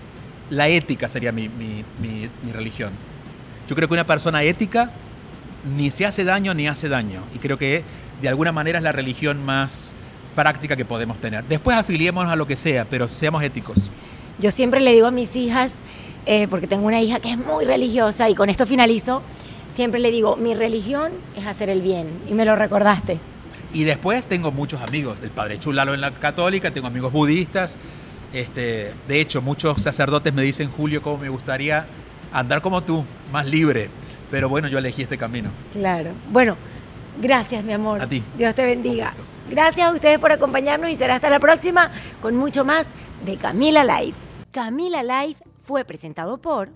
[0.49, 1.53] la ética sería mi
[2.53, 2.91] religión.
[3.67, 4.91] Yo creo que una persona ética
[5.65, 7.21] ni se hace daño ni hace daño.
[7.33, 7.83] Y creo que
[8.21, 9.95] de alguna manera es la religión más
[10.35, 11.43] práctica que podemos tener.
[11.45, 13.89] Después afiliémonos a lo que sea, pero seamos éticos.
[14.39, 15.81] Yo siempre le digo a mis hijas,
[16.25, 19.21] eh, porque tengo una hija que es muy religiosa y con esto finalizo,
[19.73, 22.07] siempre le digo, mi religión es hacer el bien.
[22.29, 23.19] Y me lo recordaste.
[23.73, 27.77] Y después tengo muchos amigos, el Padre Chulalo en la católica, tengo amigos budistas.
[28.33, 31.85] Este, de hecho, muchos sacerdotes me dicen, Julio, cómo me gustaría
[32.31, 33.89] andar como tú, más libre.
[34.31, 35.49] Pero bueno, yo elegí este camino.
[35.71, 36.11] Claro.
[36.31, 36.57] Bueno,
[37.21, 38.01] gracias, mi amor.
[38.01, 38.23] A ti.
[38.37, 39.13] Dios te bendiga.
[39.49, 41.91] Gracias a ustedes por acompañarnos y será hasta la próxima
[42.21, 42.87] con mucho más
[43.25, 44.15] de Camila Live.
[44.51, 46.69] Camila Live fue presentado por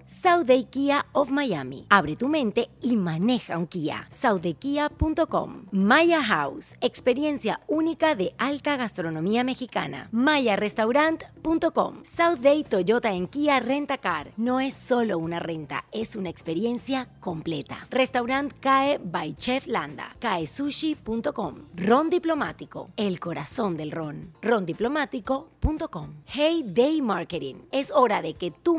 [0.45, 1.85] Day Kia of Miami.
[1.89, 4.07] Abre tu mente y maneja un Kia.
[4.09, 5.65] SouthDayKia.com.
[5.71, 10.09] Maya House, experiencia única de alta gastronomía mexicana.
[10.11, 12.03] MayaRestaurant.com.
[12.03, 14.31] South Day Toyota en Kia Renta Car.
[14.37, 17.87] No es solo una renta, es una experiencia completa.
[17.91, 20.15] Restaurant CAE by Chef Landa.
[20.19, 21.55] CAESushi.com.
[21.75, 24.33] Ron Diplomático, el corazón del ron.
[24.41, 26.13] Rondiplomático.com.
[26.25, 27.55] Hey Day Marketing.
[27.71, 28.78] Es hora de que tu